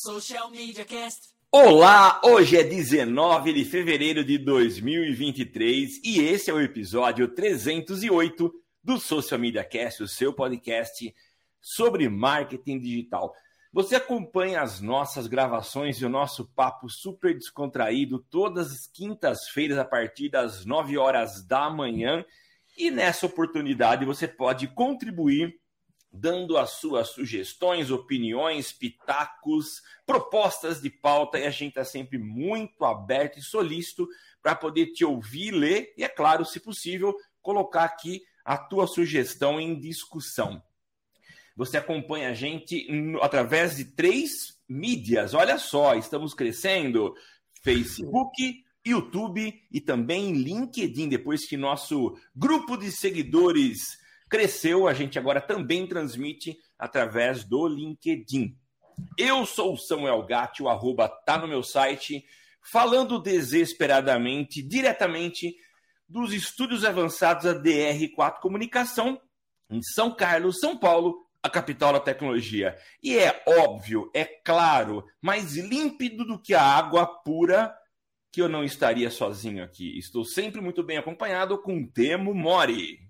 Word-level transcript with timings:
Social 0.00 0.48
Media 0.52 0.84
Cast. 0.84 1.30
Olá, 1.50 2.20
hoje 2.24 2.56
é 2.56 2.62
19 2.62 3.52
de 3.52 3.64
fevereiro 3.64 4.24
de 4.24 4.38
2023 4.38 6.00
e 6.04 6.20
esse 6.20 6.48
é 6.48 6.54
o 6.54 6.60
episódio 6.60 7.26
308 7.26 8.54
do 8.80 8.96
Social 9.00 9.40
Media 9.40 9.64
Cast, 9.64 10.04
o 10.04 10.06
seu 10.06 10.32
podcast 10.32 11.12
sobre 11.60 12.08
marketing 12.08 12.78
digital. 12.78 13.34
Você 13.72 13.96
acompanha 13.96 14.62
as 14.62 14.80
nossas 14.80 15.26
gravações 15.26 15.96
e 15.96 16.04
o 16.04 16.08
nosso 16.08 16.46
papo 16.54 16.88
super 16.88 17.36
descontraído 17.36 18.24
todas 18.30 18.70
as 18.70 18.86
quintas-feiras 18.86 19.78
a 19.78 19.84
partir 19.84 20.28
das 20.28 20.64
9 20.64 20.96
horas 20.96 21.44
da 21.44 21.68
manhã. 21.68 22.24
E 22.76 22.88
nessa 22.88 23.26
oportunidade 23.26 24.04
você 24.04 24.28
pode 24.28 24.68
contribuir 24.68 25.58
dando 26.12 26.56
as 26.56 26.70
suas 26.70 27.08
sugestões, 27.08 27.90
opiniões, 27.90 28.72
pitacos, 28.72 29.82
propostas 30.06 30.80
de 30.80 30.90
pauta, 30.90 31.38
e 31.38 31.46
a 31.46 31.50
gente 31.50 31.70
está 31.70 31.84
sempre 31.84 32.18
muito 32.18 32.84
aberto 32.84 33.38
e 33.38 33.42
solícito 33.42 34.08
para 34.42 34.54
poder 34.54 34.86
te 34.92 35.04
ouvir, 35.04 35.50
ler 35.50 35.92
e, 35.96 36.04
é 36.04 36.08
claro, 36.08 36.44
se 36.44 36.60
possível, 36.60 37.14
colocar 37.42 37.84
aqui 37.84 38.22
a 38.44 38.56
tua 38.56 38.86
sugestão 38.86 39.60
em 39.60 39.78
discussão. 39.78 40.62
Você 41.54 41.76
acompanha 41.76 42.30
a 42.30 42.34
gente 42.34 42.86
através 43.20 43.76
de 43.76 43.84
três 43.84 44.58
mídias. 44.68 45.34
Olha 45.34 45.58
só, 45.58 45.94
estamos 45.96 46.32
crescendo: 46.32 47.14
Facebook, 47.62 48.64
YouTube 48.86 49.60
e 49.70 49.80
também 49.80 50.32
LinkedIn. 50.32 51.08
Depois 51.08 51.46
que 51.46 51.56
nosso 51.56 52.16
grupo 52.34 52.76
de 52.76 52.92
seguidores 52.92 53.98
cresceu, 54.28 54.86
a 54.86 54.94
gente 54.94 55.18
agora 55.18 55.40
também 55.40 55.86
transmite 55.86 56.58
através 56.78 57.44
do 57.44 57.66
LinkedIn. 57.66 58.56
Eu 59.16 59.46
sou 59.46 59.74
o 59.74 59.78
Samuel 59.78 60.24
Gatti, 60.26 60.62
o 60.62 60.68
arroba 60.68 61.08
tá 61.08 61.38
no 61.38 61.48
meu 61.48 61.62
site, 61.62 62.24
falando 62.62 63.20
desesperadamente, 63.20 64.62
diretamente 64.62 65.56
dos 66.08 66.32
estúdios 66.32 66.84
avançados 66.84 67.44
da 67.44 67.54
DR4 67.54 68.40
Comunicação, 68.40 69.20
em 69.70 69.82
São 69.82 70.14
Carlos, 70.14 70.58
São 70.58 70.76
Paulo, 70.76 71.26
a 71.42 71.50
capital 71.50 71.92
da 71.92 72.00
tecnologia. 72.00 72.76
E 73.02 73.16
é 73.16 73.42
óbvio, 73.46 74.10
é 74.14 74.24
claro, 74.24 75.04
mais 75.20 75.56
límpido 75.56 76.24
do 76.24 76.40
que 76.40 76.54
a 76.54 76.62
água 76.62 77.06
pura, 77.06 77.74
que 78.32 78.42
eu 78.42 78.48
não 78.48 78.64
estaria 78.64 79.10
sozinho 79.10 79.62
aqui. 79.62 79.98
Estou 79.98 80.24
sempre 80.24 80.60
muito 80.60 80.82
bem 80.82 80.98
acompanhado 80.98 81.60
com 81.60 81.86
Temo 81.86 82.34
Mori. 82.34 83.07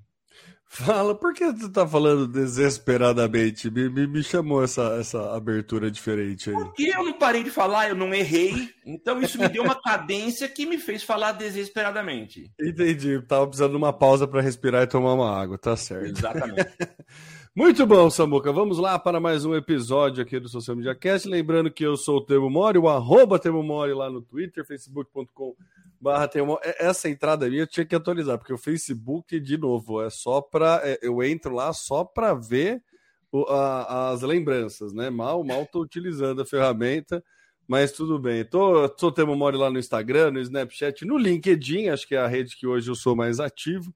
Fala, 0.71 1.15
por 1.15 1.33
que 1.33 1.51
tu 1.55 1.71
tá 1.71 1.89
falando 1.89 2.29
desesperadamente? 2.29 3.71
Me, 3.71 3.89
me, 3.89 4.07
me, 4.07 4.23
chamou 4.23 4.63
essa, 4.63 4.99
essa 5.01 5.35
abertura 5.35 5.91
diferente 5.91 6.51
aí. 6.51 6.57
Porque 6.57 6.93
eu 6.95 7.03
não 7.03 7.15
parei 7.15 7.43
de 7.43 7.51
falar, 7.51 7.89
eu 7.89 7.95
não 7.95 8.15
errei. 8.15 8.69
Então 8.85 9.21
isso 9.21 9.39
me 9.39 9.49
deu 9.49 9.63
uma 9.63 9.75
cadência 9.75 10.47
que 10.47 10.67
me 10.67 10.77
fez 10.77 11.03
falar 11.03 11.33
desesperadamente. 11.33 12.53
Entendi. 12.61 13.21
Tava 13.23 13.47
precisando 13.47 13.71
de 13.71 13.77
uma 13.79 13.95
pausa 13.95 14.29
para 14.29 14.43
respirar 14.43 14.83
e 14.83 14.87
tomar 14.87 15.15
uma 15.15 15.35
água, 15.35 15.57
tá 15.57 15.75
certo. 15.75 16.19
Exatamente. 16.19 16.69
Muito 17.57 17.87
bom, 17.87 18.11
Samuca. 18.11 18.53
Vamos 18.53 18.79
lá 18.79 18.99
para 18.99 19.19
mais 19.19 19.47
um 19.47 19.55
episódio 19.55 20.23
aqui 20.23 20.39
do 20.39 20.51
Social 20.51 20.77
Media 20.77 20.95
Cast. 20.95 21.27
Lembrando 21.27 21.71
que 21.71 21.85
eu 21.85 21.97
sou 21.97 22.19
o 22.19 22.25
Temo 22.25 22.51
Mori, 22.51 22.79
o 22.79 22.89
arroba 22.89 23.39
Temo 23.39 23.63
Mori 23.63 23.95
lá 23.95 24.11
no 24.11 24.21
Twitter, 24.21 24.65
facebook.com 24.67 25.57
barra 26.01 26.29
Temo 26.29 26.59
Essa 26.63 27.09
entrada 27.09 27.49
minha 27.49 27.63
eu 27.63 27.67
tinha 27.67 27.87
que 27.87 27.95
atualizar, 27.95 28.39
porque 28.39 28.53
o 28.53 28.59
Facebook, 28.59 29.39
de 29.41 29.59
novo, 29.59 30.03
é 30.03 30.11
só 30.11 30.41
para 30.41 30.81
é, 30.85 30.99
Eu 31.03 31.23
entro 31.23 31.55
lá 31.55 31.73
só 31.73 32.05
para 32.05 32.35
ver 32.35 32.83
o, 33.31 33.45
a, 33.45 34.11
as 34.11 34.23
lembranças, 34.23 34.93
né? 34.93 35.11
Mal, 35.11 35.45
mal 35.45 35.67
tô 35.67 35.81
utilizando 35.81 36.43
a 36.43 36.47
ferramenta, 36.47 37.23
mas 37.67 37.93
tudo 37.93 38.19
bem. 38.19 38.45
Tô, 38.45 38.89
tô 38.89 39.13
Temo 39.13 39.37
Mori 39.37 39.57
lá 39.57 39.71
no 39.71 39.79
Instagram, 39.79 40.33
no 40.33 40.41
Snapchat, 40.41 41.05
no 41.05 41.19
LinkedIn, 41.19 41.89
acho 41.89 42.07
que 42.07 42.15
é 42.15 42.19
a 42.19 42.27
rede 42.27 42.57
que 42.57 42.67
hoje 42.67 42.91
eu 42.91 42.95
sou 42.95 43.15
mais 43.15 43.41
ativo 43.41 43.95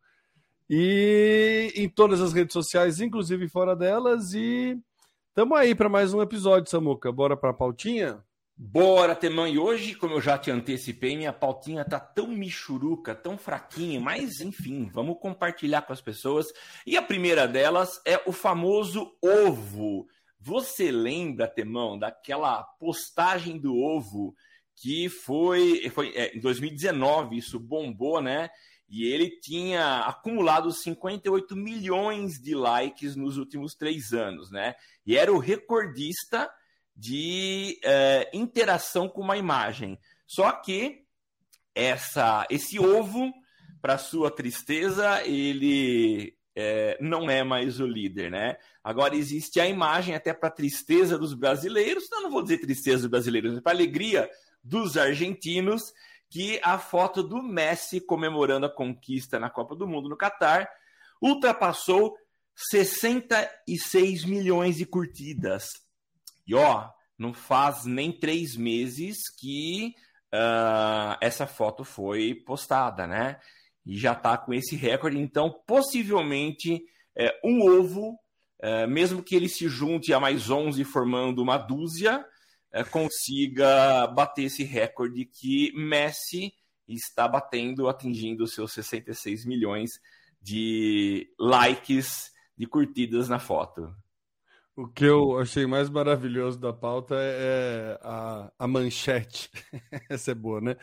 e 0.74 1.70
em 1.76 1.86
todas 1.86 2.20
as 2.22 2.32
redes 2.32 2.54
sociais, 2.54 2.98
inclusive 2.98 3.46
fora 3.46 3.76
delas. 3.76 4.32
E 4.32 4.78
estamos 5.28 5.58
aí 5.58 5.74
para 5.74 5.88
mais 5.88 6.14
um 6.14 6.22
episódio, 6.22 6.70
Samuca. 6.70 7.12
Bora 7.12 7.36
para 7.36 7.50
a 7.50 7.54
pautinha? 7.54 8.24
Bora, 8.56 9.16
Temão. 9.16 9.48
E 9.48 9.58
hoje, 9.58 9.94
como 9.94 10.14
eu 10.14 10.20
já 10.20 10.38
te 10.38 10.50
antecipei, 10.50 11.16
minha 11.16 11.32
pautinha 11.32 11.84
tá 11.84 11.98
tão 11.98 12.28
michuruca, 12.28 13.14
tão 13.14 13.36
fraquinha, 13.36 14.00
mas 14.00 14.40
enfim, 14.40 14.88
vamos 14.92 15.18
compartilhar 15.18 15.82
com 15.82 15.92
as 15.92 16.00
pessoas. 16.00 16.46
E 16.86 16.96
a 16.96 17.02
primeira 17.02 17.48
delas 17.48 18.00
é 18.06 18.20
o 18.26 18.32
famoso 18.32 19.16
ovo. 19.22 20.06
Você 20.38 20.90
lembra, 20.90 21.48
Temão, 21.48 21.98
daquela 21.98 22.62
postagem 22.78 23.58
do 23.58 23.76
ovo 23.76 24.34
que 24.76 25.08
foi, 25.08 25.88
foi 25.90 26.12
é, 26.16 26.36
em 26.36 26.40
2019, 26.40 27.36
isso 27.36 27.58
bombou, 27.58 28.20
né? 28.20 28.50
E 28.88 29.06
ele 29.06 29.30
tinha 29.40 30.00
acumulado 30.00 30.70
58 30.70 31.56
milhões 31.56 32.34
de 32.40 32.54
likes 32.54 33.16
nos 33.16 33.38
últimos 33.38 33.74
três 33.74 34.12
anos, 34.12 34.50
né? 34.50 34.74
E 35.06 35.16
era 35.16 35.32
o 35.32 35.38
recordista 35.38 36.50
de 36.94 37.78
é, 37.84 38.30
interação 38.32 39.08
com 39.08 39.20
uma 39.20 39.36
imagem. 39.36 39.98
Só 40.26 40.52
que 40.52 41.04
essa, 41.74 42.46
esse 42.50 42.78
ovo, 42.78 43.32
para 43.80 43.98
sua 43.98 44.30
tristeza, 44.30 45.22
ele 45.26 46.36
é, 46.54 46.98
não 47.00 47.30
é 47.30 47.42
mais 47.42 47.80
o 47.80 47.86
líder, 47.86 48.30
né? 48.30 48.56
Agora 48.84 49.16
existe 49.16 49.60
a 49.60 49.66
imagem 49.66 50.14
até 50.14 50.32
para 50.32 50.50
tristeza 50.50 51.18
dos 51.18 51.34
brasileiros, 51.34 52.04
não, 52.10 52.22
não 52.22 52.30
vou 52.30 52.42
dizer 52.42 52.58
tristeza 52.58 53.02
dos 53.02 53.10
brasileiros, 53.10 53.60
para 53.60 53.72
alegria 53.72 54.30
dos 54.62 54.96
argentinos, 54.96 55.92
que 56.28 56.58
a 56.62 56.78
foto 56.78 57.22
do 57.22 57.42
Messi 57.42 58.00
comemorando 58.00 58.66
a 58.66 58.74
conquista 58.74 59.38
na 59.38 59.50
Copa 59.50 59.74
do 59.74 59.86
Mundo 59.86 60.08
no 60.08 60.16
Catar 60.16 60.68
ultrapassou 61.20 62.16
66 62.54 64.24
milhões 64.24 64.76
de 64.76 64.86
curtidas. 64.86 65.70
E 66.46 66.54
ó, 66.54 66.88
não 67.18 67.32
faz 67.32 67.84
nem 67.84 68.12
três 68.12 68.56
meses 68.56 69.18
que 69.38 69.94
uh, 70.32 71.16
essa 71.20 71.46
foto 71.46 71.84
foi 71.84 72.34
postada, 72.34 73.06
né? 73.06 73.38
E 73.84 73.96
já 73.98 74.12
está 74.12 74.36
com 74.38 74.52
esse 74.54 74.76
recorde. 74.76 75.18
Então, 75.18 75.50
possivelmente, 75.66 76.82
é, 77.16 77.38
um 77.44 77.62
ovo, 77.62 78.18
é, 78.60 78.86
mesmo 78.86 79.22
que 79.22 79.34
ele 79.34 79.48
se 79.48 79.68
junte 79.68 80.12
a 80.12 80.20
mais 80.20 80.50
11 80.50 80.84
formando 80.84 81.42
uma 81.42 81.58
dúzia, 81.58 82.24
é, 82.72 82.84
consiga 82.84 84.06
bater 84.06 84.44
esse 84.44 84.62
recorde 84.64 85.24
que 85.26 85.72
Messi 85.74 86.52
está 86.88 87.26
batendo, 87.28 87.88
atingindo 87.88 88.46
seus 88.46 88.72
66 88.72 89.44
milhões 89.44 89.90
de 90.40 91.28
likes, 91.38 92.30
de 92.56 92.66
curtidas 92.66 93.28
na 93.28 93.38
foto. 93.38 93.94
O 94.74 94.88
que 94.88 95.04
eu 95.04 95.38
achei 95.38 95.66
mais 95.66 95.90
maravilhoso 95.90 96.58
da 96.58 96.72
pauta 96.72 97.14
é, 97.16 97.18
é 97.18 97.98
a, 98.02 98.52
a 98.58 98.66
manchete. 98.66 99.50
Essa 100.08 100.30
é 100.30 100.34
boa, 100.34 100.60
né? 100.60 100.76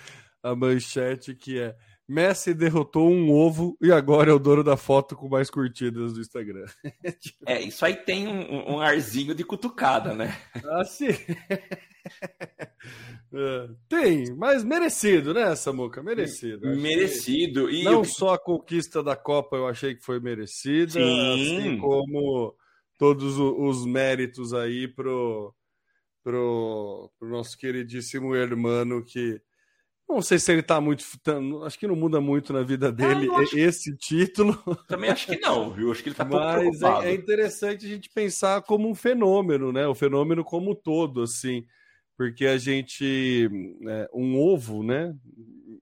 A 0.44 0.56
manchete 0.56 1.34
que 1.34 1.60
é 1.60 1.76
Messi 2.10 2.56
derrotou 2.56 3.08
um 3.08 3.32
ovo 3.32 3.78
e 3.80 3.92
agora 3.92 4.32
é 4.32 4.34
o 4.34 4.40
dono 4.40 4.64
da 4.64 4.76
foto 4.76 5.16
com 5.16 5.30
mais 5.30 5.48
curtidas 5.50 6.14
do 6.14 6.22
Instagram. 6.22 6.66
É, 7.46 7.62
isso 7.62 7.86
aí 7.86 7.96
tem 7.96 8.28
um, 8.28 8.76
um 8.76 8.80
arzinho 8.80 9.34
de 9.34 9.44
cutucada, 9.44 10.14
né? 10.14 10.36
Ah, 10.66 10.84
sim. 10.84 11.08
É, 13.32 13.70
tem, 13.88 14.34
mas 14.36 14.64
merecido, 14.64 15.36
né, 15.36 15.56
Samuca? 15.56 16.02
Merecido. 16.02 16.66
Merecido. 16.76 17.70
E 17.70 17.84
não 17.84 18.00
eu... 18.00 18.04
só 18.04 18.34
a 18.34 18.40
conquista 18.40 19.04
da 19.04 19.16
Copa 19.16 19.56
eu 19.56 19.68
achei 19.68 19.94
que 19.94 20.04
foi 20.04 20.20
merecida, 20.20 20.94
sim. 20.94 21.34
assim 21.34 21.78
como 21.78 22.56
todos 23.00 23.40
os 23.40 23.86
méritos 23.86 24.54
aí 24.54 24.88
pro, 24.88 25.56
pro, 26.22 27.10
pro 27.18 27.30
nosso 27.30 27.58
queridíssimo 27.58 28.36
irmão 28.36 29.02
que 29.02 29.42
não 30.10 30.24
sei 30.24 30.40
se 30.40 30.52
ele 30.52 30.64
tá 30.64 30.82
muito. 30.82 31.06
Acho 31.64 31.78
que 31.78 31.86
não 31.86 31.96
muda 31.96 32.20
muito 32.20 32.52
na 32.52 32.64
vida 32.64 32.92
dele 32.92 33.30
ah, 33.32 33.44
esse 33.56 33.96
título. 33.96 34.58
Também 34.88 35.12
acho 35.12 35.28
que 35.28 35.40
não, 35.40 35.72
viu? 35.72 35.92
Acho 35.92 36.02
que 36.02 36.10
ele 36.10 36.16
tá 36.16 36.26
Mas 36.26 36.82
é, 36.82 37.12
é, 37.12 37.14
interessante 37.14 37.86
a 37.86 37.90
gente 37.90 38.10
pensar 38.10 38.64
como 38.64 38.90
um 38.90 38.96
fenômeno, 38.96 39.72
né? 39.72 39.86
O 39.86 39.94
fenômeno 39.94 40.44
como 40.44 40.72
um 40.72 40.76
todo, 40.76 41.22
assim. 41.22 41.64
Porque 42.18 42.48
a 42.48 42.58
gente. 42.58 43.48
É, 43.88 44.10
um 44.12 44.40
ovo, 44.40 44.82
né? 44.82 45.16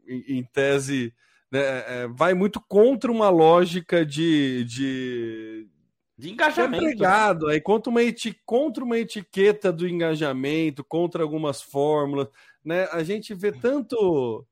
Em, 0.05 0.39
em 0.39 0.43
tese. 0.43 1.13
Né, 1.49 1.61
é, 1.61 2.07
vai 2.09 2.33
muito 2.33 2.59
contra 2.67 3.09
uma 3.09 3.29
lógica 3.29 4.05
de, 4.05 4.65
de, 4.65 5.69
de 6.17 6.31
engajamento. 6.31 7.03
É 7.03 7.51
aí 7.51 7.61
contra 7.61 7.89
uma, 7.89 8.01
contra 8.45 8.83
uma 8.83 8.97
etiqueta 8.97 9.71
do 9.71 9.87
engajamento, 9.87 10.83
contra 10.83 11.21
algumas 11.21 11.61
fórmulas 11.61 12.29
né? 12.67 12.83
A 12.91 13.01
gente 13.01 13.33
vê 13.33 13.49
tanto 13.53 14.45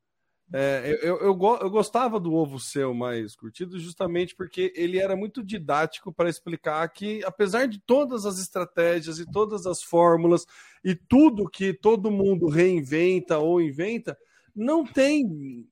É, 0.53 0.97
eu, 1.01 1.17
eu, 1.17 1.39
eu, 1.62 1.69
gostava 1.69 2.17
do 2.17 2.33
ovo 2.33 2.59
seu 2.59 2.94
mais 2.94 3.35
curtido 3.35 3.77
justamente 3.77 4.33
porque 4.35 4.71
ele 4.75 5.00
era 5.00 5.15
muito 5.15 5.44
didático 5.44 6.13
para 6.13 6.29
explicar 6.29 6.88
que, 6.89 7.21
apesar 7.25 7.67
de 7.67 7.79
todas 7.79 8.25
as 8.25 8.39
estratégias 8.39 9.19
e 9.19 9.29
todas 9.29 9.65
as 9.65 9.83
fórmulas 9.83 10.45
e 10.83 10.95
tudo 10.95 11.50
que 11.50 11.73
todo 11.73 12.12
mundo 12.12 12.47
reinventa 12.47 13.38
ou 13.39 13.59
inventa, 13.59 14.17
não 14.56 14.85
tem 14.85 15.67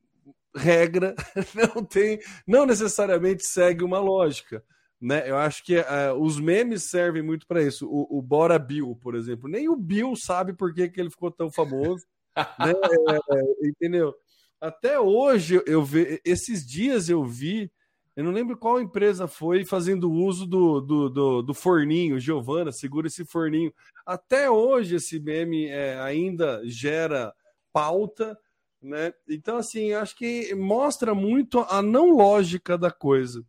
regra, 0.54 1.16
não 1.56 1.86
tem, 1.86 2.20
não 2.46 2.66
necessariamente 2.66 3.46
segue 3.46 3.86
uma 3.86 4.00
lógica. 4.00 4.62
Né? 5.04 5.30
Eu 5.30 5.38
acho 5.38 5.62
que 5.66 5.76
uh, 5.76 6.14
os 6.18 6.40
memes 6.40 6.84
servem 6.84 7.22
muito 7.22 7.46
para 7.46 7.62
isso. 7.62 7.86
O, 7.90 8.20
o, 8.20 8.22
Bora 8.22 8.58
Bill, 8.58 8.98
por 9.02 9.16
exemplo, 9.16 9.50
nem 9.50 9.68
o 9.68 9.76
Bill 9.76 10.16
sabe 10.16 10.54
por 10.54 10.74
que, 10.74 10.88
que 10.88 10.98
ele 10.98 11.10
ficou 11.10 11.30
tão 11.30 11.52
famoso. 11.52 12.06
né? 12.58 12.72
é, 12.72 13.68
entendeu? 13.68 14.16
Até 14.62 14.98
hoje 14.98 15.62
eu 15.68 15.84
vi, 15.84 16.22
esses 16.24 16.66
dias 16.66 17.10
eu 17.10 17.22
vi, 17.26 17.70
eu 18.16 18.24
não 18.24 18.32
lembro 18.32 18.56
qual 18.56 18.80
empresa 18.80 19.28
foi 19.28 19.66
fazendo 19.66 20.10
uso 20.10 20.46
do, 20.46 20.80
do, 20.80 21.10
do, 21.10 21.42
do 21.42 21.54
forninho, 21.54 22.18
Giovana, 22.18 22.72
segura 22.72 23.08
esse 23.08 23.26
forninho. 23.26 23.74
Até 24.06 24.50
hoje 24.50 24.96
esse 24.96 25.20
meme 25.20 25.66
é, 25.66 26.00
ainda 26.00 26.62
gera 26.64 27.34
pauta, 27.74 28.40
né? 28.82 29.14
Então, 29.28 29.58
assim, 29.58 29.88
eu 29.88 30.00
acho 30.00 30.16
que 30.16 30.56
mostra 30.56 31.14
muito 31.14 31.60
a 31.60 31.82
não 31.82 32.16
lógica 32.16 32.78
da 32.78 32.90
coisa. 32.90 33.46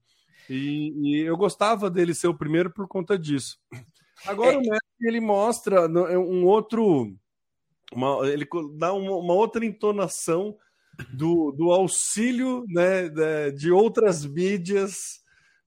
E, 0.49 0.93
e, 0.97 1.21
eu 1.21 1.37
gostava 1.37 1.91
dele 1.91 2.15
ser 2.15 2.29
o 2.29 2.37
primeiro 2.37 2.71
por 2.71 2.87
conta 2.87 3.19
disso. 3.19 3.59
Agora 4.27 4.55
é. 4.55 4.57
o 4.57 4.61
Messi 4.61 4.81
ele 5.03 5.21
mostra 5.21 5.81
é 6.11 6.19
um 6.19 6.45
outro, 6.45 7.15
uma, 7.93 8.27
ele 8.29 8.47
dá 8.77 8.93
uma, 8.93 9.17
uma, 9.17 9.35
outra 9.35 9.65
entonação 9.65 10.57
do, 11.13 11.53
do 11.53 11.73
auxílio 11.73 12.65
né, 12.69 13.09
de 13.51 13.71
outras 13.71 14.25
mídias 14.25 15.23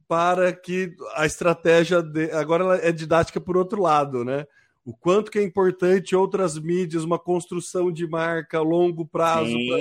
para 0.07 0.53
que 0.53 0.95
a 1.15 1.25
estratégia 1.25 2.01
de, 2.01 2.31
agora 2.31 2.63
ela 2.63 2.75
é 2.77 2.91
didática 2.91 3.41
por 3.41 3.57
outro 3.57 3.81
lado, 3.81 4.24
né? 4.24 4.45
O 4.85 4.95
quanto 4.95 5.29
que 5.29 5.38
é 5.38 5.44
importante 5.44 6.15
outras 6.15 6.57
mídias, 6.57 7.03
uma 7.03 7.19
construção 7.19 7.91
de 7.91 8.07
marca 8.07 8.59
a 8.59 8.62
longo 8.62 9.06
prazo 9.06 9.51
para 9.68 9.79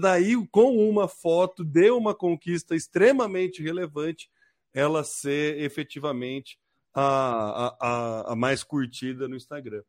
daí, 0.00 0.34
com 0.50 0.76
uma 0.88 1.08
foto 1.08 1.64
de 1.64 1.90
uma 1.90 2.14
conquista 2.14 2.74
extremamente 2.74 3.62
relevante, 3.62 4.30
ela 4.74 5.04
ser 5.04 5.60
efetivamente 5.60 6.58
a, 6.94 7.76
a, 7.80 8.32
a 8.32 8.36
mais 8.36 8.62
curtida 8.62 9.28
no 9.28 9.36
Instagram. 9.36 9.82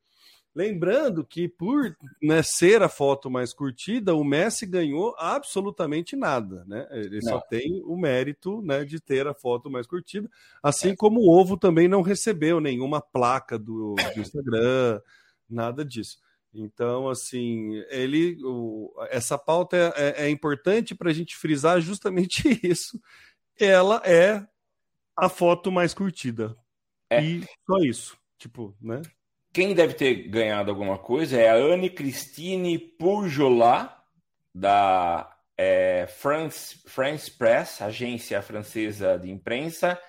Lembrando 0.54 1.24
que 1.24 1.48
por 1.48 1.96
né, 2.22 2.42
ser 2.42 2.82
a 2.82 2.90
foto 2.90 3.30
mais 3.30 3.54
curtida, 3.54 4.16
o 4.16 4.24
Messi 4.24 4.66
ganhou 4.66 5.16
absolutamente 5.18 6.16
nada, 6.16 6.66
né? 6.66 6.88
Ele 6.92 7.20
não. 7.22 7.34
só 7.34 7.40
tem 7.40 7.82
o 7.86 7.96
mérito 7.96 8.62
né, 8.64 8.84
de 8.84 9.00
ter 9.00 9.28
a 9.28 9.34
foto 9.34 9.70
mais 9.70 9.86
curtida, 9.86 10.30
assim 10.62 10.90
é. 10.90 10.96
como 10.96 11.20
o 11.20 11.30
Ovo 11.30 11.56
também 11.56 11.88
não 11.88 12.02
recebeu 12.02 12.60
nenhuma 12.60 13.00
placa 13.00 13.60
do, 13.60 13.96
do 14.16 14.20
Instagram, 14.20 15.00
nada 15.48 15.86
disso. 15.86 16.18
Então, 16.54 17.10
assim, 17.10 17.76
ele, 17.90 18.38
o, 18.44 18.92
essa 19.10 19.38
pauta 19.38 19.78
é, 19.78 20.24
é, 20.24 20.26
é 20.26 20.30
importante 20.30 20.96
para 20.96 21.10
a 21.10 21.14
gente 21.14 21.36
frisar 21.36 21.80
justamente 21.80 22.44
isso. 22.64 23.00
Ela 23.60 24.02
é 24.06 24.46
a 25.16 25.30
foto 25.30 25.72
mais 25.72 25.94
curtida. 25.94 26.56
É. 27.10 27.24
E 27.24 27.44
só 27.66 27.78
isso. 27.80 28.18
Tipo, 28.38 28.76
né? 28.82 29.02
Quem 29.52 29.74
deve 29.74 29.94
ter 29.94 30.30
ganhado 30.30 30.70
alguma 30.72 30.98
coisa 30.98 31.38
é 31.38 31.50
a 31.50 31.56
Anne 31.56 31.90
Christine 31.90 32.78
Purjolat, 32.78 34.00
da 34.54 35.36
é, 35.58 36.08
France, 36.08 36.80
France 36.86 37.30
Press, 37.30 37.82
agência 37.82 38.42
francesa 38.42 39.18
de 39.18 39.30
imprensa, 39.30 40.00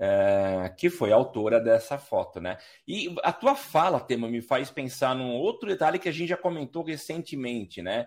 é, 0.00 0.72
que 0.76 0.88
foi 0.88 1.10
autora 1.10 1.60
dessa 1.60 1.98
foto, 1.98 2.40
né? 2.40 2.56
E 2.86 3.14
a 3.24 3.32
tua 3.32 3.56
fala, 3.56 4.00
Tema, 4.00 4.28
me 4.28 4.40
faz 4.40 4.70
pensar 4.70 5.14
num 5.14 5.34
outro 5.34 5.68
detalhe 5.68 5.98
que 5.98 6.08
a 6.08 6.12
gente 6.12 6.28
já 6.28 6.36
comentou 6.36 6.84
recentemente, 6.84 7.82
né? 7.82 8.06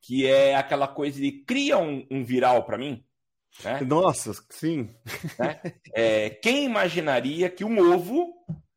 Que 0.00 0.26
é 0.26 0.54
aquela 0.54 0.86
coisa 0.86 1.20
de 1.20 1.32
cria 1.32 1.76
um, 1.76 2.06
um 2.10 2.24
viral 2.24 2.64
para 2.64 2.78
mim. 2.78 3.04
Né? 3.64 3.80
Nossa, 3.80 4.32
sim. 4.48 4.94
Né? 5.38 5.60
É, 5.92 6.30
quem 6.30 6.64
imaginaria 6.64 7.50
que 7.50 7.64
um 7.64 7.78
ovo 7.92 8.32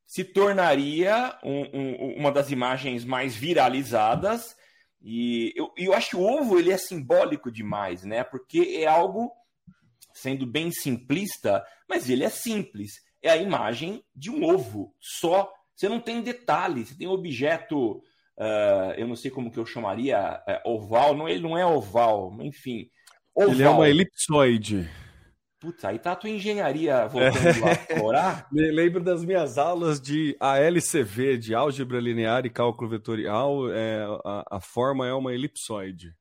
se 0.06 0.24
tornaria 0.24 1.38
um, 1.44 1.62
um, 1.74 2.16
uma 2.18 2.32
das 2.32 2.50
imagens 2.50 3.06
mais 3.06 3.36
viralizadas? 3.36 4.56
E 5.02 5.54
eu, 5.56 5.72
eu 5.78 5.94
acho 5.94 6.12
que 6.12 6.16
o 6.16 6.24
ovo 6.24 6.58
ele 6.58 6.72
é 6.72 6.78
simbólico 6.78 7.52
demais, 7.52 8.04
né? 8.04 8.24
Porque 8.24 8.80
é 8.82 8.88
algo 8.88 9.32
sendo 10.22 10.46
bem 10.46 10.72
simplista, 10.72 11.64
mas 11.88 12.10
ele 12.10 12.24
é 12.24 12.30
simples. 12.30 12.94
É 13.22 13.30
a 13.30 13.38
imagem 13.38 14.04
de 14.16 14.30
um 14.30 14.44
ovo 14.44 14.94
só. 15.00 15.52
Você 15.76 15.88
não 15.88 16.00
tem 16.00 16.22
detalhe, 16.22 16.86
você 16.86 16.96
tem 16.96 17.08
um 17.08 17.12
objeto, 17.12 17.98
uh, 18.38 18.94
eu 18.98 19.08
não 19.08 19.16
sei 19.16 19.30
como 19.30 19.52
que 19.52 19.60
eu 19.60 19.66
chamaria, 19.66 20.42
uh, 20.66 20.70
oval. 20.72 21.16
Não, 21.16 21.30
ele 21.30 21.42
não 21.42 21.58
é 21.58 21.66
oval, 21.66 22.36
enfim. 22.42 22.90
Oval. 23.34 23.52
Ele 23.52 23.64
é 23.64 23.70
uma 23.70 23.90
elipsoide. 23.90 24.90
Putz, 25.60 25.84
aí 25.86 25.98
tá 25.98 26.12
a 26.12 26.16
tua 26.16 26.30
engenharia 26.30 27.08
voltando 27.08 27.48
é. 27.48 27.60
lá 27.60 27.72
explorar. 27.72 28.48
Me 28.54 28.70
lembro 28.70 29.04
das 29.04 29.26
minhas 29.26 29.58
aulas 29.58 30.00
de 30.00 30.36
ALCV, 30.40 31.38
de 31.38 31.56
álgebra 31.56 32.00
linear 32.00 32.46
e 32.46 32.50
cálculo 32.50 32.90
vetorial. 32.90 33.72
É, 33.72 34.06
a, 34.24 34.58
a 34.58 34.60
forma 34.60 35.08
é 35.08 35.14
uma 35.14 35.34
elipsoide. 35.34 36.14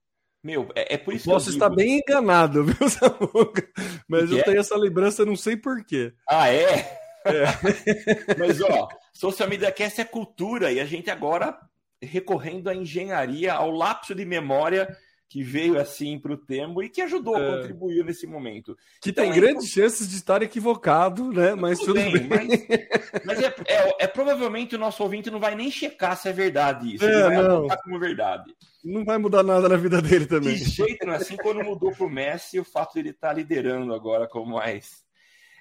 Meu, 0.47 0.69
é, 0.77 0.95
é 0.95 0.97
por 0.97 1.13
isso 1.13 1.29
eu 1.29 1.33
que 1.33 1.39
posso 1.39 1.51
estar 1.51 1.69
bem 1.69 1.99
enganado, 1.99 2.63
viu, 2.63 2.89
Samuca? 2.89 3.69
Mas 4.07 4.31
eu 4.31 4.39
é? 4.39 4.43
tenho 4.45 4.61
essa 4.61 4.77
lembrança, 4.77 5.27
não 5.27 5.35
sei 5.35 5.57
porquê. 5.57 6.13
Ah, 6.31 6.49
é? 6.49 7.01
é. 7.25 7.47
Mas, 8.39 8.61
ó, 8.61 8.87
Social 9.13 9.49
Media 9.49 9.73
Cast 9.73 10.01
é 10.01 10.05
cultura 10.05 10.71
e 10.71 10.79
a 10.79 10.85
gente 10.85 11.11
agora 11.11 11.59
recorrendo 12.01 12.71
à 12.71 12.75
engenharia, 12.77 13.55
ao 13.55 13.73
lapso 13.73 14.15
de 14.15 14.25
memória 14.25 14.97
que 15.29 15.43
veio 15.43 15.79
assim 15.79 16.19
para 16.19 16.33
o 16.33 16.37
Tembo 16.37 16.83
e 16.83 16.89
que 16.89 17.03
ajudou, 17.03 17.37
é. 17.37 17.57
contribuiu 17.57 18.05
nesse 18.05 18.27
momento. 18.27 18.77
Que 19.01 19.11
então, 19.11 19.25
tem 19.25 19.33
é 19.33 19.35
grandes 19.35 19.69
chances 19.69 20.09
de 20.09 20.17
estar 20.17 20.43
equivocado, 20.43 21.33
né? 21.33 21.55
Mas 21.55 21.79
tudo, 21.81 21.95
tudo 21.95 22.13
bem. 22.13 22.29
bem. 22.29 22.49
Mas, 22.49 23.25
mas 23.27 23.43
é, 23.43 23.55
é, 23.67 24.05
é, 24.05 24.07
provavelmente 24.07 24.77
o 24.77 24.79
nosso 24.79 25.03
ouvinte 25.03 25.31
não 25.31 25.41
vai 25.41 25.55
nem 25.55 25.71
checar 25.71 26.17
se 26.17 26.29
é 26.29 26.33
verdade 26.33 26.95
isso. 26.95 27.05
É, 27.05 27.09
ele 27.09 27.23
vai 27.23 27.43
não. 27.43 27.69
como 27.69 27.99
verdade. 27.99 28.55
Não 28.85 29.05
vai 29.05 29.19
mudar 29.19 29.43
nada 29.43 29.69
na 29.69 29.77
vida 29.77 30.01
dele 30.01 30.27
também. 30.27 30.55
De 30.55 30.65
jeito, 30.65 31.05
não. 31.05 31.15
Assim 31.15 31.37
quando 31.37 31.65
mudou 31.65 31.91
para 31.91 32.07
o 32.07 32.11
Messi, 32.11 32.61
o 32.61 32.65
fato 32.65 32.95
de 32.95 33.01
ele 33.01 33.11
estar 33.11 33.29
tá 33.29 33.35
liderando 33.35 33.93
agora 33.93 34.29
como 34.29 34.55
mais. 34.55 35.05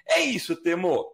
É 0.08 0.20
isso, 0.20 0.54
Temo. 0.54 1.04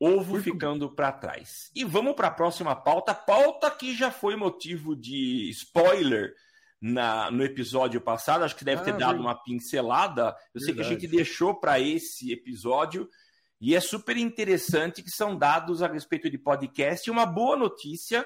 Ovo 0.00 0.34
Muito 0.34 0.44
ficando 0.44 0.94
para 0.94 1.10
trás. 1.10 1.72
E 1.74 1.84
vamos 1.84 2.14
para 2.14 2.28
a 2.28 2.30
próxima 2.30 2.76
pauta. 2.76 3.12
Pauta 3.12 3.68
que 3.68 3.96
já 3.96 4.12
foi 4.12 4.36
motivo 4.36 4.94
de 4.94 5.50
spoiler 5.50 6.36
na, 6.80 7.30
no 7.30 7.44
episódio 7.44 8.00
passado, 8.00 8.44
acho 8.44 8.56
que 8.56 8.64
deve 8.64 8.82
ah, 8.82 8.84
ter 8.84 8.96
dado 8.96 9.20
uma 9.20 9.34
pincelada. 9.34 10.36
Eu 10.54 10.60
Verdade. 10.60 10.64
sei 10.64 10.74
que 10.74 10.80
a 10.80 10.84
gente 10.84 11.08
deixou 11.08 11.54
para 11.54 11.80
esse 11.80 12.32
episódio 12.32 13.08
e 13.60 13.74
é 13.74 13.80
super 13.80 14.16
interessante 14.16 15.02
que 15.02 15.10
são 15.10 15.36
dados 15.36 15.82
a 15.82 15.88
respeito 15.88 16.30
de 16.30 16.38
podcast. 16.38 17.08
E 17.08 17.10
uma 17.10 17.26
boa 17.26 17.56
notícia 17.56 18.24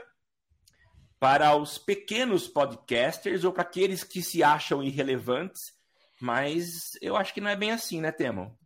para 1.18 1.56
os 1.56 1.78
pequenos 1.78 2.46
podcasters 2.46 3.44
ou 3.44 3.52
para 3.52 3.62
aqueles 3.62 4.04
que 4.04 4.22
se 4.22 4.42
acham 4.42 4.82
irrelevantes, 4.82 5.72
mas 6.20 6.90
eu 7.00 7.16
acho 7.16 7.32
que 7.32 7.40
não 7.40 7.48
é 7.48 7.56
bem 7.56 7.70
assim, 7.70 8.00
né, 8.00 8.12
Temo? 8.12 8.58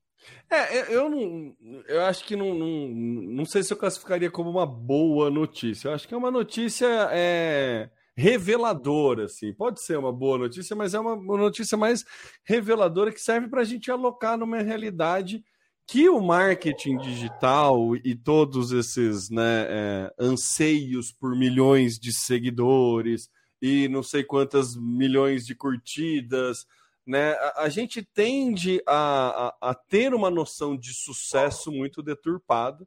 É, 0.50 0.92
eu 0.92 1.08
não. 1.08 1.56
Eu 1.86 2.02
acho 2.02 2.24
que 2.24 2.34
não, 2.34 2.52
não. 2.52 2.88
Não 2.88 3.44
sei 3.44 3.62
se 3.62 3.72
eu 3.72 3.76
classificaria 3.76 4.28
como 4.28 4.50
uma 4.50 4.66
boa 4.66 5.30
notícia. 5.30 5.88
Eu 5.88 5.94
acho 5.94 6.08
que 6.08 6.14
é 6.14 6.16
uma 6.16 6.32
notícia. 6.32 6.86
É 7.12 7.88
reveladora, 8.16 9.26
assim. 9.26 9.52
Pode 9.52 9.80
ser 9.80 9.98
uma 9.98 10.12
boa 10.12 10.38
notícia, 10.38 10.74
mas 10.74 10.94
é 10.94 10.98
uma, 10.98 11.16
notícia 11.36 11.76
mais 11.76 12.04
reveladora 12.44 13.12
que 13.12 13.20
serve 13.20 13.48
para 13.48 13.60
a 13.60 13.64
gente 13.64 13.90
alocar 13.90 14.38
numa 14.38 14.62
realidade 14.62 15.44
que 15.86 16.08
o 16.08 16.20
marketing 16.20 16.96
digital 16.98 17.94
e 17.94 18.16
todos 18.16 18.72
esses 18.72 19.30
né, 19.30 19.66
é, 19.68 20.14
anseios 20.18 21.12
por 21.12 21.36
milhões 21.36 21.98
de 21.98 22.12
seguidores 22.12 23.30
e 23.62 23.86
não 23.88 24.02
sei 24.02 24.24
quantas 24.24 24.74
milhões 24.74 25.46
de 25.46 25.54
curtidas, 25.54 26.66
né, 27.06 27.32
a, 27.32 27.62
a 27.64 27.68
gente 27.68 28.02
tende 28.02 28.82
a, 28.86 29.48
a, 29.60 29.70
a 29.70 29.74
ter 29.74 30.12
uma 30.12 30.30
noção 30.30 30.76
de 30.76 30.92
sucesso 30.92 31.70
muito 31.70 32.02
deturpada. 32.02 32.86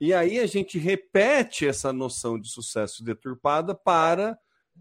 E 0.00 0.12
aí 0.12 0.38
a 0.38 0.46
gente 0.46 0.78
repete 0.78 1.66
essa 1.66 1.92
noção 1.92 2.38
de 2.38 2.48
sucesso 2.50 3.02
deturpada 3.02 3.74
para 3.74 4.38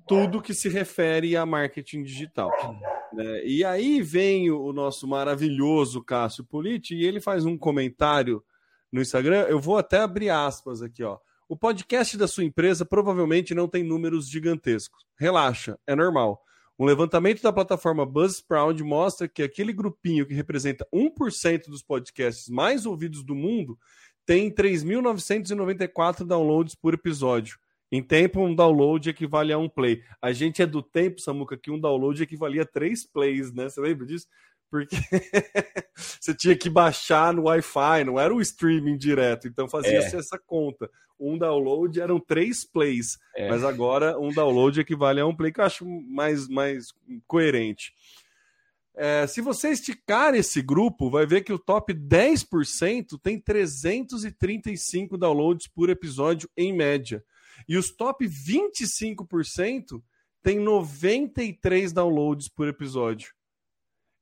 tudo 0.07 0.41
que 0.41 0.53
se 0.53 0.69
refere 0.69 1.35
a 1.35 1.45
marketing 1.45 2.03
digital. 2.03 2.51
Né? 3.13 3.45
E 3.45 3.63
aí 3.63 4.01
vem 4.01 4.51
o 4.51 4.73
nosso 4.73 5.07
maravilhoso 5.07 6.03
Cássio 6.03 6.43
Politi 6.43 6.95
e 6.95 7.05
ele 7.05 7.21
faz 7.21 7.45
um 7.45 7.57
comentário 7.57 8.43
no 8.91 9.01
Instagram. 9.01 9.45
Eu 9.49 9.59
vou 9.59 9.77
até 9.77 9.99
abrir 9.99 10.29
aspas 10.29 10.81
aqui, 10.81 11.03
ó. 11.03 11.17
O 11.47 11.57
podcast 11.57 12.17
da 12.17 12.27
sua 12.27 12.43
empresa 12.43 12.85
provavelmente 12.85 13.53
não 13.53 13.67
tem 13.67 13.83
números 13.83 14.27
gigantescos. 14.29 15.05
Relaxa, 15.19 15.77
é 15.85 15.95
normal. 15.95 16.41
Um 16.79 16.85
levantamento 16.85 17.41
da 17.41 17.53
plataforma 17.53 18.05
Buzzsprout 18.05 18.81
mostra 18.81 19.27
que 19.27 19.43
aquele 19.43 19.71
grupinho 19.71 20.25
que 20.25 20.33
representa 20.33 20.87
1% 20.91 21.67
dos 21.67 21.83
podcasts 21.83 22.49
mais 22.49 22.85
ouvidos 22.85 23.23
do 23.23 23.35
mundo 23.35 23.77
tem 24.25 24.49
3.994 24.49 26.25
downloads 26.25 26.73
por 26.73 26.93
episódio. 26.93 27.59
Em 27.93 28.01
tempo, 28.01 28.41
um 28.41 28.55
download 28.55 29.07
equivale 29.07 29.53
a 29.53 29.57
um 29.59 29.69
play. 29.69 30.01
A 30.19 30.31
gente 30.31 30.63
é 30.63 30.65
do 30.65 30.81
tempo, 30.81 31.21
Samuca, 31.21 31.55
que 31.55 31.69
um 31.69 31.79
download 31.79 32.23
equivalia 32.23 32.63
a 32.63 32.65
três 32.65 33.05
plays, 33.05 33.53
né? 33.53 33.69
Você 33.69 33.79
lembra 33.79 34.03
disso? 34.07 34.25
Porque 34.67 34.95
você 35.95 36.33
tinha 36.33 36.57
que 36.57 36.71
baixar 36.71 37.31
no 37.31 37.43
Wi-Fi, 37.43 38.03
não 38.03 38.19
era 38.19 38.33
o 38.33 38.41
streaming 38.41 38.97
direto, 38.97 39.47
então 39.47 39.69
fazia-se 39.69 40.15
é. 40.15 40.17
essa 40.17 40.39
conta. 40.39 40.89
Um 41.19 41.37
download 41.37 42.01
eram 42.01 42.19
três 42.19 42.65
plays, 42.65 43.19
é. 43.35 43.47
mas 43.47 43.63
agora 43.63 44.19
um 44.19 44.33
download 44.33 44.79
equivale 44.79 45.19
a 45.19 45.27
um 45.27 45.35
play, 45.35 45.51
que 45.51 45.61
eu 45.61 45.65
acho 45.65 45.85
mais, 45.85 46.47
mais 46.47 46.87
coerente. 47.27 47.93
É, 48.95 49.27
se 49.27 49.39
você 49.39 49.69
esticar 49.69 50.33
esse 50.33 50.63
grupo, 50.63 51.11
vai 51.11 51.27
ver 51.27 51.41
que 51.41 51.53
o 51.53 51.59
top 51.59 51.93
10% 51.93 53.19
tem 53.21 53.39
335 53.39 55.15
downloads 55.15 55.67
por 55.67 55.91
episódio 55.91 56.49
em 56.57 56.73
média. 56.73 57.23
E 57.67 57.77
os 57.77 57.91
top 57.91 58.25
25% 58.27 60.01
tem 60.41 60.59
93 60.59 61.91
downloads 61.93 62.49
por 62.49 62.67
episódio. 62.67 63.33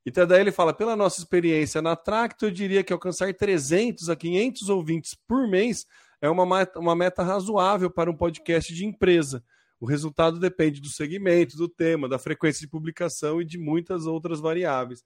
Então 0.06 0.26
daí 0.26 0.42
ele 0.42 0.52
fala, 0.52 0.74
pela 0.74 0.96
nossa 0.96 1.20
experiência 1.20 1.82
na 1.82 1.96
Tracto, 1.96 2.46
eu 2.46 2.52
diria 2.52 2.84
que 2.84 2.94
alcançar 2.94 3.34
300 3.34 4.10
a 4.10 4.16
500 4.16 4.70
ouvintes 4.70 5.16
por 5.28 5.48
mês 5.48 5.86
é 6.20 6.30
uma 6.30 6.44
uma 6.76 6.96
meta 6.96 7.24
razoável 7.24 7.90
para 7.90 8.10
um 8.10 8.16
podcast 8.16 8.74
de 8.74 8.86
empresa. 8.86 9.44
O 9.80 9.86
resultado 9.86 10.40
depende 10.40 10.80
do 10.80 10.90
segmento, 10.90 11.58
do 11.58 11.68
tema, 11.68 12.08
da 12.08 12.20
frequência 12.20 12.62
de 12.62 12.68
publicação 12.68 13.42
e 13.42 13.46
de 13.46 13.58
muitas 13.58 14.06
outras 14.06 14.40
variáveis. 14.40 15.04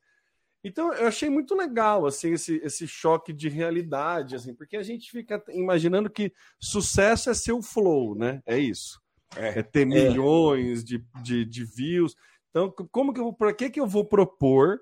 Então 0.68 0.92
eu 0.94 1.08
achei 1.08 1.30
muito 1.30 1.54
legal 1.54 2.08
assim 2.08 2.34
esse, 2.34 2.60
esse 2.64 2.88
choque 2.88 3.32
de 3.32 3.48
realidade, 3.48 4.36
assim, 4.36 4.52
porque 4.56 4.76
a 4.76 4.82
gente 4.82 5.12
fica 5.12 5.42
imaginando 5.50 6.10
que 6.10 6.34
sucesso 6.60 7.30
é 7.30 7.36
ser 7.36 7.52
o 7.52 7.62
flow, 7.62 8.16
né? 8.16 8.42
É 8.48 8.58
isso. 8.58 9.00
É, 9.38 9.60
é 9.60 9.64
ter 9.64 9.84
é. 9.84 9.86
milhões 9.86 10.84
de, 10.84 11.06
de, 11.22 11.46
de, 11.46 11.64
views. 11.64 12.16
Então, 12.50 12.74
como 12.92 13.14
que 13.14 13.20
eu 13.20 13.32
para 13.32 13.54
que, 13.54 13.70
que 13.70 13.80
eu 13.80 13.86
vou 13.86 14.04
propor 14.04 14.80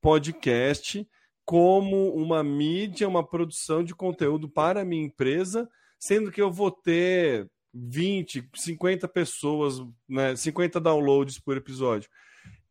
podcast 0.00 1.04
como 1.44 2.14
uma 2.14 2.44
mídia, 2.44 3.08
uma 3.08 3.26
produção 3.26 3.82
de 3.82 3.92
conteúdo 3.92 4.48
para 4.48 4.82
a 4.82 4.84
minha 4.84 5.04
empresa, 5.04 5.68
sendo 5.98 6.30
que 6.30 6.40
eu 6.40 6.52
vou 6.52 6.70
ter 6.70 7.50
20, 7.74 8.50
50 8.54 9.08
pessoas, 9.08 9.80
né, 10.08 10.36
50 10.36 10.80
downloads 10.80 11.40
por 11.40 11.56
episódio. 11.56 12.08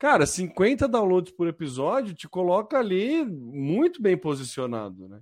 Cara, 0.04 0.26
50 0.26 0.86
downloads 0.86 1.32
por 1.32 1.48
episódio 1.48 2.14
te 2.14 2.28
coloca 2.28 2.78
ali 2.78 3.24
muito 3.24 4.02
bem 4.02 4.18
posicionado, 4.18 5.08
né? 5.08 5.22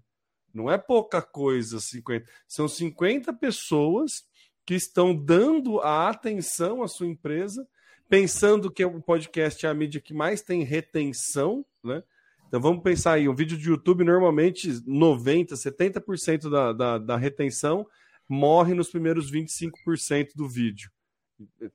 Não 0.51 0.71
é 0.71 0.75
pouca 0.75 1.21
coisa, 1.21 1.79
50. 1.79 2.25
São 2.47 2.67
50 2.67 3.31
pessoas 3.33 4.23
que 4.65 4.73
estão 4.73 5.15
dando 5.15 5.79
a 5.81 6.09
atenção 6.09 6.81
à 6.81 6.87
sua 6.87 7.05
empresa, 7.05 7.63
pensando 8.09 8.71
que 8.71 8.83
o 8.83 8.99
podcast 8.99 9.63
é 9.63 9.69
a 9.69 9.73
mídia 9.75 10.01
que 10.01 10.15
mais 10.15 10.41
tem 10.41 10.63
retenção, 10.63 11.63
né? 11.83 12.01
Então 12.47 12.59
vamos 12.59 12.81
pensar 12.81 13.13
aí, 13.13 13.29
um 13.29 13.35
vídeo 13.35 13.59
de 13.59 13.69
YouTube, 13.69 14.03
normalmente 14.03 14.67
90%, 14.67 15.49
70% 15.49 16.49
da, 16.49 16.73
da, 16.73 16.97
da 16.97 17.17
retenção 17.17 17.85
morre 18.27 18.73
nos 18.73 18.89
primeiros 18.89 19.31
25% 19.31 20.29
do 20.35 20.49
vídeo 20.49 20.89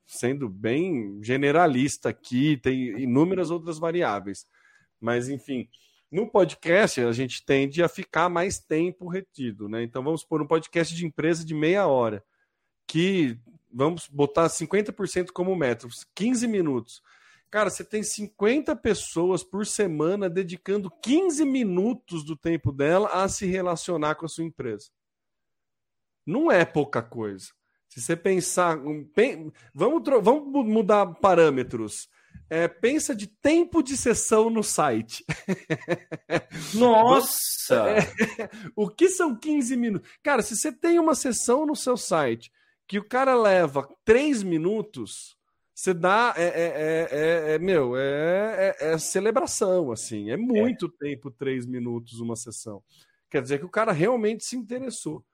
sendo 0.07 0.49
bem 0.49 1.23
generalista 1.23 2.09
aqui, 2.09 2.57
tem 2.57 3.01
inúmeras 3.01 3.51
outras 3.51 3.79
variáveis. 3.79 4.47
Mas, 5.01 5.29
enfim, 5.29 5.69
no 6.11 6.31
podcast 6.31 7.01
a 7.01 7.13
gente 7.13 7.45
tende 7.45 7.83
a 7.83 7.89
ficar 7.89 8.29
mais 8.29 8.59
tempo 8.59 9.09
retido, 9.09 9.69
né? 9.69 9.83
Então 9.83 10.03
vamos 10.03 10.25
pôr 10.25 10.41
um 10.41 10.47
podcast 10.47 10.95
de 10.95 11.05
empresa 11.05 11.45
de 11.45 11.55
meia 11.55 11.87
hora, 11.87 12.25
que 12.87 13.39
vamos 13.73 14.09
botar 14.09 14.49
50% 14.49 15.31
como 15.33 15.55
metro, 15.57 15.89
15 16.15 16.47
minutos. 16.47 17.03
Cara, 17.51 17.71
você 17.71 17.85
tem 17.85 18.03
50 18.03 18.75
pessoas 18.77 19.43
por 19.45 19.67
semana 19.67 20.29
dedicando 20.29 20.91
15 21.03 21.45
minutos 21.45 22.25
do 22.25 22.37
tempo 22.37 22.73
dela 22.73 23.09
a 23.09 23.29
se 23.29 23.47
relacionar 23.47 24.15
com 24.17 24.27
a 24.27 24.29
sua 24.29 24.45
empresa. 24.45 24.91
Não 26.25 26.51
é 26.51 26.65
pouca 26.65 27.03
coisa. 27.03 27.49
Se 27.89 28.01
você 28.01 28.17
pensar. 28.17 28.79
Vamos, 29.75 30.03
vamos 30.23 30.67
mudar 30.67 31.07
parâmetros. 31.07 32.09
É, 32.49 32.69
pensa 32.69 33.15
de 33.15 33.27
tempo 33.27 33.83
de 33.83 33.97
sessão 33.97 34.49
no 34.49 34.63
site. 34.63 35.25
Nossa! 36.75 37.89
É, 37.89 38.51
o 38.77 38.89
que 38.89 39.09
são 39.09 39.35
15 39.35 39.77
minutos? 39.77 40.09
Cara, 40.23 40.43
se 40.43 40.57
você 40.57 40.71
tem 40.71 40.99
uma 40.99 41.15
sessão 41.15 41.67
no 41.67 41.75
seu 41.75 41.97
site 41.97 42.53
que 42.87 42.99
o 42.99 43.09
cara 43.09 43.35
leva 43.35 43.89
3 44.05 44.45
minutos, 44.45 45.37
você 45.75 45.93
dá. 45.93 46.35
É, 46.37 46.45
é, 46.45 46.49
é, 46.49 47.09
é, 47.11 47.55
é 47.55 47.59
meu, 47.59 47.97
é, 47.97 48.77
é, 48.79 48.99
celebração, 48.99 49.91
assim. 49.91 50.31
É 50.31 50.37
muito 50.37 50.89
tempo, 50.89 51.31
3 51.31 51.67
minutos, 51.67 52.21
uma 52.21 52.37
sessão. 52.37 52.83
Quer 53.29 53.43
dizer 53.43 53.59
que 53.59 53.67
o 53.67 53.71
cara 53.71 53.91
realmente 53.91 54.45
se 54.45 54.57
interessou. 54.57 55.25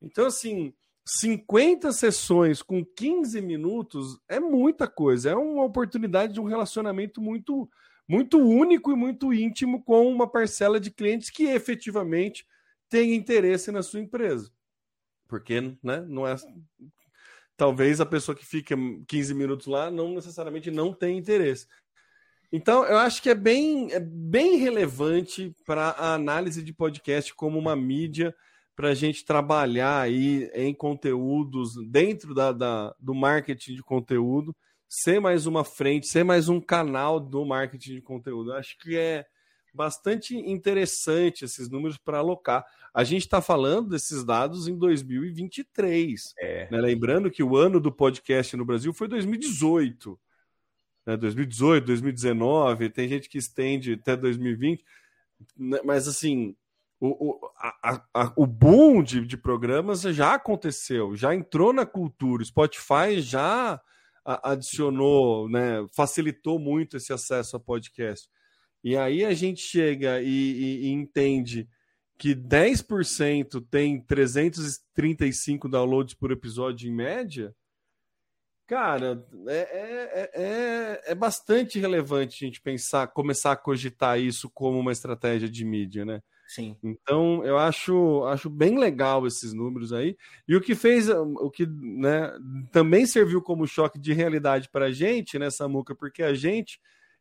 Então, 0.00 0.26
assim, 0.26 0.72
50 1.06 1.92
sessões 1.92 2.62
com 2.62 2.84
15 2.84 3.40
minutos 3.40 4.18
é 4.28 4.40
muita 4.40 4.88
coisa. 4.88 5.30
É 5.30 5.36
uma 5.36 5.64
oportunidade 5.64 6.32
de 6.32 6.40
um 6.40 6.44
relacionamento 6.44 7.20
muito, 7.20 7.70
muito 8.08 8.38
único 8.38 8.90
e 8.90 8.96
muito 8.96 9.32
íntimo 9.32 9.84
com 9.84 10.08
uma 10.08 10.28
parcela 10.28 10.80
de 10.80 10.90
clientes 10.90 11.30
que 11.30 11.44
efetivamente 11.44 12.44
tem 12.88 13.14
interesse 13.14 13.70
na 13.70 13.84
sua 13.84 14.00
empresa. 14.00 14.50
Porque 15.28 15.60
né, 15.82 16.04
não 16.08 16.26
é. 16.26 16.34
Talvez 17.56 18.00
a 18.00 18.06
pessoa 18.06 18.36
que 18.36 18.44
fica 18.44 18.76
15 19.06 19.32
minutos 19.32 19.66
lá 19.66 19.90
não 19.90 20.12
necessariamente 20.12 20.70
não 20.70 20.92
tem 20.92 21.16
interesse. 21.16 21.66
Então, 22.52 22.84
eu 22.84 22.98
acho 22.98 23.22
que 23.22 23.30
é 23.30 23.34
bem, 23.34 23.92
é 23.92 24.00
bem 24.00 24.56
relevante 24.56 25.54
para 25.64 25.90
a 25.90 26.14
análise 26.14 26.62
de 26.62 26.72
podcast 26.72 27.34
como 27.34 27.58
uma 27.58 27.74
mídia 27.74 28.34
para 28.76 28.90
a 28.90 28.94
gente 28.94 29.24
trabalhar 29.24 30.02
aí 30.02 30.50
em 30.54 30.74
conteúdos 30.74 31.74
dentro 31.88 32.34
da, 32.34 32.52
da, 32.52 32.94
do 33.00 33.14
marketing 33.14 33.74
de 33.74 33.82
conteúdo, 33.82 34.54
ser 34.86 35.18
mais 35.18 35.46
uma 35.46 35.64
frente, 35.64 36.06
ser 36.06 36.24
mais 36.24 36.50
um 36.50 36.60
canal 36.60 37.18
do 37.18 37.44
marketing 37.46 37.94
de 37.94 38.02
conteúdo. 38.02 38.52
Eu 38.52 38.56
acho 38.56 38.78
que 38.78 38.94
é 38.96 39.24
bastante 39.72 40.36
interessante 40.36 41.44
esses 41.44 41.70
números 41.70 41.96
para 41.96 42.18
alocar. 42.18 42.64
A 42.92 43.02
gente 43.02 43.22
está 43.22 43.40
falando 43.40 43.90
desses 43.90 44.24
dados 44.24 44.68
em 44.68 44.76
2023. 44.76 46.34
É. 46.38 46.70
Né? 46.70 46.78
Lembrando 46.78 47.30
que 47.30 47.42
o 47.42 47.56
ano 47.56 47.80
do 47.80 47.90
podcast 47.90 48.56
no 48.56 48.64
Brasil 48.64 48.92
foi 48.92 49.08
2018. 49.08 50.18
Né? 51.06 51.16
2018, 51.16 51.84
2019, 51.86 52.90
tem 52.90 53.08
gente 53.08 53.28
que 53.28 53.38
estende 53.38 53.94
até 53.94 54.16
2020. 54.16 54.84
Né? 55.56 55.80
Mas 55.84 56.06
assim, 56.06 56.54
o, 57.00 57.30
o, 57.30 57.50
a, 57.58 58.02
a, 58.14 58.32
o 58.36 58.46
boom 58.46 59.02
de, 59.02 59.26
de 59.26 59.36
programas 59.36 60.02
já 60.02 60.34
aconteceu, 60.34 61.14
já 61.14 61.34
entrou 61.34 61.72
na 61.72 61.84
cultura. 61.84 62.42
O 62.42 62.46
Spotify 62.46 63.20
já 63.20 63.80
adicionou, 64.24 65.48
né, 65.48 65.86
facilitou 65.94 66.58
muito 66.58 66.96
esse 66.96 67.12
acesso 67.12 67.56
a 67.56 67.60
podcast. 67.60 68.28
E 68.82 68.96
aí 68.96 69.24
a 69.24 69.34
gente 69.34 69.60
chega 69.60 70.20
e, 70.20 70.26
e, 70.26 70.86
e 70.86 70.88
entende 70.90 71.68
que 72.18 72.34
10% 72.34 73.64
tem 73.70 74.00
335 74.00 75.68
downloads 75.68 76.14
por 76.14 76.32
episódio 76.32 76.88
em 76.88 76.94
média. 76.94 77.54
Cara, 78.66 79.24
é, 79.46 79.58
é, 79.58 80.30
é, 80.34 81.02
é 81.12 81.14
bastante 81.14 81.78
relevante 81.78 82.44
a 82.44 82.48
gente 82.48 82.60
pensar, 82.60 83.06
começar 83.08 83.52
a 83.52 83.56
cogitar 83.56 84.18
isso 84.18 84.50
como 84.50 84.78
uma 84.78 84.92
estratégia 84.92 85.48
de 85.48 85.64
mídia, 85.64 86.04
né? 86.04 86.20
Sim. 86.46 86.76
Então, 86.82 87.44
eu 87.44 87.58
acho, 87.58 88.24
acho 88.24 88.48
bem 88.48 88.78
legal 88.78 89.26
esses 89.26 89.52
números 89.52 89.92
aí. 89.92 90.16
E 90.46 90.54
o 90.54 90.60
que 90.60 90.74
fez, 90.74 91.08
o 91.08 91.50
que 91.50 91.66
né, 91.66 92.32
também 92.70 93.04
serviu 93.04 93.42
como 93.42 93.66
choque 93.66 93.98
de 93.98 94.12
realidade 94.12 94.68
para 94.70 94.86
a 94.86 94.92
gente, 94.92 95.38
né, 95.38 95.50
Samuca? 95.50 95.94
Porque 95.94 96.22
a 96.22 96.34
gente, 96.34 96.80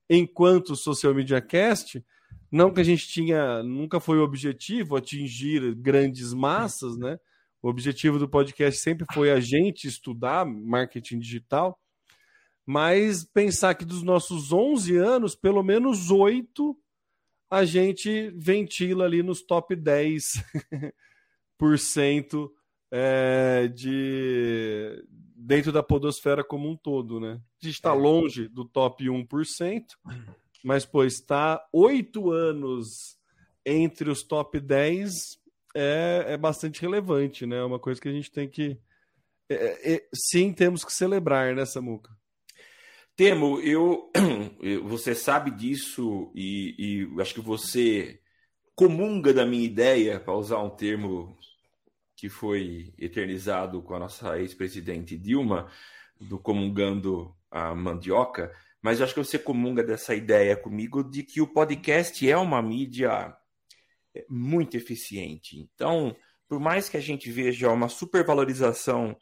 enquanto 0.09 0.75
Social 0.75 1.13
Media 1.13 1.41
Cast, 1.41 2.03
não 2.51 2.71
que 2.71 2.79
a 2.79 2.83
gente 2.83 3.07
tinha, 3.07 3.63
nunca 3.63 3.99
foi 3.99 4.19
o 4.19 4.23
objetivo 4.23 4.95
atingir 4.95 5.73
grandes 5.75 6.33
massas, 6.33 6.95
né? 6.97 7.19
O 7.61 7.67
objetivo 7.67 8.19
do 8.19 8.29
podcast 8.29 8.79
sempre 8.79 9.07
foi 9.11 9.31
a 9.31 9.39
gente 9.39 9.87
estudar 9.87 10.45
marketing 10.45 11.17
digital, 11.17 11.79
mas 12.63 13.23
pensar 13.23 13.73
que 13.73 13.83
dos 13.83 14.03
nossos 14.03 14.53
11 14.53 14.95
anos, 14.97 15.35
pelo 15.35 15.63
menos 15.63 16.11
oito 16.11 16.77
a 17.49 17.65
gente 17.65 18.31
ventila 18.35 19.05
ali 19.05 19.23
nos 19.23 19.41
top 19.41 19.75
10% 19.75 22.49
é, 22.91 23.67
de, 23.67 25.03
dentro 25.35 25.71
da 25.71 25.83
podosfera 25.83 26.43
como 26.43 26.69
um 26.69 26.75
todo, 26.75 27.19
né? 27.19 27.41
A 27.61 27.65
gente 27.65 27.75
está 27.75 27.91
é. 27.91 27.97
longe 27.97 28.47
do 28.47 28.65
top 28.65 29.05
1%, 29.05 29.83
mas, 30.63 30.85
pô, 30.85 31.03
está 31.03 31.63
oito 31.71 32.31
anos 32.31 33.17
entre 33.65 34.09
os 34.09 34.23
top 34.23 34.59
10 34.59 35.39
é, 35.75 36.25
é 36.29 36.37
bastante 36.37 36.81
relevante, 36.81 37.45
né? 37.45 37.57
É 37.57 37.63
uma 37.63 37.79
coisa 37.79 37.99
que 37.99 38.07
a 38.07 38.11
gente 38.11 38.31
tem 38.31 38.47
que. 38.47 38.79
É, 39.49 39.95
é, 39.95 40.07
sim, 40.13 40.53
temos 40.53 40.83
que 40.83 40.93
celebrar, 40.93 41.55
né, 41.55 41.65
Samuca? 41.65 42.15
Temo, 43.15 43.59
eu, 43.63 44.11
você 44.83 45.15
sabe 45.15 45.51
disso 45.51 46.31
e, 46.35 46.75
e 47.15 47.21
acho 47.21 47.33
que 47.33 47.41
você 47.41 48.19
comunga 48.75 49.33
da 49.33 49.45
minha 49.45 49.63
ideia, 49.63 50.19
para 50.19 50.35
usar 50.35 50.59
um 50.59 50.69
termo 50.69 51.37
que 52.15 52.27
foi 52.27 52.93
eternizado 52.97 53.81
com 53.81 53.95
a 53.95 53.99
nossa 53.99 54.39
ex-presidente 54.39 55.17
Dilma, 55.17 55.71
do 56.19 56.37
comungando 56.37 57.35
a 57.49 57.73
mandioca, 57.73 58.53
mas 58.81 59.01
acho 59.01 59.13
que 59.13 59.23
você 59.23 59.39
comunga 59.39 59.83
dessa 59.83 60.13
ideia 60.13 60.55
comigo 60.55 61.03
de 61.03 61.23
que 61.23 61.41
o 61.41 61.47
podcast 61.47 62.29
é 62.29 62.37
uma 62.37 62.61
mídia 62.61 63.35
muito 64.29 64.77
eficiente. 64.77 65.57
Então, 65.57 66.15
por 66.47 66.59
mais 66.59 66.87
que 66.87 66.97
a 66.97 67.01
gente 67.01 67.31
veja 67.31 67.71
uma 67.71 67.89
supervalorização 67.89 69.17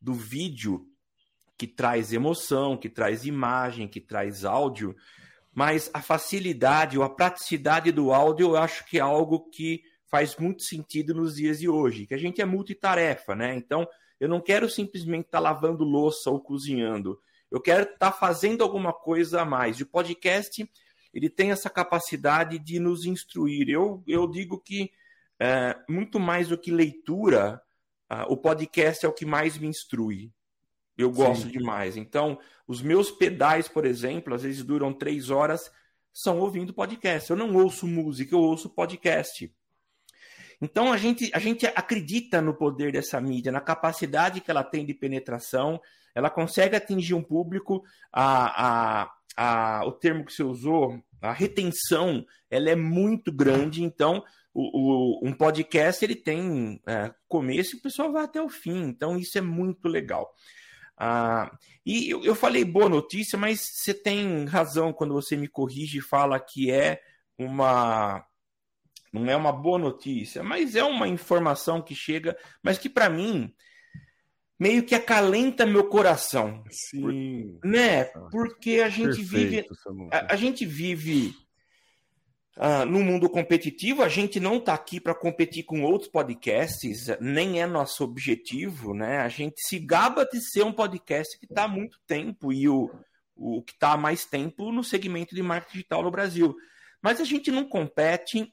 do 0.00 0.14
vídeo 0.14 0.87
que 1.58 1.66
traz 1.66 2.12
emoção, 2.12 2.76
que 2.76 2.88
traz 2.88 3.26
imagem, 3.26 3.88
que 3.88 4.00
traz 4.00 4.44
áudio, 4.44 4.94
mas 5.52 5.90
a 5.92 6.00
facilidade 6.00 6.96
ou 6.96 7.02
a 7.02 7.10
praticidade 7.10 7.90
do 7.90 8.12
áudio 8.12 8.50
eu 8.50 8.56
acho 8.56 8.86
que 8.86 8.98
é 8.98 9.00
algo 9.00 9.50
que 9.50 9.82
faz 10.06 10.36
muito 10.36 10.62
sentido 10.62 11.12
nos 11.12 11.34
dias 11.34 11.58
de 11.58 11.68
hoje, 11.68 12.06
que 12.06 12.14
a 12.14 12.18
gente 12.18 12.40
é 12.40 12.44
multitarefa, 12.44 13.34
né? 13.34 13.56
Então, 13.56 13.86
eu 14.20 14.28
não 14.28 14.40
quero 14.40 14.70
simplesmente 14.70 15.26
estar 15.26 15.38
tá 15.38 15.42
lavando 15.42 15.84
louça 15.84 16.30
ou 16.30 16.40
cozinhando. 16.40 17.20
Eu 17.50 17.60
quero 17.60 17.82
estar 17.82 17.98
tá 17.98 18.12
fazendo 18.12 18.62
alguma 18.62 18.92
coisa 18.92 19.42
a 19.42 19.44
mais. 19.44 19.78
E 19.78 19.82
o 19.82 19.86
podcast, 19.86 20.70
ele 21.12 21.28
tem 21.28 21.50
essa 21.50 21.68
capacidade 21.68 22.58
de 22.58 22.78
nos 22.78 23.04
instruir. 23.04 23.68
Eu, 23.68 24.02
eu 24.06 24.26
digo 24.26 24.60
que 24.60 24.90
é, 25.40 25.76
muito 25.88 26.18
mais 26.18 26.48
do 26.48 26.58
que 26.58 26.70
leitura, 26.70 27.60
uh, 28.10 28.32
o 28.32 28.36
podcast 28.36 29.04
é 29.04 29.08
o 29.08 29.12
que 29.12 29.24
mais 29.24 29.56
me 29.56 29.68
instrui. 29.68 30.32
Eu 30.98 31.12
gosto 31.12 31.46
Sim. 31.46 31.52
demais. 31.52 31.96
Então, 31.96 32.38
os 32.66 32.82
meus 32.82 33.08
pedais, 33.08 33.68
por 33.68 33.86
exemplo, 33.86 34.34
às 34.34 34.42
vezes 34.42 34.64
duram 34.64 34.92
três 34.92 35.30
horas, 35.30 35.70
são 36.12 36.40
ouvindo 36.40 36.74
podcast. 36.74 37.30
Eu 37.30 37.36
não 37.36 37.54
ouço 37.54 37.86
música, 37.86 38.34
eu 38.34 38.40
ouço 38.40 38.68
podcast. 38.68 39.50
Então, 40.60 40.92
a 40.92 40.96
gente, 40.96 41.30
a 41.32 41.38
gente 41.38 41.66
acredita 41.66 42.42
no 42.42 42.52
poder 42.52 42.90
dessa 42.90 43.20
mídia, 43.20 43.52
na 43.52 43.60
capacidade 43.60 44.40
que 44.40 44.50
ela 44.50 44.64
tem 44.64 44.84
de 44.84 44.92
penetração. 44.92 45.80
Ela 46.12 46.28
consegue 46.28 46.74
atingir 46.74 47.14
um 47.14 47.22
público. 47.22 47.84
A, 48.12 49.04
a, 49.04 49.12
a, 49.36 49.86
o 49.86 49.92
termo 49.92 50.24
que 50.24 50.32
você 50.32 50.42
usou, 50.42 51.00
a 51.22 51.32
retenção, 51.32 52.26
ela 52.50 52.70
é 52.70 52.74
muito 52.74 53.30
grande. 53.30 53.84
Então, 53.84 54.24
o, 54.52 55.20
o, 55.22 55.28
um 55.28 55.32
podcast 55.32 56.04
ele 56.04 56.16
tem 56.16 56.80
é, 56.88 57.14
começo 57.28 57.76
e 57.76 57.78
o 57.78 57.82
pessoal 57.82 58.10
vai 58.10 58.24
até 58.24 58.42
o 58.42 58.48
fim. 58.48 58.82
Então, 58.82 59.16
isso 59.16 59.38
é 59.38 59.40
muito 59.40 59.86
legal. 59.86 60.34
Ah, 60.98 61.56
e 61.86 62.10
eu, 62.10 62.24
eu, 62.24 62.34
falei 62.34 62.64
boa 62.64 62.88
notícia, 62.88 63.38
mas 63.38 63.60
você 63.60 63.94
tem 63.94 64.44
razão 64.46 64.92
quando 64.92 65.14
você 65.14 65.36
me 65.36 65.46
corrige 65.46 65.98
e 65.98 66.02
fala 66.02 66.40
que 66.40 66.70
é 66.70 67.00
uma. 67.38 68.24
Não 69.12 69.24
é 69.30 69.36
uma 69.36 69.52
boa 69.52 69.78
notícia, 69.78 70.42
mas 70.42 70.74
é 70.74 70.82
uma 70.82 71.08
informação 71.08 71.80
que 71.80 71.94
chega, 71.94 72.36
mas 72.62 72.76
que 72.78 72.90
para 72.90 73.08
mim 73.08 73.54
meio 74.58 74.82
que 74.82 74.94
acalenta 74.94 75.64
meu 75.64 75.88
coração. 75.88 76.64
Sim. 76.68 77.58
Né? 77.64 78.04
Porque 78.30 78.80
a 78.84 78.88
gente 78.88 79.16
Perfeito, 79.16 79.28
vive. 79.28 79.66
A, 80.12 80.34
a 80.34 80.36
gente 80.36 80.66
vive 80.66 81.32
Uh, 82.58 82.84
no 82.84 83.04
mundo 83.04 83.30
competitivo, 83.30 84.02
a 84.02 84.08
gente 84.08 84.40
não 84.40 84.56
está 84.56 84.74
aqui 84.74 84.98
para 84.98 85.14
competir 85.14 85.62
com 85.62 85.84
outros 85.84 86.10
podcasts, 86.10 87.06
nem 87.20 87.62
é 87.62 87.66
nosso 87.66 88.02
objetivo, 88.02 88.92
né? 88.92 89.18
A 89.18 89.28
gente 89.28 89.60
se 89.60 89.78
gaba 89.78 90.24
de 90.24 90.40
ser 90.40 90.64
um 90.64 90.72
podcast 90.72 91.38
que 91.38 91.44
está 91.44 91.64
há 91.64 91.68
muito 91.68 92.00
tempo 92.04 92.52
e 92.52 92.68
o, 92.68 92.90
o 93.36 93.62
que 93.62 93.74
está 93.74 93.92
há 93.92 93.96
mais 93.96 94.24
tempo 94.24 94.72
no 94.72 94.82
segmento 94.82 95.36
de 95.36 95.42
marketing 95.42 95.74
digital 95.74 96.02
no 96.02 96.10
Brasil. 96.10 96.56
Mas 97.00 97.20
a 97.20 97.24
gente 97.24 97.48
não 97.52 97.62
compete 97.62 98.52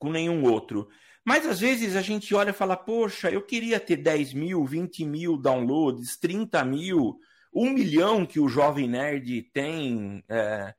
com 0.00 0.10
nenhum 0.10 0.42
outro. 0.42 0.88
Mas 1.24 1.46
às 1.46 1.60
vezes 1.60 1.94
a 1.94 2.02
gente 2.02 2.34
olha 2.34 2.50
e 2.50 2.52
fala, 2.52 2.76
poxa, 2.76 3.30
eu 3.30 3.42
queria 3.42 3.78
ter 3.78 3.98
10 3.98 4.34
mil, 4.34 4.64
20 4.64 5.04
mil 5.04 5.36
downloads, 5.36 6.16
30 6.16 6.64
mil, 6.64 7.16
1 7.54 7.70
milhão 7.70 8.26
que 8.26 8.40
o 8.40 8.48
Jovem 8.48 8.88
Nerd 8.88 9.42
tem. 9.52 10.24
É 10.28 10.74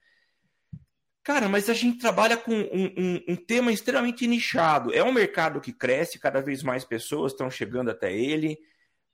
Cara, 1.29 1.47
mas 1.47 1.69
a 1.69 1.75
gente 1.75 1.99
trabalha 1.99 2.35
com 2.35 2.51
um, 2.51 2.85
um, 2.97 3.23
um, 3.27 3.35
tema 3.35 3.71
extremamente 3.71 4.25
nichado. 4.25 4.91
É 4.91 5.03
um 5.03 5.11
mercado 5.11 5.61
que 5.61 5.71
cresce, 5.71 6.17
cada 6.17 6.41
vez 6.41 6.63
mais 6.63 6.83
pessoas 6.83 7.33
estão 7.33 7.51
chegando 7.51 7.91
até 7.91 8.11
ele. 8.11 8.57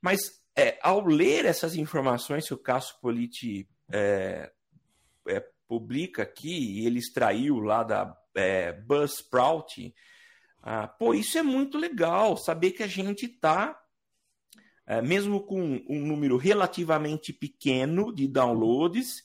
Mas 0.00 0.40
é, 0.56 0.78
ao 0.80 1.04
ler 1.04 1.44
essas 1.44 1.76
informações 1.76 2.46
que 2.46 2.54
o 2.54 2.58
Cássio 2.58 2.96
Politi 3.02 3.68
é, 3.92 4.50
é, 5.28 5.44
publica 5.68 6.22
aqui, 6.22 6.80
e 6.80 6.86
ele 6.86 7.00
extraiu 7.00 7.60
lá 7.60 7.82
da 7.82 8.16
é, 8.34 8.72
Buzzsprout, 8.72 9.94
ah, 10.62 10.88
pô, 10.88 11.12
isso 11.12 11.36
é 11.36 11.42
muito 11.42 11.76
legal, 11.76 12.34
saber 12.38 12.70
que 12.70 12.82
a 12.82 12.86
gente 12.86 13.26
está, 13.26 13.78
é, 14.86 15.02
mesmo 15.02 15.42
com 15.42 15.84
um 15.86 16.00
número 16.00 16.38
relativamente 16.38 17.30
pequeno 17.30 18.10
de 18.10 18.26
downloads, 18.26 19.22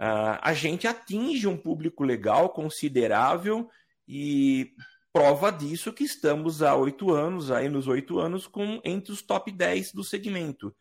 Uh, 0.00 0.38
a 0.40 0.54
gente 0.54 0.86
atinge 0.86 1.46
um 1.48 1.56
público 1.56 2.04
legal 2.04 2.50
considerável 2.50 3.68
e 4.06 4.72
prova 5.12 5.50
disso 5.50 5.92
que 5.92 6.04
estamos 6.04 6.62
há 6.62 6.76
oito 6.76 7.10
anos, 7.10 7.50
aí 7.50 7.68
nos 7.68 7.88
oito 7.88 8.18
anos, 8.18 8.46
com 8.46 8.80
entre 8.84 9.12
os 9.12 9.22
top 9.22 9.50
10 9.50 9.92
do 9.92 10.04
segmento. 10.04 10.74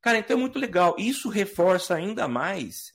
Cara, 0.00 0.18
então 0.18 0.36
é 0.36 0.40
muito 0.40 0.58
legal. 0.58 0.94
Isso 0.98 1.28
reforça 1.28 1.94
ainda 1.94 2.28
mais 2.28 2.92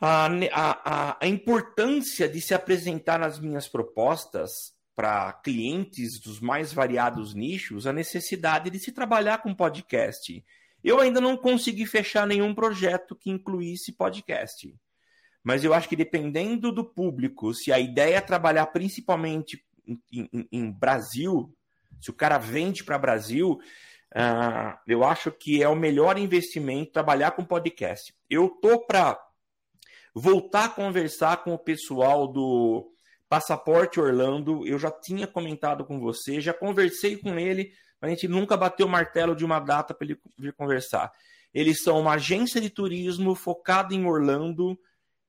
a, 0.00 0.26
a, 0.52 1.18
a 1.20 1.26
importância 1.26 2.28
de 2.28 2.40
se 2.40 2.54
apresentar 2.54 3.18
nas 3.18 3.38
minhas 3.38 3.68
propostas 3.68 4.74
para 4.94 5.32
clientes 5.32 6.20
dos 6.20 6.40
mais 6.40 6.72
variados 6.72 7.34
nichos 7.34 7.86
a 7.86 7.92
necessidade 7.92 8.70
de 8.70 8.78
se 8.78 8.92
trabalhar 8.92 9.38
com 9.42 9.54
podcast. 9.54 10.44
Eu 10.84 11.00
ainda 11.00 11.18
não 11.18 11.34
consegui 11.34 11.86
fechar 11.86 12.26
nenhum 12.26 12.54
projeto 12.54 13.16
que 13.16 13.30
incluísse 13.30 13.90
podcast. 13.90 14.76
Mas 15.42 15.64
eu 15.64 15.72
acho 15.72 15.88
que 15.88 15.96
dependendo 15.96 16.70
do 16.70 16.84
público, 16.84 17.54
se 17.54 17.72
a 17.72 17.80
ideia 17.80 18.16
é 18.16 18.20
trabalhar 18.20 18.66
principalmente 18.66 19.64
em, 19.86 19.98
em, 20.12 20.48
em 20.52 20.70
Brasil, 20.70 21.50
se 22.02 22.10
o 22.10 22.14
cara 22.14 22.36
vende 22.36 22.84
para 22.84 22.98
Brasil, 22.98 23.58
uh, 24.14 24.78
eu 24.86 25.02
acho 25.02 25.32
que 25.32 25.62
é 25.62 25.68
o 25.68 25.74
melhor 25.74 26.18
investimento 26.18 26.92
trabalhar 26.92 27.30
com 27.30 27.44
podcast. 27.44 28.14
Eu 28.28 28.50
tô 28.50 28.84
para 28.84 29.18
voltar 30.14 30.66
a 30.66 30.68
conversar 30.68 31.42
com 31.44 31.54
o 31.54 31.58
pessoal 31.58 32.28
do 32.28 32.92
Passaporte 33.26 33.98
Orlando. 33.98 34.66
Eu 34.66 34.78
já 34.78 34.90
tinha 34.90 35.26
comentado 35.26 35.84
com 35.86 35.98
você, 35.98 36.42
já 36.42 36.52
conversei 36.52 37.16
com 37.16 37.38
ele 37.38 37.72
a 38.04 38.08
gente 38.10 38.28
nunca 38.28 38.56
bateu 38.56 38.86
o 38.86 38.90
martelo 38.90 39.34
de 39.34 39.44
uma 39.44 39.60
data 39.60 39.94
para 39.94 40.06
ele 40.06 40.20
vir 40.38 40.52
conversar. 40.52 41.12
Eles 41.52 41.82
são 41.82 42.00
uma 42.00 42.14
agência 42.14 42.60
de 42.60 42.68
turismo 42.68 43.34
focada 43.34 43.94
em 43.94 44.04
Orlando 44.04 44.78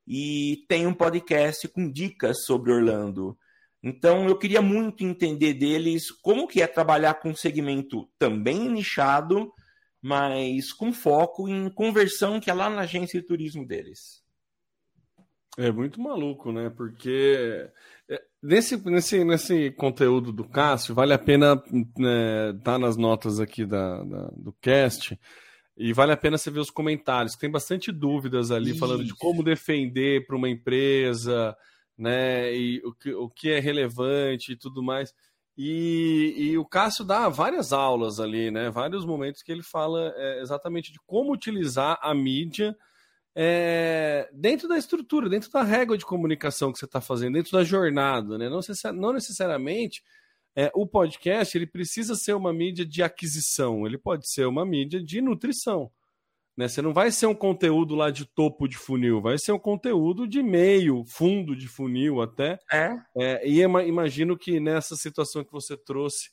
e 0.08 0.66
tem 0.68 0.88
um 0.88 0.94
podcast 0.94 1.68
com 1.68 1.92
dicas 1.92 2.44
sobre 2.46 2.72
Orlando. 2.72 3.38
Então 3.82 4.28
eu 4.28 4.38
queria 4.38 4.62
muito 4.62 5.04
entender 5.04 5.54
deles 5.54 6.10
como 6.10 6.48
que 6.48 6.62
é 6.62 6.68
trabalhar 6.68 7.16
com 7.16 7.30
um 7.30 7.36
segmento 7.36 8.10
também 8.18 8.68
nichado, 8.70 9.54
mas 10.02 10.74
com 10.74 10.92
foco 10.92 11.48
em 11.48 11.70
conversão 11.70 12.40
que 12.40 12.50
é 12.50 12.54
lá 12.54 12.70
na 12.70 12.82
agência 12.82 13.20
de 13.20 13.28
turismo 13.28 13.66
deles. 13.66 14.24
É 15.58 15.72
muito 15.72 16.02
maluco, 16.02 16.52
né? 16.52 16.70
Porque 16.70 17.70
nesse, 18.46 18.78
nesse, 18.90 19.24
nesse 19.24 19.72
conteúdo 19.72 20.32
do 20.32 20.48
Cássio, 20.48 20.94
vale 20.94 21.14
a 21.14 21.20
pena 21.20 21.62
né, 21.98 22.54
tá 22.64 22.78
nas 22.78 22.96
notas 22.96 23.40
aqui 23.40 23.66
da, 23.66 24.04
da, 24.04 24.32
do 24.38 24.54
cast 24.62 25.20
e 25.78 25.92
vale 25.92 26.12
a 26.12 26.18
pena 26.18 26.38
você 26.38 26.50
ver 26.50 26.60
os 26.60 26.70
comentários. 26.70 27.36
Tem 27.36 27.50
bastante 27.50 27.92
dúvidas 27.92 28.52
ali 28.52 28.72
Isso. 28.72 28.80
falando 28.80 29.04
de 29.04 29.14
como 29.14 29.44
defender 29.44 30.26
para 30.26 30.36
uma 30.36 30.50
empresa, 30.50 31.56
né? 31.98 32.56
E 32.56 32.82
o 32.86 32.94
que, 32.94 33.14
o 33.14 33.30
que 33.30 33.50
é 33.50 33.60
relevante 33.60 34.54
e 34.54 34.56
tudo 34.56 34.82
mais. 34.82 35.14
E, 35.58 36.34
e, 36.38 36.58
o 36.58 36.66
Cássio 36.66 37.06
dá 37.06 37.30
várias 37.30 37.72
aulas 37.72 38.20
ali, 38.20 38.52
né? 38.52 38.70
Vários 38.70 39.06
momentos 39.06 39.42
que 39.42 39.52
ele 39.52 39.64
fala 39.64 40.14
é, 40.16 40.42
exatamente 40.42 40.92
de 40.92 41.00
como 41.06 41.34
utilizar 41.34 41.98
a 42.02 42.14
mídia 42.14 42.76
é, 43.36 44.30
dentro 44.34 44.68
da 44.68 44.78
estrutura, 44.78 45.28
dentro 45.28 45.52
da 45.52 45.62
régua 45.62 45.98
de 45.98 46.06
comunicação 46.06 46.72
que 46.72 46.80
você 46.80 46.86
está 46.86 47.02
fazendo, 47.02 47.34
dentro 47.34 47.52
da 47.52 47.64
jornada, 47.64 48.38
né? 48.38 48.50
Não, 48.50 48.62
não 48.94 49.14
necessariamente 49.14 50.02
é, 50.56 50.72
o 50.74 50.88
podcast 50.88 51.58
ele 51.58 51.68
precisa 51.68 52.16
ser 52.16 52.34
uma 52.34 52.54
mídia 52.54 52.86
de 52.86 53.04
aquisição, 53.04 53.86
ele 53.86 53.98
pode 53.98 54.30
ser 54.30 54.46
uma 54.48 54.66
mídia 54.66 55.04
de 55.04 55.22
nutrição. 55.22 55.92
Né? 56.56 56.70
Você 56.70 56.82
não 56.82 56.94
vai 56.94 57.12
ser 57.12 57.26
um 57.26 57.36
conteúdo 57.36 57.94
lá 57.96 58.10
de 58.10 58.26
topo 58.26 58.68
de 58.68 58.78
funil, 58.78 59.22
vai 59.22 59.38
ser 59.38 59.52
um 59.52 59.60
conteúdo 59.60 60.26
de 60.26 60.42
meio, 60.42 61.04
fundo 61.06 61.54
de 61.56 61.68
funil 61.68 62.22
até. 62.22 62.58
É. 62.72 62.96
é 63.18 63.48
e 63.48 63.60
imagino 63.62 64.38
que 64.38 64.60
nessa 64.62 64.96
situação 64.96 65.44
que 65.44 65.52
você 65.52 65.76
trouxe, 65.76 66.30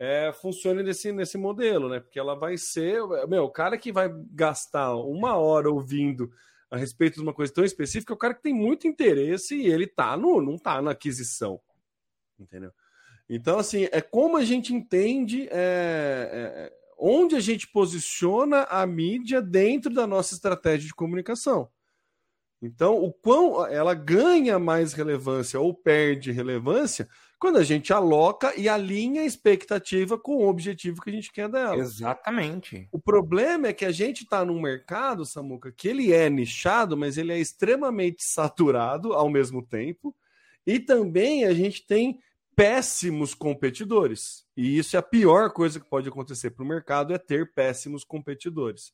é, 0.00 0.32
funcione 0.32 0.82
nesse, 0.82 1.12
nesse 1.12 1.36
modelo, 1.36 1.90
né? 1.90 2.00
Porque 2.00 2.18
ela 2.18 2.34
vai 2.34 2.56
ser. 2.56 3.02
Meu, 3.28 3.44
o 3.44 3.50
cara 3.50 3.76
que 3.76 3.92
vai 3.92 4.10
gastar 4.32 4.96
uma 4.96 5.36
hora 5.36 5.70
ouvindo 5.70 6.32
a 6.70 6.78
respeito 6.78 7.16
de 7.16 7.20
uma 7.20 7.34
coisa 7.34 7.52
tão 7.52 7.62
específica 7.62 8.10
é 8.10 8.16
o 8.16 8.18
cara 8.18 8.32
que 8.32 8.42
tem 8.42 8.54
muito 8.54 8.88
interesse 8.88 9.54
e 9.54 9.66
ele 9.66 9.86
tá 9.86 10.16
no, 10.16 10.40
não 10.40 10.56
tá 10.56 10.80
na 10.80 10.92
aquisição. 10.92 11.60
Entendeu? 12.38 12.72
Então, 13.28 13.58
assim, 13.58 13.88
é 13.92 14.00
como 14.00 14.38
a 14.38 14.42
gente 14.42 14.74
entende 14.74 15.46
é, 15.50 15.50
é, 15.52 16.72
onde 16.98 17.36
a 17.36 17.40
gente 17.40 17.68
posiciona 17.68 18.62
a 18.70 18.86
mídia 18.86 19.42
dentro 19.42 19.92
da 19.92 20.06
nossa 20.06 20.32
estratégia 20.32 20.86
de 20.86 20.94
comunicação. 20.94 21.68
Então, 22.62 22.96
o 22.96 23.12
quão 23.12 23.66
ela 23.66 23.92
ganha 23.92 24.58
mais 24.58 24.94
relevância 24.94 25.60
ou 25.60 25.74
perde 25.74 26.32
relevância 26.32 27.06
quando 27.40 27.56
a 27.56 27.64
gente 27.64 27.90
aloca 27.90 28.52
e 28.54 28.68
alinha 28.68 29.22
a 29.22 29.24
expectativa 29.24 30.18
com 30.18 30.36
o 30.36 30.46
objetivo 30.46 31.00
que 31.00 31.08
a 31.08 31.12
gente 31.12 31.32
quer 31.32 31.48
dela. 31.48 31.78
Exatamente. 31.78 32.86
O 32.92 32.98
problema 32.98 33.68
é 33.68 33.72
que 33.72 33.86
a 33.86 33.90
gente 33.90 34.24
está 34.24 34.44
num 34.44 34.60
mercado, 34.60 35.24
Samuca, 35.24 35.72
que 35.72 35.88
ele 35.88 36.12
é 36.12 36.28
nichado, 36.28 36.98
mas 36.98 37.16
ele 37.16 37.32
é 37.32 37.38
extremamente 37.38 38.22
saturado 38.22 39.14
ao 39.14 39.30
mesmo 39.30 39.62
tempo. 39.62 40.14
E 40.66 40.78
também 40.78 41.46
a 41.46 41.54
gente 41.54 41.86
tem 41.86 42.20
péssimos 42.54 43.32
competidores. 43.32 44.44
E 44.54 44.76
isso 44.76 44.94
é 44.94 44.98
a 44.98 45.02
pior 45.02 45.50
coisa 45.50 45.80
que 45.80 45.88
pode 45.88 46.10
acontecer 46.10 46.50
para 46.50 46.62
o 46.62 46.68
mercado, 46.68 47.14
é 47.14 47.18
ter 47.18 47.54
péssimos 47.54 48.04
competidores. 48.04 48.92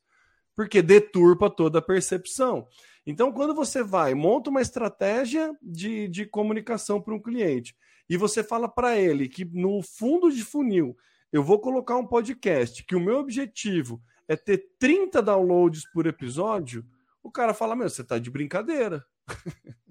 Porque 0.55 0.81
deturpa 0.81 1.51
toda 1.51 1.81
a 1.81 1.83
percepção. 1.83 2.69
Então, 3.05 3.33
quando 3.33 3.57
você 3.57 3.83
vai, 3.83 4.15
monta 4.15 4.51
uma 4.51 4.63
estratégia 4.63 5.53
de, 5.61 6.07
de 6.07 6.25
comunicação 6.27 7.03
para 7.03 7.13
um 7.13 7.21
cliente 7.21 7.75
e 8.09 8.17
você 8.17 8.43
fala 8.43 8.69
para 8.69 8.99
ele 8.99 9.29
que 9.29 9.45
no 9.45 9.83
fundo 9.83 10.31
de 10.31 10.45
funil 10.45 10.97
eu 11.33 11.43
vou 11.43 11.61
colocar 11.61 11.97
um 11.97 12.07
podcast 12.07 12.85
que 12.85 12.95
o 12.95 13.01
meu 13.01 13.19
objetivo 13.19 14.03
é 14.29 14.37
ter 14.37 14.71
30 14.79 15.23
downloads 15.23 15.89
por 15.93 16.07
episódio, 16.07 16.85
o 17.23 17.31
cara 17.31 17.53
fala: 17.55 17.77
Meu, 17.77 17.89
você 17.89 18.05
tá 18.05 18.19
de 18.19 18.31
brincadeira. 18.31 19.05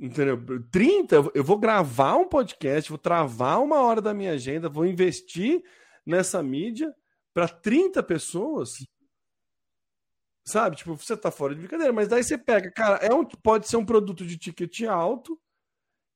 Entendeu? 0.00 0.38
30, 0.70 1.16
eu 1.34 1.44
vou 1.44 1.58
gravar 1.58 2.16
um 2.16 2.28
podcast, 2.28 2.88
vou 2.88 2.98
travar 2.98 3.62
uma 3.62 3.80
hora 3.80 4.00
da 4.00 4.14
minha 4.14 4.32
agenda, 4.32 4.68
vou 4.68 4.86
investir 4.86 5.62
nessa 6.06 6.42
mídia 6.42 6.94
para 7.34 7.48
30 7.48 8.02
pessoas. 8.02 8.70
Sabe? 10.44 10.76
Tipo, 10.76 10.96
você 10.96 11.16
tá 11.16 11.30
fora 11.30 11.54
de 11.54 11.60
brincadeira, 11.60 11.92
mas 11.92 12.08
daí 12.08 12.24
você 12.24 12.38
pega, 12.38 12.70
cara, 12.72 12.96
é 13.04 13.12
um, 13.12 13.24
pode 13.24 13.68
ser 13.68 13.76
um 13.76 13.84
produto 13.84 14.24
de 14.24 14.38
ticket 14.38 14.82
alto, 14.84 15.38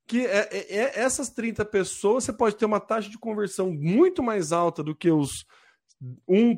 que 0.06 0.26
é, 0.26 0.48
é, 0.50 0.76
é, 0.76 1.00
essas 1.00 1.30
30 1.30 1.64
pessoas 1.64 2.24
você 2.24 2.32
pode 2.32 2.56
ter 2.56 2.64
uma 2.64 2.80
taxa 2.80 3.08
de 3.08 3.18
conversão 3.18 3.72
muito 3.72 4.22
mais 4.22 4.52
alta 4.52 4.82
do 4.82 4.94
que 4.94 5.10
os 5.10 5.46
1%, 6.28 6.56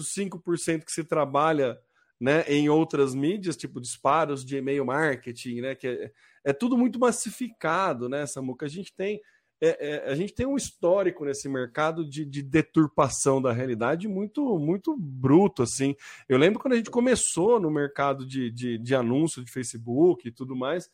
5% 0.00 0.84
que 0.84 0.92
se 0.92 1.04
trabalha 1.04 1.78
né, 2.20 2.44
em 2.46 2.68
outras 2.68 3.14
mídias, 3.14 3.56
tipo 3.56 3.80
disparos 3.80 4.44
de 4.44 4.56
e-mail 4.56 4.84
marketing, 4.84 5.60
né? 5.60 5.74
Que 5.74 5.88
é, 5.88 6.12
é 6.44 6.52
tudo 6.52 6.76
muito 6.76 6.98
massificado, 6.98 8.08
né, 8.08 8.26
Samuca? 8.26 8.66
A 8.66 8.68
gente 8.68 8.94
tem. 8.94 9.20
É, 9.60 9.88
é, 9.88 10.10
a 10.10 10.14
gente 10.14 10.34
tem 10.34 10.44
um 10.44 10.56
histórico 10.56 11.24
nesse 11.24 11.48
mercado 11.48 12.04
de, 12.08 12.24
de, 12.24 12.42
deturpação 12.42 13.40
da 13.40 13.52
realidade 13.52 14.08
muito 14.08 14.58
muito 14.58 14.96
bruto 14.96 15.62
assim. 15.62 15.94
Eu 16.28 16.38
lembro 16.38 16.60
quando 16.60 16.74
a 16.74 16.76
gente 16.76 16.90
começou 16.90 17.60
no 17.60 17.70
mercado 17.70 18.26
de, 18.26 18.50
de, 18.50 18.78
de 18.78 18.94
anúncio 18.94 19.44
de 19.44 19.50
Facebook 19.50 20.26
e 20.26 20.32
tudo 20.32 20.56
mais, 20.56 20.90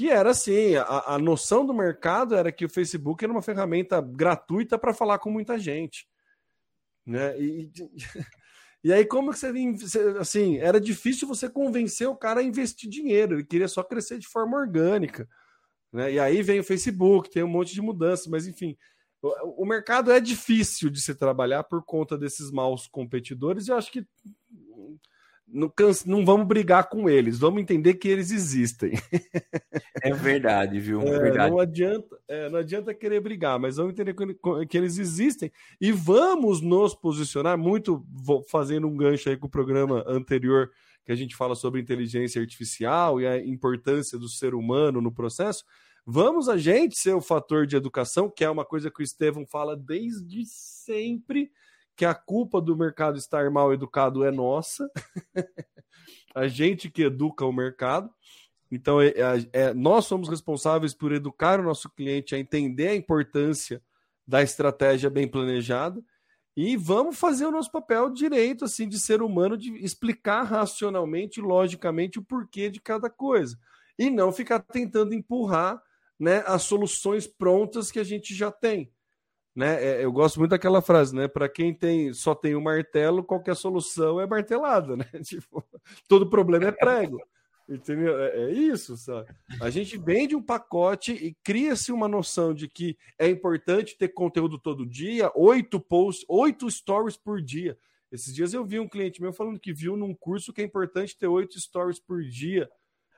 que 0.00 0.08
era 0.08 0.30
assim, 0.30 0.76
a, 0.76 1.14
a 1.14 1.18
noção 1.18 1.66
do 1.66 1.74
mercado 1.74 2.34
era 2.34 2.50
que 2.50 2.64
o 2.64 2.70
Facebook 2.70 3.22
era 3.22 3.30
uma 3.30 3.42
ferramenta 3.42 4.00
gratuita 4.00 4.78
para 4.78 4.94
falar 4.94 5.18
com 5.18 5.30
muita 5.30 5.58
gente. 5.58 6.08
Né? 7.04 7.38
E, 7.38 7.70
e 8.82 8.90
aí, 8.94 9.04
como 9.04 9.30
que 9.30 9.38
você, 9.38 9.98
assim, 10.18 10.56
era 10.56 10.80
difícil 10.80 11.28
você 11.28 11.50
convencer 11.50 12.08
o 12.08 12.16
cara 12.16 12.40
a 12.40 12.42
investir 12.42 12.88
dinheiro, 12.88 13.34
ele 13.34 13.44
queria 13.44 13.68
só 13.68 13.82
crescer 13.82 14.18
de 14.18 14.26
forma 14.26 14.56
orgânica. 14.56 15.28
Né? 15.92 16.14
E 16.14 16.18
aí 16.18 16.42
vem 16.42 16.60
o 16.60 16.64
Facebook, 16.64 17.28
tem 17.28 17.42
um 17.42 17.48
monte 17.48 17.74
de 17.74 17.82
mudanças, 17.82 18.26
mas 18.26 18.46
enfim, 18.46 18.78
o, 19.20 19.64
o 19.64 19.66
mercado 19.66 20.10
é 20.10 20.18
difícil 20.18 20.88
de 20.88 20.98
se 20.98 21.14
trabalhar 21.14 21.64
por 21.64 21.84
conta 21.84 22.16
desses 22.16 22.50
maus 22.50 22.88
competidores, 22.88 23.68
e 23.68 23.70
eu 23.70 23.76
acho 23.76 23.92
que 23.92 24.06
não, 25.52 25.72
não 26.06 26.24
vamos 26.24 26.46
brigar 26.46 26.88
com 26.88 27.08
eles, 27.08 27.38
vamos 27.38 27.60
entender 27.60 27.94
que 27.94 28.08
eles 28.08 28.30
existem. 28.30 28.92
É 30.02 30.12
verdade, 30.12 30.80
viu? 30.80 31.00
É, 31.02 31.18
verdade. 31.18 31.50
Não, 31.50 31.60
adianta, 31.60 32.18
é, 32.26 32.48
não 32.48 32.58
adianta 32.58 32.94
querer 32.94 33.20
brigar, 33.20 33.58
mas 33.58 33.76
vamos 33.76 33.92
entender 33.92 34.14
que 34.68 34.78
eles 34.78 34.98
existem 34.98 35.52
e 35.80 35.92
vamos 35.92 36.60
nos 36.60 36.94
posicionar 36.94 37.58
muito, 37.58 38.04
fazendo 38.48 38.86
um 38.86 38.96
gancho 38.96 39.28
aí 39.28 39.36
com 39.36 39.46
o 39.46 39.50
programa 39.50 40.04
anterior 40.06 40.70
que 41.04 41.12
a 41.12 41.16
gente 41.16 41.36
fala 41.36 41.54
sobre 41.54 41.80
inteligência 41.80 42.40
artificial 42.40 43.20
e 43.20 43.26
a 43.26 43.38
importância 43.44 44.18
do 44.18 44.28
ser 44.28 44.54
humano 44.54 45.00
no 45.00 45.12
processo. 45.12 45.64
Vamos 46.06 46.48
a 46.48 46.56
gente 46.56 46.98
ser 46.98 47.14
o 47.14 47.20
fator 47.20 47.66
de 47.66 47.76
educação, 47.76 48.30
que 48.30 48.44
é 48.44 48.50
uma 48.50 48.64
coisa 48.64 48.90
que 48.90 49.00
o 49.00 49.02
Estevão 49.02 49.46
fala 49.46 49.76
desde 49.76 50.44
sempre 50.46 51.50
que 52.00 52.04
a 52.06 52.14
culpa 52.14 52.62
do 52.62 52.74
mercado 52.74 53.18
estar 53.18 53.50
mal 53.50 53.74
educado 53.74 54.24
é 54.24 54.30
nossa, 54.30 54.90
a 56.34 56.48
gente 56.48 56.90
que 56.90 57.02
educa 57.02 57.44
o 57.44 57.52
mercado. 57.52 58.10
Então, 58.72 59.02
é, 59.02 59.08
é, 59.08 59.48
é, 59.52 59.74
nós 59.74 60.06
somos 60.06 60.26
responsáveis 60.26 60.94
por 60.94 61.12
educar 61.12 61.60
o 61.60 61.62
nosso 61.62 61.90
cliente 61.90 62.34
a 62.34 62.38
entender 62.38 62.88
a 62.88 62.94
importância 62.94 63.82
da 64.26 64.40
estratégia 64.42 65.10
bem 65.10 65.28
planejada. 65.28 66.02
E 66.56 66.74
vamos 66.74 67.18
fazer 67.18 67.44
o 67.44 67.52
nosso 67.52 67.70
papel 67.70 68.08
direito, 68.08 68.64
assim, 68.64 68.88
de 68.88 68.98
ser 68.98 69.20
humano, 69.20 69.54
de 69.54 69.70
explicar 69.84 70.44
racionalmente, 70.44 71.38
logicamente, 71.38 72.18
o 72.18 72.24
porquê 72.24 72.70
de 72.70 72.80
cada 72.80 73.10
coisa. 73.10 73.58
E 73.98 74.08
não 74.08 74.32
ficar 74.32 74.60
tentando 74.60 75.12
empurrar 75.12 75.78
né, 76.18 76.42
as 76.46 76.62
soluções 76.62 77.26
prontas 77.26 77.90
que 77.90 77.98
a 77.98 78.04
gente 78.04 78.34
já 78.34 78.50
tem 78.50 78.90
né? 79.54 79.84
É, 79.84 80.04
eu 80.04 80.12
gosto 80.12 80.38
muito 80.38 80.50
daquela 80.50 80.80
frase, 80.80 81.14
né? 81.14 81.28
Para 81.28 81.48
quem 81.48 81.74
tem 81.74 82.12
só 82.12 82.34
tem 82.34 82.54
um 82.54 82.60
martelo, 82.60 83.24
qualquer 83.24 83.56
solução 83.56 84.20
é 84.20 84.26
martelada, 84.26 84.96
né? 84.96 85.06
Tipo, 85.24 85.64
todo 86.08 86.28
problema 86.28 86.66
é 86.66 86.72
prego. 86.72 87.20
Entendeu? 87.68 88.18
É, 88.18 88.36
é, 88.36 88.50
isso, 88.50 88.96
sabe? 88.96 89.32
A 89.60 89.70
gente 89.70 89.96
vende 89.96 90.34
um 90.34 90.42
pacote 90.42 91.12
e 91.12 91.36
cria-se 91.44 91.92
uma 91.92 92.08
noção 92.08 92.52
de 92.52 92.68
que 92.68 92.98
é 93.16 93.28
importante 93.28 93.96
ter 93.96 94.08
conteúdo 94.08 94.58
todo 94.58 94.84
dia, 94.84 95.30
oito 95.36 95.78
posts, 95.78 96.24
oito 96.28 96.68
stories 96.68 97.16
por 97.16 97.40
dia. 97.40 97.78
Esses 98.10 98.34
dias 98.34 98.52
eu 98.52 98.64
vi 98.64 98.80
um 98.80 98.88
cliente 98.88 99.22
meu 99.22 99.32
falando 99.32 99.60
que 99.60 99.72
viu 99.72 99.96
num 99.96 100.12
curso 100.12 100.52
que 100.52 100.60
é 100.60 100.64
importante 100.64 101.16
ter 101.16 101.28
oito 101.28 101.60
stories 101.60 102.00
por 102.00 102.22
dia 102.22 102.68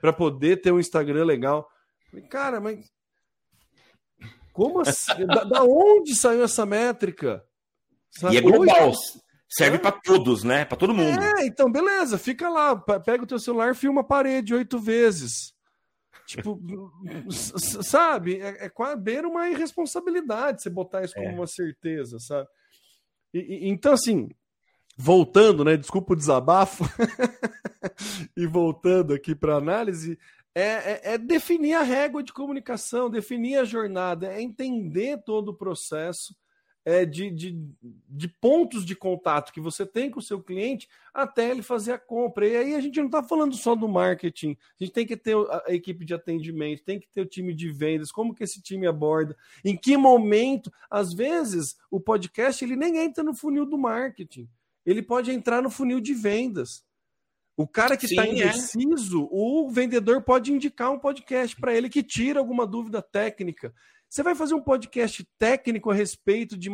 para 0.03 0.13
poder 0.13 0.61
ter 0.61 0.71
um 0.71 0.79
Instagram 0.79 1.25
legal. 1.25 1.67
Falei, 2.11 2.27
cara, 2.27 2.61
mas 2.61 2.93
como 4.53 4.81
assim? 4.81 5.27
da, 5.27 5.45
da, 5.45 5.65
onde 5.65 6.15
saiu 6.15 6.45
essa 6.45 6.67
métrica? 6.67 7.45
Sabe? 8.11 8.35
E 8.35 8.39
é 8.39 8.41
global. 8.41 8.91
Hoje... 8.91 8.99
Serve 9.49 9.77
é. 9.77 9.81
para 9.81 9.93
todos, 9.93 10.45
né? 10.45 10.65
Para 10.65 10.79
todo 10.79 10.95
mundo. 10.95 11.21
É, 11.21 11.47
então 11.47 11.71
beleza, 11.71 12.17
fica 12.17 12.49
lá, 12.49 12.75
pega 12.77 13.23
o 13.23 13.27
teu 13.27 13.39
celular, 13.39 13.75
filma 13.75 14.01
a 14.01 14.05
parede 14.05 14.55
oito 14.55 14.79
vezes. 14.79 15.53
Tipo, 16.27 16.59
sabe? 17.83 18.41
É, 18.41 18.67
é 18.67 18.69
quase 18.71 18.97
beira 18.97 19.29
uma 19.29 19.51
irresponsabilidade 19.51 20.63
você 20.63 20.71
botar 20.71 21.05
isso 21.05 21.15
como 21.15 21.27
é. 21.27 21.33
uma 21.33 21.47
certeza, 21.47 22.19
sabe? 22.19 22.49
E, 23.35 23.39
e, 23.39 23.69
então, 23.69 23.93
assim, 23.93 24.31
voltando, 24.97 25.65
né? 25.65 25.77
Desculpa 25.77 26.13
o 26.13 26.17
desabafo. 26.17 26.85
e 28.37 28.47
voltando 28.47 29.13
aqui 29.13 29.35
para 29.35 29.57
análise, 29.57 30.19
é, 30.55 30.63
é, 30.63 31.01
é, 31.15 31.19
definir 31.19 31.75
a 31.75 31.83
régua 31.83 32.23
de 32.23 32.33
comunicação, 32.33 33.09
definir 33.09 33.57
a 33.57 33.65
jornada, 33.65 34.27
é 34.33 34.41
entender 34.41 35.23
todo 35.25 35.49
o 35.49 35.55
processo 35.55 36.35
é, 36.85 37.05
de, 37.05 37.31
de, 37.31 37.57
de, 38.09 38.29
pontos 38.29 38.85
de 38.85 38.95
contato 38.95 39.53
que 39.53 39.61
você 39.61 39.87
tem 39.87 40.11
com 40.11 40.19
o 40.19 40.23
seu 40.23 40.43
cliente 40.43 40.89
até 41.15 41.51
ele 41.51 41.63
fazer 41.63 41.93
a 41.93 41.99
compra. 41.99 42.47
E 42.47 42.57
aí 42.57 42.75
a 42.75 42.81
gente 42.81 42.99
não 42.99 43.07
está 43.07 43.23
falando 43.23 43.55
só 43.55 43.75
do 43.75 43.89
marketing, 43.89 44.57
a 44.81 44.85
gente 44.85 44.93
tem 44.93 45.07
que 45.07 45.17
ter 45.17 45.37
a, 45.37 45.65
equipe 45.69 46.05
de 46.05 46.13
atendimento, 46.13 46.85
tem 46.85 46.99
que 46.99 47.09
ter 47.09 47.21
o 47.21 47.27
time 47.27 47.55
de 47.55 47.71
vendas, 47.71 48.11
como 48.11 48.35
que 48.35 48.45
esse 48.45 48.61
time 48.61 48.87
aborda, 48.87 49.37
em 49.65 49.77
que 49.77 49.97
momento. 49.97 50.73
Às 50.91 51.15
vezes, 51.15 51.77
o 51.91 52.01
podcast 52.01 52.65
ele 52.65 52.77
nem 52.77 52.99
entra 52.99 53.23
no 53.23 53.35
funil 53.35 53.65
do 53.65 53.79
marketing, 53.79 54.49
ele 54.85 55.03
pode 55.03 55.31
entrar 55.31 55.63
no 55.63 55.71
funil 55.71 56.01
de 56.01 56.13
vendas. 56.13 56.85
O 57.57 57.67
cara 57.67 57.97
que 57.97 58.07
está 58.07 58.27
é. 58.27 58.31
indeciso, 58.31 59.25
é. 59.25 59.29
o 59.31 59.69
vendedor 59.71 60.23
pode 60.23 60.53
indicar 60.53 60.91
um 60.91 60.99
podcast 60.99 61.55
para 61.57 61.75
ele 61.75 61.89
que 61.89 62.03
tira 62.03 62.41
alguma 62.41 62.67
dúvida 62.67 63.03
técnica. 63.03 63.75
Você 64.09 64.23
vai 64.23 64.35
fazer 64.35 64.55
um 64.55 64.63
podcast 64.63 65.27
técnico 65.39 65.91
a 65.91 65.95
respeito 65.95 66.57
de 66.57 66.71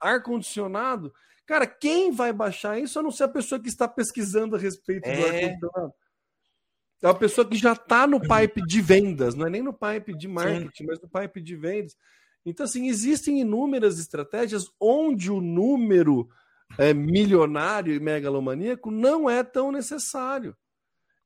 ar-condicionado? 0.00 1.12
Cara, 1.46 1.66
quem 1.66 2.10
vai 2.12 2.32
baixar 2.32 2.78
isso 2.78 2.98
a 2.98 3.02
não 3.02 3.10
ser 3.10 3.24
a 3.24 3.28
pessoa 3.28 3.60
que 3.60 3.68
está 3.68 3.86
pesquisando 3.86 4.56
a 4.56 4.58
respeito 4.58 5.06
é... 5.06 5.16
do 5.16 5.24
ar-condicionado? 5.24 5.94
É 7.02 7.08
uma 7.08 7.18
pessoa 7.18 7.46
que 7.46 7.56
já 7.56 7.72
está 7.72 8.06
no 8.06 8.20
pipe 8.20 8.64
de 8.64 8.80
vendas, 8.80 9.34
não 9.34 9.46
é 9.46 9.50
nem 9.50 9.62
no 9.62 9.72
pipe 9.72 10.16
de 10.16 10.28
marketing, 10.28 10.84
Sim. 10.84 10.86
mas 10.86 11.00
no 11.00 11.08
pipe 11.08 11.40
de 11.40 11.56
vendas. 11.56 11.96
Então, 12.46 12.64
assim, 12.64 12.88
existem 12.88 13.40
inúmeras 13.40 13.98
estratégias 13.98 14.66
onde 14.80 15.30
o 15.30 15.40
número 15.40 16.28
é, 16.78 16.94
milionário 16.94 17.94
e 17.94 18.00
megalomaníaco 18.00 18.90
não 18.90 19.28
é 19.28 19.42
tão 19.42 19.70
necessário. 19.72 20.56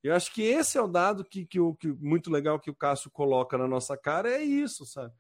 Eu 0.02 0.14
acho 0.14 0.32
que 0.32 0.42
esse 0.42 0.78
é 0.78 0.82
o 0.82 0.86
dado 0.86 1.24
que, 1.24 1.44
que, 1.44 1.58
que 1.80 1.88
muito 2.00 2.30
legal 2.30 2.60
que 2.60 2.70
o 2.70 2.74
Cássio 2.74 3.10
coloca 3.10 3.58
na 3.58 3.66
nossa 3.66 3.96
cara, 3.96 4.30
é 4.30 4.42
isso, 4.42 4.86
sabe? 4.86 5.12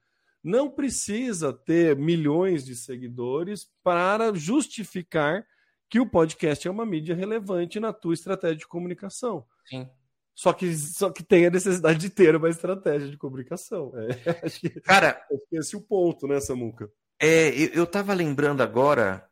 Não 0.42 0.70
precisa 0.70 1.52
ter 1.52 1.96
milhões 1.96 2.64
de 2.64 2.76
seguidores 2.76 3.68
para 3.82 4.32
justificar 4.32 5.44
que 5.88 5.98
o 5.98 6.08
podcast 6.08 6.66
é 6.66 6.70
uma 6.70 6.86
mídia 6.86 7.16
relevante 7.16 7.80
na 7.80 7.92
tua 7.92 8.14
estratégia 8.14 8.58
de 8.58 8.66
comunicação. 8.66 9.44
Sim. 9.64 9.88
Só 10.34 10.52
que, 10.52 10.76
só 10.76 11.10
que 11.10 11.24
tem 11.24 11.46
a 11.46 11.50
necessidade 11.50 11.98
de 11.98 12.10
ter 12.10 12.36
uma 12.36 12.50
estratégia 12.50 13.08
de 13.08 13.16
comunicação. 13.16 13.92
É, 13.96 14.06
acho 14.46 14.60
que, 14.60 14.68
Cara, 14.82 15.20
esse 15.50 15.74
é 15.74 15.78
o 15.78 15.82
ponto, 15.82 16.28
né, 16.28 16.38
Samuca? 16.40 16.90
É, 17.18 17.48
eu 17.76 17.84
estava 17.84 18.12
lembrando 18.12 18.62
agora, 18.62 19.26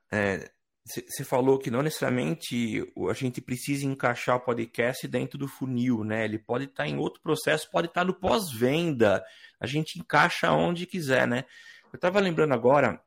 você 0.87 1.25
falou 1.25 1.59
que 1.59 1.71
não 1.71 1.83
necessariamente 1.83 2.85
a 3.09 3.15
gente 3.15 3.41
precisa 3.41 3.87
encaixar 3.87 4.37
o 4.37 4.41
podcast 4.41 5.09
dentro 5.09 5.39
do 5.39 5.49
funil, 5.49 6.05
né? 6.05 6.27
Ele 6.27 6.39
pode 6.39 6.65
estar 6.65 6.85
tá 6.85 6.89
em 6.89 6.99
outro 6.99 7.23
processo, 7.23 7.71
pode 7.71 7.89
estar 7.89 8.03
tá 8.03 8.07
no 8.07 8.13
pós-venda. 8.13 9.25
A 9.59 9.67
gente 9.67 9.99
encaixa 9.99 10.53
onde 10.53 10.85
quiser, 10.85 11.27
né? 11.27 11.45
Eu 11.91 11.97
estava 11.97 12.21
lembrando 12.21 12.53
agora, 12.53 13.01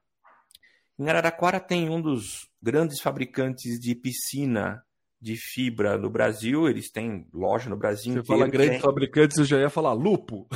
em 0.98 1.08
Araraquara 1.08 1.60
tem 1.60 1.88
um 1.90 2.02
dos 2.02 2.50
grandes 2.62 3.00
fabricantes 3.00 3.80
de 3.80 3.94
piscina 3.94 4.84
de 5.22 5.36
fibra 5.36 5.98
no 5.98 6.10
Brasil, 6.10 6.68
eles 6.68 6.92
têm 6.92 7.28
loja 7.34 7.70
no 7.70 7.78
Brasil 7.78 8.14
Você 8.14 8.20
inteiro. 8.20 8.26
fala 8.26 8.50
grandes 8.50 8.72
tem... 8.74 8.82
fabricantes, 8.82 9.38
eu 9.38 9.46
já 9.46 9.60
ia 9.60 9.70
falar 9.70 9.94
Lupo. 9.94 10.48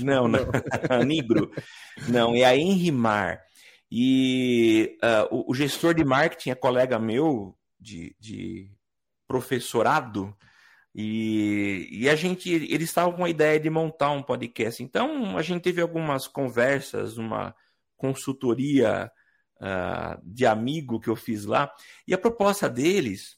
Não, 0.00 0.28
não. 0.28 0.40
Nigro. 1.06 1.50
Não, 2.08 2.34
é 2.34 2.44
a 2.44 2.56
Enrimar. 2.56 3.45
E 3.90 4.98
uh, 5.02 5.34
o, 5.34 5.50
o, 5.52 5.54
gestor 5.54 5.94
de 5.94 6.04
marketing 6.04 6.50
é 6.50 6.54
colega 6.54 6.98
meu 6.98 7.56
de, 7.78 8.16
de 8.18 8.70
professorado, 9.28 10.36
e, 10.98 11.88
e, 11.90 12.08
a 12.08 12.16
gente, 12.16 12.50
eles 12.50 12.88
estavam 12.88 13.12
com 13.12 13.24
a 13.24 13.28
ideia 13.28 13.60
de 13.60 13.68
montar 13.68 14.10
um 14.12 14.22
podcast. 14.22 14.82
Então, 14.82 15.36
a 15.36 15.42
gente 15.42 15.62
teve 15.62 15.82
algumas 15.82 16.26
conversas, 16.26 17.18
uma 17.18 17.54
consultoria 17.98 19.12
uh, 19.60 20.18
de 20.24 20.46
amigo 20.46 20.98
que 20.98 21.08
eu 21.08 21.16
fiz 21.16 21.44
lá, 21.44 21.70
e 22.08 22.14
a 22.14 22.18
proposta 22.18 22.66
deles 22.66 23.36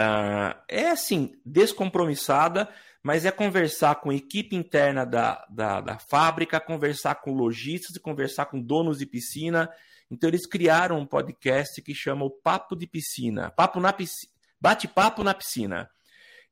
Uh, 0.00 0.56
é 0.66 0.88
assim, 0.88 1.32
descompromissada, 1.44 2.66
mas 3.02 3.26
é 3.26 3.30
conversar 3.30 3.96
com 3.96 4.08
a 4.08 4.14
equipe 4.14 4.56
interna 4.56 5.04
da, 5.04 5.46
da, 5.50 5.80
da 5.82 5.98
fábrica, 5.98 6.58
conversar 6.58 7.16
com 7.16 7.34
lojistas, 7.34 7.98
conversar 7.98 8.46
com 8.46 8.58
donos 8.58 8.98
de 8.98 9.06
piscina. 9.06 9.70
Então 10.10 10.30
eles 10.30 10.46
criaram 10.46 10.98
um 10.98 11.06
podcast 11.06 11.82
que 11.82 11.94
chama 11.94 12.24
o 12.24 12.30
Papo 12.30 12.74
de 12.74 12.86
Piscina, 12.86 13.50
Papo 13.50 13.78
na 13.78 13.92
piscina, 13.92 14.32
Bate-papo 14.58 15.22
na 15.22 15.34
piscina. 15.34 15.88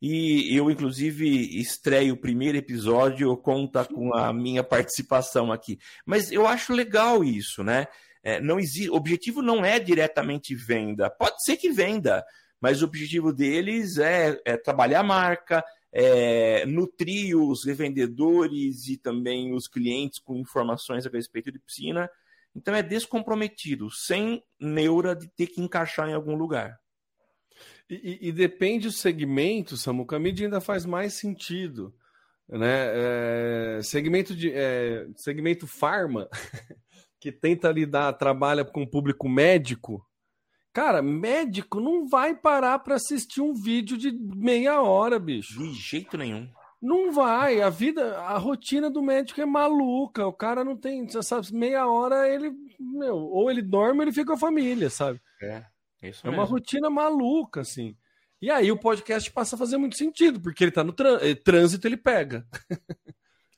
E 0.00 0.56
eu, 0.56 0.70
inclusive, 0.70 1.60
estreio 1.60 2.14
o 2.14 2.20
primeiro 2.20 2.56
episódio, 2.56 3.36
conta 3.36 3.84
com 3.84 4.14
a 4.14 4.32
minha 4.32 4.62
participação 4.62 5.50
aqui. 5.50 5.78
Mas 6.06 6.30
eu 6.30 6.46
acho 6.46 6.72
legal 6.72 7.24
isso, 7.24 7.64
né? 7.64 7.86
É, 8.22 8.40
não 8.40 8.60
existe, 8.60 8.90
o 8.90 8.94
objetivo 8.94 9.42
não 9.42 9.64
é 9.64 9.78
diretamente 9.78 10.54
venda. 10.54 11.10
Pode 11.10 11.42
ser 11.44 11.56
que 11.56 11.70
venda, 11.70 12.24
mas 12.60 12.82
o 12.82 12.84
objetivo 12.84 13.32
deles 13.32 13.98
é, 13.98 14.40
é 14.44 14.56
trabalhar 14.56 15.00
a 15.00 15.04
marca, 15.04 15.64
é, 15.92 16.66
nutrir 16.66 17.36
os 17.36 17.64
revendedores 17.64 18.88
e 18.88 18.96
também 18.96 19.52
os 19.52 19.66
clientes 19.66 20.18
com 20.18 20.36
informações 20.36 21.06
a 21.06 21.10
respeito 21.10 21.50
de 21.50 21.58
piscina. 21.58 22.10
Então 22.54 22.74
é 22.74 22.82
descomprometido, 22.82 23.90
sem 23.90 24.42
neura 24.60 25.14
de 25.14 25.28
ter 25.28 25.46
que 25.46 25.60
encaixar 25.60 26.08
em 26.08 26.14
algum 26.14 26.34
lugar. 26.34 26.78
E, 27.88 27.94
e, 27.94 28.28
e 28.28 28.32
depende 28.32 28.88
do 28.88 28.92
segmento, 28.92 29.76
Samuca, 29.76 30.16
a 30.16 30.18
mídia 30.18 30.46
ainda 30.46 30.60
faz 30.60 30.84
mais 30.84 31.14
sentido. 31.14 31.94
Né? 32.48 33.76
É, 33.78 33.80
segmento 33.82 34.34
de 34.34 34.50
é, 34.52 35.06
segmento 35.16 35.66
farma, 35.66 36.28
que 37.20 37.30
tenta 37.30 37.70
lidar, 37.70 38.12
trabalha 38.14 38.64
com 38.64 38.82
o 38.82 38.90
público 38.90 39.28
médico, 39.28 40.04
Cara, 40.78 41.02
médico 41.02 41.80
não 41.80 42.06
vai 42.06 42.36
parar 42.36 42.78
para 42.78 42.94
assistir 42.94 43.40
um 43.40 43.52
vídeo 43.52 43.98
de 43.98 44.12
meia 44.12 44.80
hora, 44.80 45.18
bicho. 45.18 45.58
De 45.58 45.72
jeito 45.72 46.16
nenhum. 46.16 46.48
Não 46.80 47.10
vai. 47.10 47.60
A 47.60 47.68
vida, 47.68 48.16
a 48.16 48.38
rotina 48.38 48.88
do 48.88 49.02
médico 49.02 49.40
é 49.40 49.44
maluca. 49.44 50.24
O 50.24 50.32
cara 50.32 50.62
não 50.62 50.76
tem, 50.76 51.04
sabe, 51.20 51.52
meia 51.52 51.84
hora 51.88 52.32
ele, 52.32 52.52
meu, 52.78 53.16
ou 53.16 53.50
ele 53.50 53.60
dorme 53.60 53.98
ou 53.98 54.02
ele 54.04 54.12
fica 54.12 54.26
com 54.26 54.34
a 54.34 54.38
família, 54.38 54.88
sabe? 54.88 55.20
É. 55.42 55.64
Isso 56.00 56.24
é 56.24 56.30
mesmo. 56.30 56.40
uma 56.40 56.48
rotina 56.48 56.88
maluca, 56.88 57.62
assim. 57.62 57.96
E 58.40 58.48
aí 58.48 58.70
o 58.70 58.78
podcast 58.78 59.32
passa 59.32 59.56
a 59.56 59.58
fazer 59.58 59.78
muito 59.78 59.96
sentido, 59.96 60.40
porque 60.40 60.62
ele 60.62 60.70
tá 60.70 60.84
no 60.84 60.94
eh, 61.22 61.34
trânsito, 61.34 61.88
ele 61.88 61.96
pega. 61.96 62.46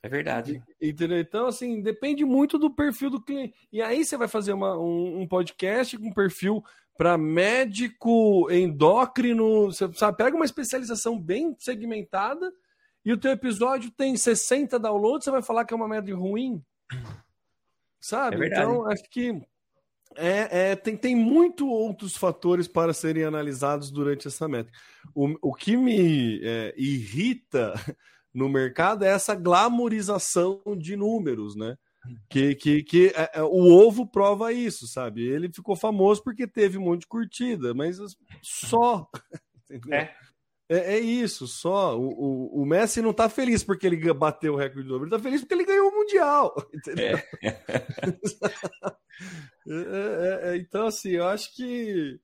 É 0.03 0.09
verdade. 0.09 0.59
Entendeu? 0.81 1.19
Então, 1.19 1.45
assim, 1.45 1.81
depende 1.81 2.25
muito 2.25 2.57
do 2.57 2.73
perfil 2.73 3.11
do 3.11 3.21
cliente. 3.21 3.53
E 3.71 3.79
aí 3.79 4.03
você 4.03 4.17
vai 4.17 4.27
fazer 4.27 4.53
uma, 4.53 4.75
um, 4.75 5.21
um 5.21 5.27
podcast 5.27 5.95
com 5.99 6.11
perfil 6.11 6.63
para 6.97 7.17
médico 7.17 8.49
endócrino, 8.51 9.65
você 9.65 9.91
sabe, 9.93 10.17
pega 10.17 10.35
uma 10.35 10.45
especialização 10.45 11.19
bem 11.19 11.55
segmentada 11.57 12.51
e 13.03 13.11
o 13.11 13.17
teu 13.17 13.31
episódio 13.31 13.89
tem 13.91 14.15
60 14.15 14.77
downloads, 14.77 15.25
você 15.25 15.31
vai 15.31 15.41
falar 15.41 15.65
que 15.65 15.73
é 15.73 15.77
uma 15.77 15.87
média 15.87 16.15
ruim? 16.15 16.63
Sabe? 17.99 18.43
É 18.43 18.47
então, 18.47 18.85
acho 18.87 19.03
que 19.09 19.41
é, 20.15 20.71
é, 20.71 20.75
tem, 20.75 20.97
tem 20.97 21.15
muito 21.15 21.67
outros 21.67 22.15
fatores 22.15 22.67
para 22.67 22.93
serem 22.93 23.23
analisados 23.23 23.91
durante 23.91 24.27
essa 24.27 24.47
métrica. 24.47 24.77
O, 25.15 25.35
o 25.41 25.53
que 25.53 25.77
me 25.77 26.41
é, 26.43 26.73
irrita 26.77 27.73
no 28.33 28.49
mercado 28.49 29.03
é 29.03 29.09
essa 29.09 29.33
glamorização 29.33 30.61
de 30.77 30.95
números, 30.95 31.55
né? 31.55 31.77
Que, 32.29 32.55
que, 32.55 32.83
que 32.83 33.07
é, 33.15 33.31
é, 33.35 33.43
o 33.43 33.71
ovo 33.71 34.07
prova 34.07 34.51
isso, 34.51 34.87
sabe? 34.87 35.21
Ele 35.21 35.51
ficou 35.53 35.75
famoso 35.75 36.23
porque 36.23 36.47
teve 36.47 36.77
um 36.77 36.81
monte 36.81 37.01
de 37.01 37.07
curtida, 37.07 37.73
mas 37.73 37.97
só. 38.41 39.07
É. 39.89 40.09
É, 40.71 40.95
é, 40.95 40.99
isso, 40.99 41.47
só. 41.47 41.97
O, 41.97 42.07
o, 42.07 42.61
o, 42.61 42.65
Messi 42.65 43.01
não 43.01 43.13
tá 43.13 43.27
feliz 43.29 43.63
porque 43.63 43.87
ele 43.87 44.13
bateu 44.13 44.53
o 44.53 44.57
recorde 44.57 44.87
do 44.87 44.97
ele 44.97 45.09
tá 45.09 45.17
feliz 45.19 45.39
porque 45.41 45.53
ele 45.53 45.65
ganhou 45.65 45.89
o 45.89 45.95
Mundial. 45.95 46.53
Entendeu? 46.73 47.17
É. 49.67 50.49
É, 50.49 50.53
é. 50.53 50.57
então, 50.57 50.87
assim, 50.87 51.11
eu 51.11 51.27
acho 51.27 51.55
que 51.55 52.19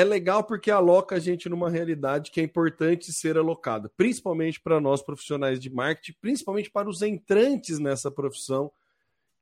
é, 0.00 0.04
legal 0.04 0.44
porque 0.44 0.70
aloca 0.70 1.16
a 1.16 1.18
gente 1.18 1.48
numa 1.48 1.70
realidade 1.70 2.30
que 2.30 2.40
é 2.40 2.44
importante 2.44 3.12
ser 3.12 3.36
alocada, 3.36 3.90
principalmente 3.96 4.60
para 4.60 4.80
nós 4.80 5.02
profissionais 5.02 5.58
de 5.58 5.70
marketing, 5.70 6.16
principalmente 6.20 6.70
para 6.70 6.88
os 6.88 7.02
entrantes 7.02 7.78
nessa 7.78 8.10
profissão 8.10 8.70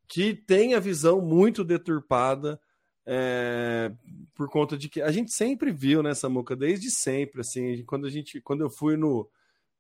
que 0.06 0.34
tem 0.34 0.74
a 0.74 0.80
visão 0.80 1.20
muito 1.20 1.64
deturpada 1.64 2.60
é, 3.06 3.92
por 4.34 4.48
conta 4.48 4.76
de 4.76 4.88
que 4.88 5.02
a 5.02 5.10
gente 5.10 5.32
sempre 5.32 5.70
viu 5.70 6.02
nessa 6.02 6.28
né, 6.28 6.34
moca 6.34 6.56
desde 6.56 6.90
sempre 6.90 7.42
assim 7.42 7.84
quando 7.84 8.06
a 8.06 8.10
gente 8.10 8.40
quando 8.40 8.62
eu 8.62 8.70
fui 8.70 8.96
no 8.96 9.28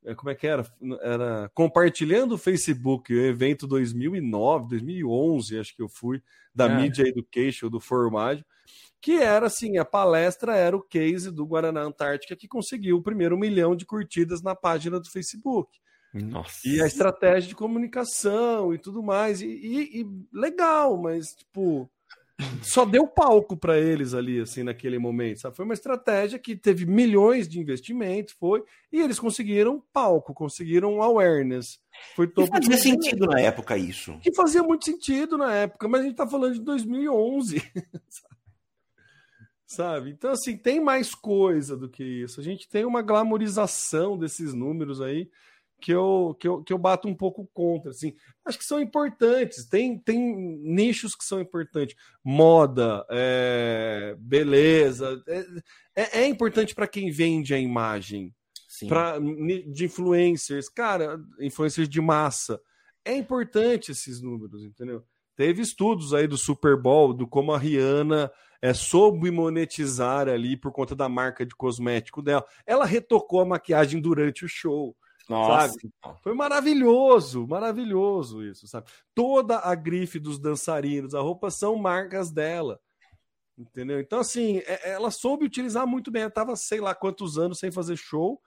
é, 0.04 0.14
como 0.14 0.28
é 0.28 0.34
que 0.34 0.46
era 0.46 0.66
era 1.00 1.50
compartilhando 1.54 2.32
o 2.32 2.38
Facebook 2.38 3.14
o 3.14 3.24
evento 3.24 3.66
2009 3.66 4.68
2011 4.68 5.58
acho 5.58 5.74
que 5.74 5.80
eu 5.80 5.88
fui 5.88 6.22
da 6.54 6.66
é. 6.66 6.76
Media 6.76 7.08
Education 7.08 7.70
do 7.70 7.80
Formádio 7.80 8.44
que 9.04 9.18
era 9.18 9.48
assim, 9.48 9.76
a 9.76 9.84
palestra 9.84 10.56
era 10.56 10.74
o 10.74 10.80
case 10.80 11.30
do 11.30 11.44
Guaraná 11.44 11.82
Antártica 11.82 12.34
que 12.34 12.48
conseguiu 12.48 12.96
o 12.96 13.02
primeiro 13.02 13.36
milhão 13.36 13.76
de 13.76 13.84
curtidas 13.84 14.40
na 14.40 14.54
página 14.54 14.98
do 14.98 15.10
Facebook. 15.10 15.78
Nossa. 16.14 16.66
E 16.66 16.80
a 16.80 16.86
estratégia 16.86 17.50
de 17.50 17.54
comunicação 17.54 18.72
e 18.72 18.78
tudo 18.78 19.02
mais. 19.02 19.42
E, 19.42 19.46
e, 19.46 20.00
e 20.00 20.06
legal, 20.32 20.96
mas, 20.96 21.34
tipo, 21.34 21.86
só 22.62 22.86
deu 22.86 23.06
palco 23.06 23.58
para 23.58 23.78
eles 23.78 24.14
ali, 24.14 24.40
assim, 24.40 24.62
naquele 24.62 24.98
momento. 24.98 25.40
Sabe? 25.40 25.54
Foi 25.54 25.66
uma 25.66 25.74
estratégia 25.74 26.38
que 26.38 26.56
teve 26.56 26.86
milhões 26.86 27.46
de 27.46 27.60
investimentos, 27.60 28.32
foi, 28.40 28.64
e 28.90 29.02
eles 29.02 29.20
conseguiram 29.20 29.84
palco, 29.92 30.32
conseguiram 30.32 31.02
awareness. 31.02 31.78
Foi 32.16 32.26
todo 32.26 32.46
que 32.46 32.56
fazia 32.56 32.78
sentido 32.78 33.26
na 33.26 33.38
época 33.38 33.76
isso. 33.76 34.18
Que 34.22 34.32
fazia 34.32 34.62
muito 34.62 34.86
sentido 34.86 35.36
na 35.36 35.54
época, 35.54 35.86
mas 35.88 36.00
a 36.00 36.04
gente 36.04 36.16
tá 36.16 36.26
falando 36.26 36.54
de 36.54 36.62
2011. 36.62 37.58
sabe? 38.08 38.33
Então, 40.08 40.30
assim, 40.30 40.56
tem 40.56 40.80
mais 40.80 41.14
coisa 41.14 41.76
do 41.76 41.88
que 41.88 42.04
isso. 42.04 42.40
A 42.40 42.44
gente 42.44 42.68
tem 42.68 42.84
uma 42.84 43.02
glamorização 43.02 44.18
desses 44.18 44.52
números 44.52 45.00
aí 45.00 45.28
que 45.80 45.92
eu, 45.92 46.36
que 46.40 46.48
eu, 46.48 46.62
que 46.62 46.72
eu 46.72 46.78
bato 46.78 47.08
um 47.08 47.14
pouco 47.14 47.48
contra. 47.52 47.90
Assim. 47.90 48.14
Acho 48.44 48.58
que 48.58 48.64
são 48.64 48.80
importantes, 48.80 49.66
tem, 49.66 49.98
tem 49.98 50.18
nichos 50.62 51.14
que 51.14 51.24
são 51.24 51.40
importantes. 51.40 51.96
Moda, 52.24 53.04
é, 53.10 54.16
beleza. 54.18 55.22
É, 55.26 55.46
é, 55.94 56.20
é 56.22 56.26
importante 56.26 56.74
para 56.74 56.88
quem 56.88 57.10
vende 57.10 57.54
a 57.54 57.58
imagem. 57.58 58.34
Pra, 58.88 59.18
de 59.18 59.84
influencers, 59.84 60.68
cara, 60.68 61.20
influencers 61.38 61.88
de 61.88 62.00
massa. 62.00 62.60
É 63.04 63.14
importante 63.14 63.92
esses 63.92 64.20
números, 64.20 64.64
entendeu? 64.64 65.04
Teve 65.36 65.62
estudos 65.62 66.12
aí 66.12 66.26
do 66.26 66.36
Super 66.36 66.76
Bowl, 66.76 67.12
do 67.12 67.26
como 67.26 67.52
a 67.52 67.58
Rihanna 67.58 68.32
é, 68.64 68.72
soube 68.72 69.30
monetizar 69.30 70.26
ali 70.26 70.56
por 70.56 70.72
conta 70.72 70.96
da 70.96 71.06
marca 71.06 71.44
de 71.44 71.54
cosmético 71.54 72.22
dela. 72.22 72.42
Ela 72.64 72.86
retocou 72.86 73.42
a 73.42 73.44
maquiagem 73.44 74.00
durante 74.00 74.42
o 74.42 74.48
show. 74.48 74.96
Nossa. 75.28 75.68
Sabe? 75.68 75.92
Foi 76.22 76.32
maravilhoso, 76.32 77.46
maravilhoso 77.46 78.42
isso, 78.42 78.66
sabe? 78.66 78.90
Toda 79.14 79.58
a 79.58 79.74
grife 79.74 80.18
dos 80.18 80.38
dançarinos, 80.38 81.14
a 81.14 81.20
roupa 81.20 81.50
são 81.50 81.76
marcas 81.76 82.30
dela. 82.30 82.80
Entendeu? 83.58 84.00
Então, 84.00 84.20
assim, 84.20 84.62
é, 84.64 84.92
ela 84.92 85.10
soube 85.10 85.44
utilizar 85.44 85.86
muito 85.86 86.10
bem. 86.10 86.22
Ela 86.22 86.30
tava, 86.30 86.56
sei 86.56 86.80
lá 86.80 86.94
quantos 86.94 87.36
anos 87.36 87.58
sem 87.58 87.70
fazer 87.70 87.98
show, 87.98 88.40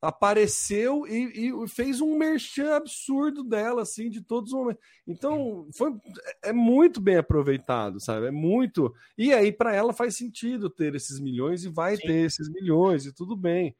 apareceu 0.00 1.06
e, 1.06 1.50
e 1.50 1.68
fez 1.68 2.00
um 2.00 2.16
merchan 2.16 2.74
absurdo 2.74 3.44
dela, 3.44 3.82
assim, 3.82 4.08
de 4.08 4.22
todos 4.22 4.52
os 4.52 4.58
momentos. 4.58 4.82
Então, 5.06 5.68
foi, 5.76 5.92
é 6.42 6.52
muito 6.52 7.00
bem 7.00 7.16
aproveitado, 7.16 8.00
sabe? 8.00 8.26
É 8.26 8.30
muito. 8.30 8.94
E 9.18 9.32
aí, 9.32 9.52
para 9.52 9.74
ela, 9.74 9.92
faz 9.92 10.16
sentido 10.16 10.70
ter 10.70 10.94
esses 10.94 11.20
milhões 11.20 11.64
e 11.64 11.68
vai 11.68 11.96
Sim. 11.96 12.06
ter 12.06 12.26
esses 12.26 12.48
milhões, 12.48 13.04
e 13.04 13.12
tudo 13.12 13.36
bem. 13.36 13.76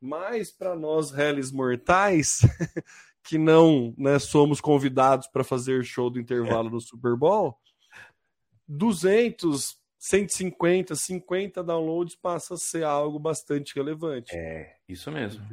Mas 0.00 0.50
para 0.50 0.74
nós 0.74 1.12
réis 1.12 1.52
mortais 1.52 2.40
que 3.22 3.38
não 3.38 3.94
né, 3.96 4.18
somos 4.18 4.60
convidados 4.60 5.28
para 5.28 5.44
fazer 5.44 5.84
show 5.84 6.10
do 6.10 6.18
intervalo 6.18 6.70
no 6.70 6.80
Super 6.80 7.16
Bowl, 7.16 7.56
200, 8.66 9.76
150, 10.02 10.96
50 10.96 11.62
downloads 11.62 12.16
passa 12.16 12.54
a 12.54 12.56
ser 12.56 12.82
algo 12.82 13.20
bastante 13.20 13.72
relevante. 13.76 14.34
É, 14.34 14.74
isso 14.88 15.12
mesmo. 15.12 15.46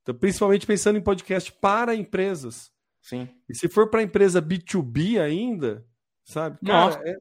Então, 0.00 0.14
principalmente 0.14 0.64
pensando 0.64 0.98
em 0.98 1.02
podcast 1.02 1.50
para 1.50 1.92
empresas. 1.92 2.70
Sim. 3.00 3.28
E 3.48 3.56
se 3.56 3.68
for 3.68 3.90
para 3.90 4.04
empresa 4.04 4.40
B2B 4.40 5.20
ainda, 5.20 5.84
sabe? 6.24 6.58
Cara, 6.64 7.02
é, 7.04 7.16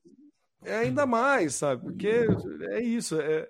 é, 0.63 0.75
ainda 0.77 1.07
mais, 1.07 1.55
sabe? 1.55 1.81
Porque 1.81 2.27
é 2.69 2.79
isso, 2.79 3.19
é, 3.19 3.49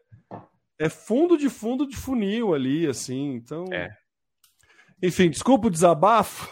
é 0.80 0.88
fundo 0.88 1.38
de 1.38 1.50
fundo 1.50 1.86
de 1.86 1.98
funil 1.98 2.54
ali, 2.54 2.88
assim. 2.88 3.34
Então. 3.34 3.66
É. 3.74 3.94
Enfim, 5.04 5.30
desculpa 5.30 5.68
o 5.68 5.72
desabafo. 5.72 6.50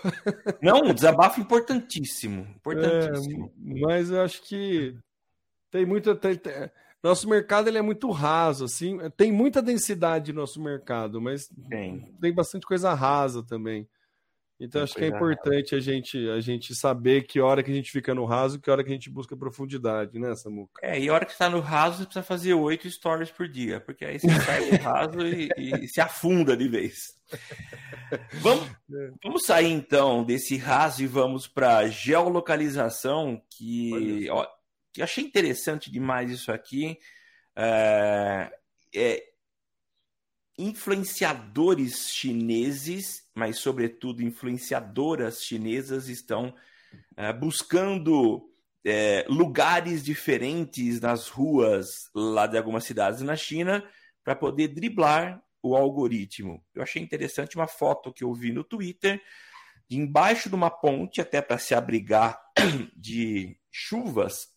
Não, 0.62 0.90
um 0.90 0.94
desabafo 0.94 1.40
importantíssimo. 1.40 2.42
Importantíssimo. 2.60 3.46
É, 3.46 3.80
mas 3.80 4.12
eu 4.12 4.22
acho 4.22 4.42
que 4.42 4.98
tem 5.72 5.86
muita. 5.86 6.16
Tem, 6.16 6.36
tem, 6.36 6.54
nosso 7.02 7.30
mercado 7.30 7.68
ele 7.68 7.78
é 7.78 7.82
muito 7.82 8.10
raso, 8.12 8.66
assim. 8.66 8.98
Tem 9.16 9.32
muita 9.32 9.62
densidade 9.62 10.34
no 10.34 10.42
nosso 10.42 10.62
mercado, 10.62 11.22
mas 11.22 11.50
tem, 11.70 12.14
tem 12.20 12.34
bastante 12.34 12.66
coisa 12.66 12.94
rasa 12.94 13.42
também. 13.44 13.88
Então 14.60 14.84
acho 14.84 14.94
que 14.94 15.06
é 15.06 15.08
importante 15.08 15.74
a 15.74 15.80
gente, 15.80 16.30
a 16.30 16.42
gente 16.42 16.76
saber 16.76 17.24
que 17.24 17.40
hora 17.40 17.64
que 17.64 17.72
a 17.72 17.74
gente 17.74 17.90
fica 17.90 18.14
no 18.14 18.26
raso, 18.26 18.60
que 18.60 18.70
hora 18.70 18.84
que 18.84 18.90
a 18.90 18.94
gente 18.94 19.10
busca 19.10 19.38
profundidade, 19.38 20.20
né, 20.20 20.36
Samuca? 20.36 20.82
É, 20.84 21.00
e 21.00 21.08
a 21.08 21.14
hora 21.14 21.26
que 21.26 21.32
está 21.32 21.50
no 21.50 21.62
raso, 21.62 22.00
você 22.00 22.04
precisa 22.04 22.24
fazer 22.24 22.54
oito 22.56 22.90
stories 22.90 23.32
por 23.32 23.48
dia, 23.48 23.80
porque 23.80 24.04
aí 24.04 24.20
você 24.20 24.28
sai 24.42 24.70
do 24.70 24.84
raso 24.84 25.22
e, 25.26 25.50
e, 25.58 25.88
se 25.88 26.02
afunda 26.02 26.58
de 26.58 26.68
vez. 26.68 27.18
Vamos, 28.42 28.66
é. 28.68 29.12
vamos 29.24 29.46
sair 29.46 29.72
então 29.72 30.26
desse 30.26 30.58
raso 30.58 31.02
e 31.04 31.08
vamos 31.08 31.48
para 31.48 31.88
geolocalização, 31.88 33.42
que, 33.50 34.28
ó, 34.30 34.46
que 34.94 35.02
achei 35.02 35.24
interessante 35.24 35.92
demais 35.92 36.32
isso 36.32 36.52
aqui. 36.52 36.98
É, 37.56 38.52
é, 38.96 39.30
influenciadores 40.58 42.10
chineses, 42.10 43.24
mas 43.34 43.60
sobretudo 43.60 44.22
influenciadoras 44.22 45.42
chinesas, 45.42 46.10
estão 46.10 46.54
é, 47.16 47.32
buscando 47.32 48.50
é, 48.86 49.26
lugares 49.30 50.04
diferentes 50.04 51.00
nas 51.00 51.30
ruas 51.30 52.10
lá 52.14 52.46
de 52.46 52.58
algumas 52.58 52.84
cidades 52.84 53.22
na 53.22 53.36
China 53.36 53.84
para 54.24 54.36
poder 54.36 54.70
driblar 54.70 55.42
o 55.62 55.76
algoritmo. 55.76 56.64
Eu 56.74 56.84
achei 56.84 57.02
interessante 57.02 57.56
uma 57.56 57.68
foto 57.68 58.14
que 58.14 58.24
eu 58.24 58.34
vi 58.34 58.52
no 58.52 58.64
Twitter, 58.64 59.22
de 59.90 59.98
embaixo 59.98 60.50
de 60.50 60.56
uma 60.56 60.70
ponte, 60.70 61.20
até 61.20 61.42
para 61.42 61.58
se 61.58 61.74
abrigar 61.74 62.40
de 62.96 63.58
chuvas, 63.72 64.48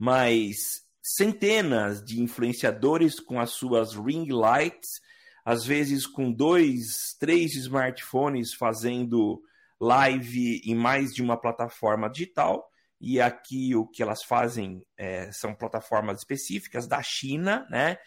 mas 0.00 0.80
centenas 1.02 2.02
de 2.02 2.22
influenciadores 2.22 3.20
com 3.20 3.38
as 3.38 3.50
suas 3.50 3.94
ring 3.94 4.26
lights, 4.32 4.98
às 5.44 5.66
vezes 5.66 6.06
com 6.06 6.32
dois, 6.32 7.14
três 7.20 7.54
smartphones 7.54 8.54
fazendo 8.54 9.42
live 9.78 10.62
em 10.64 10.74
mais 10.74 11.10
de 11.10 11.22
uma 11.22 11.38
plataforma 11.38 12.08
digital. 12.08 12.66
E 12.98 13.20
aqui 13.20 13.74
o 13.74 13.86
que 13.86 14.02
elas 14.02 14.22
fazem 14.22 14.82
é, 14.96 15.30
são 15.32 15.54
plataformas 15.54 16.20
específicas 16.20 16.86
da 16.86 17.02
China, 17.02 17.66
né? 17.70 17.98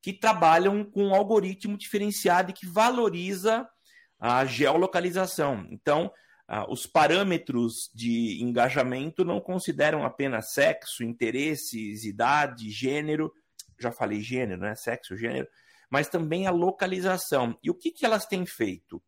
Que 0.00 0.12
trabalham 0.12 0.84
com 0.84 1.08
um 1.08 1.14
algoritmo 1.14 1.76
diferenciado 1.76 2.50
e 2.50 2.54
que 2.54 2.66
valoriza 2.66 3.68
a 4.18 4.44
geolocalização. 4.46 5.66
Então, 5.70 6.10
ah, 6.46 6.70
os 6.70 6.86
parâmetros 6.86 7.90
de 7.94 8.42
engajamento 8.42 9.24
não 9.24 9.40
consideram 9.40 10.04
apenas 10.04 10.52
sexo, 10.52 11.02
interesses, 11.02 12.04
idade, 12.04 12.70
gênero, 12.70 13.32
já 13.78 13.90
falei 13.90 14.20
gênero, 14.20 14.60
né? 14.60 14.74
Sexo, 14.74 15.16
gênero, 15.16 15.48
mas 15.90 16.08
também 16.08 16.46
a 16.46 16.50
localização. 16.50 17.58
E 17.62 17.70
o 17.70 17.74
que, 17.74 17.90
que 17.90 18.04
elas 18.04 18.26
têm 18.26 18.46
feito? 18.46 19.02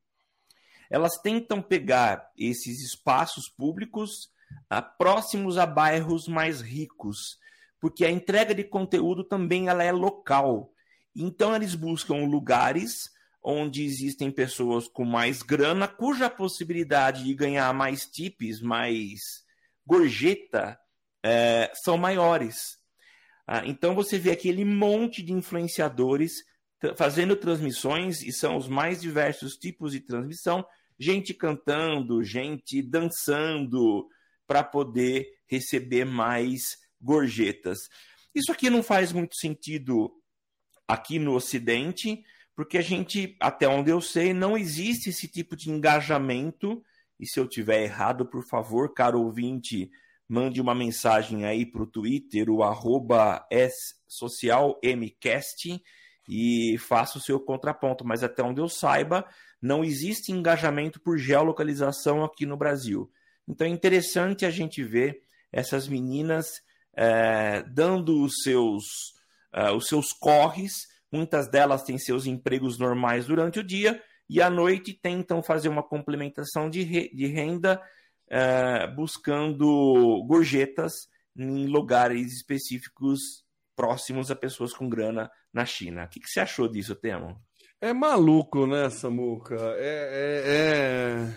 Elas 0.91 1.19
tentam 1.23 1.63
pegar 1.63 2.31
esses 2.37 2.83
espaços 2.83 3.49
públicos 3.49 4.31
ah, 4.69 4.83
próximos 4.83 5.59
a 5.59 5.67
bairros 5.67 6.29
mais 6.29 6.61
ricos, 6.61 7.39
porque 7.81 8.05
a 8.05 8.11
entrega 8.11 8.55
de 8.55 8.65
conteúdo 8.65 9.25
também 9.25 9.69
ela 9.69 9.83
é 9.83 9.93
local. 9.93 10.73
Então 11.15 11.55
eles 11.55 11.75
buscam 11.75 12.25
lugares 12.27 13.14
onde 13.45 13.85
existem 13.85 14.31
pessoas 14.31 14.89
com 14.89 15.05
mais 15.05 15.43
grana, 15.43 15.87
cuja 15.87 16.31
possibilidade 16.31 17.25
de 17.25 17.35
ganhar 17.35 17.73
mais 17.75 18.07
tips, 18.07 18.63
mais 18.63 19.21
gorjeta, 19.87 20.79
é, 21.23 21.71
são 21.75 21.99
maiores. 21.99 22.79
Ah, 23.47 23.63
então 23.67 23.95
você 23.95 24.19
vê 24.19 24.31
aquele 24.31 24.65
monte 24.65 25.23
de 25.23 25.35
influenciadores 25.35 26.43
fazendo 26.97 27.37
transmissões, 27.37 28.23
e 28.23 28.33
são 28.33 28.57
os 28.57 28.69
mais 28.69 29.01
diversos 29.01 29.57
tipos 29.57 29.93
de 29.93 30.01
transmissão, 30.01 30.65
gente 30.99 31.33
cantando, 31.33 32.23
gente 32.23 32.83
dançando, 32.83 34.09
para 34.47 34.63
poder 34.63 35.27
receber 35.47 36.05
mais 36.05 36.77
gorjetas. 37.01 37.79
Isso 38.35 38.53
aqui 38.53 38.69
não 38.69 38.83
faz 38.83 39.13
muito 39.13 39.37
sentido 39.37 40.13
aqui 40.87 41.19
no 41.19 41.35
Ocidente, 41.35 42.23
porque 42.57 42.79
a 42.79 42.83
gente, 42.83 43.37
até 43.41 43.67
onde 43.69 43.91
eu 43.91 44.01
sei, 44.01 44.33
não 44.33 44.57
existe 44.57 45.11
esse 45.11 45.27
tipo 45.27 45.57
de 45.57 45.71
engajamento. 45.71 46.83
E 47.19 47.27
se 47.27 47.39
eu 47.39 47.49
tiver 47.49 47.83
errado, 47.83 48.25
por 48.27 48.45
favor, 48.47 48.93
caro 48.93 49.21
ouvinte, 49.21 49.91
mande 50.29 50.61
uma 50.61 50.75
mensagem 50.75 51.45
aí 51.45 51.67
para 51.67 51.83
o 51.83 51.87
Twitter, 51.87 52.49
o 52.49 52.63
arroba 52.63 53.45
socialmcast, 54.07 55.83
e 56.29 56.79
faça 56.79 57.19
o 57.19 57.21
seu 57.21 57.41
contraponto. 57.41 58.05
Mas 58.05 58.23
até 58.23 58.43
onde 58.43 58.61
eu 58.61 58.69
saiba, 58.69 59.27
não 59.61 59.85
existe 59.85 60.31
engajamento 60.31 61.01
por 61.01 61.19
geolocalização 61.19 62.23
aqui 62.23 62.47
no 62.47 62.57
Brasil. 62.57 63.11
Então 63.49 63.67
é 63.67 63.71
interessante 63.71 64.47
a 64.47 64.51
gente 64.51 64.83
ver 64.83 65.23
essas 65.53 65.89
meninas 65.89 66.47
é, 66.97 67.63
dando 67.63 68.23
os 68.23 68.43
seus, 68.43 68.85
uh, 69.55 69.75
os 69.77 69.87
seus 69.87 70.13
corres 70.13 70.94
Muitas 71.15 71.47
delas 71.47 71.85
têm 71.85 71.97
seus 71.97 72.27
empregos 72.27 72.77
normais 72.77 73.27
durante 73.27 73.61
o 73.61 73.63
dia 73.63 74.03
e 74.29 74.43
à 74.43 74.51
noite 74.51 74.93
tentam 74.93 75.45
fazer 75.45 75.69
uma 75.69 75.81
complementação 75.81 76.69
de, 76.69 76.83
re 76.83 77.09
de 77.15 77.29
renda 77.29 77.81
uh, 78.27 78.93
buscando 78.97 80.25
gorjetas 80.27 81.09
em 81.37 81.69
lugares 81.69 82.33
específicos 82.33 83.45
próximos 83.77 84.29
a 84.29 84.35
pessoas 84.35 84.73
com 84.75 84.89
grana 84.89 85.31
na 85.53 85.65
China. 85.65 86.03
O 86.03 86.09
que, 86.09 86.19
que 86.19 86.29
você 86.29 86.41
achou 86.41 86.67
disso, 86.67 86.97
Temo? 86.97 87.41
É 87.81 87.93
maluco, 87.93 88.67
né, 88.67 88.91
Samuca? 88.91 89.55
É, 89.55 89.79
é, 89.79 90.43
é, 90.47 91.35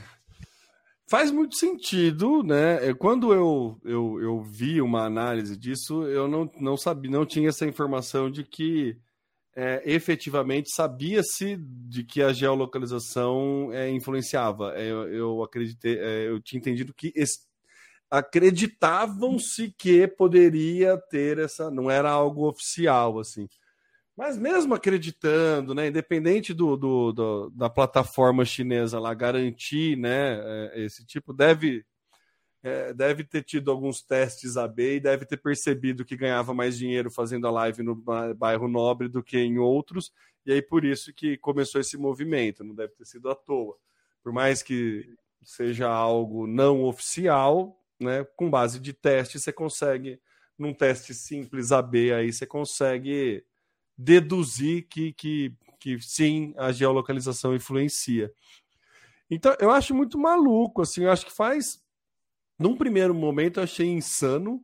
Faz 1.07 1.29
muito 1.29 1.55
sentido, 1.55 2.41
né? 2.41 2.95
Quando 2.95 3.31
eu, 3.31 3.79
eu, 3.85 4.19
eu 4.23 4.41
vi 4.41 4.81
uma 4.81 5.05
análise 5.05 5.55
disso, 5.55 6.01
eu 6.05 6.27
não, 6.27 6.49
não 6.59 6.75
sabia, 6.75 7.11
não 7.11 7.27
tinha 7.27 7.49
essa 7.49 7.67
informação 7.67 8.31
de 8.31 8.43
que 8.43 8.97
é, 9.57 9.81
efetivamente 9.83 10.69
sabia-se 10.71 11.57
de 11.59 12.03
que 12.03 12.21
a 12.21 12.31
geolocalização 12.31 13.73
é, 13.73 13.89
influenciava. 13.89 14.73
É, 14.75 14.85
eu, 14.85 15.11
eu 15.11 15.43
acreditei, 15.43 15.97
é, 15.97 16.27
eu 16.27 16.39
tinha 16.39 16.59
entendido 16.59 16.93
que 16.93 17.11
acreditavam-se 18.07 19.73
que 19.75 20.07
poderia 20.07 20.95
ter 21.09 21.39
essa, 21.39 21.71
não 21.71 21.89
era 21.89 22.11
algo 22.11 22.47
oficial 22.47 23.17
assim. 23.17 23.49
Mas 24.15 24.37
mesmo 24.37 24.75
acreditando, 24.75 25.73
né, 25.73 25.87
independente 25.87 26.53
do, 26.53 26.77
do, 26.77 27.11
do, 27.11 27.49
da 27.49 27.67
plataforma 27.67 28.45
chinesa 28.45 28.99
lá 28.99 29.11
garantir, 29.15 29.97
né, 29.97 30.39
é, 30.39 30.85
esse 30.85 31.03
tipo 31.03 31.33
deve 31.33 31.83
é, 32.67 32.93
deve 32.93 33.23
ter 33.23 33.43
tido 33.43 33.71
alguns 33.71 34.01
testes 34.01 34.57
AB 34.57 34.95
e 34.95 34.99
deve 34.99 35.25
ter 35.25 35.37
percebido 35.37 36.03
que 36.03 36.17
ganhava 36.17 36.53
mais 36.53 36.77
dinheiro 36.77 37.09
fazendo 37.09 37.47
a 37.47 37.51
live 37.51 37.81
no 37.81 37.95
bairro 38.35 38.67
Nobre 38.67 39.07
do 39.07 39.23
que 39.23 39.37
em 39.37 39.57
outros, 39.57 40.11
e 40.45 40.51
aí 40.51 40.61
por 40.61 40.83
isso 40.83 41.13
que 41.13 41.37
começou 41.37 41.79
esse 41.79 41.97
movimento, 41.97 42.63
não 42.63 42.75
deve 42.75 42.93
ter 42.93 43.05
sido 43.05 43.29
à 43.29 43.35
toa. 43.35 43.77
Por 44.21 44.33
mais 44.33 44.61
que 44.61 45.15
seja 45.43 45.87
algo 45.87 46.45
não 46.45 46.83
oficial, 46.83 47.81
né, 47.99 48.25
com 48.35 48.49
base 48.49 48.79
de 48.79 48.93
teste, 48.93 49.39
você 49.39 49.53
consegue, 49.53 50.19
num 50.57 50.73
teste 50.73 51.13
simples 51.13 51.71
AB, 51.71 52.13
aí 52.13 52.33
você 52.33 52.45
consegue 52.45 53.43
deduzir 53.97 54.87
que, 54.89 55.13
que, 55.13 55.53
que 55.79 55.99
sim, 56.01 56.53
a 56.57 56.71
geolocalização 56.71 57.55
influencia. 57.55 58.31
Então, 59.29 59.55
eu 59.59 59.71
acho 59.71 59.93
muito 59.95 60.17
maluco, 60.17 60.81
assim, 60.81 61.03
eu 61.03 61.11
acho 61.11 61.25
que 61.25 61.31
faz. 61.31 61.81
Num 62.57 62.75
primeiro 62.75 63.13
momento, 63.13 63.59
eu 63.59 63.63
achei 63.63 63.87
insano, 63.87 64.63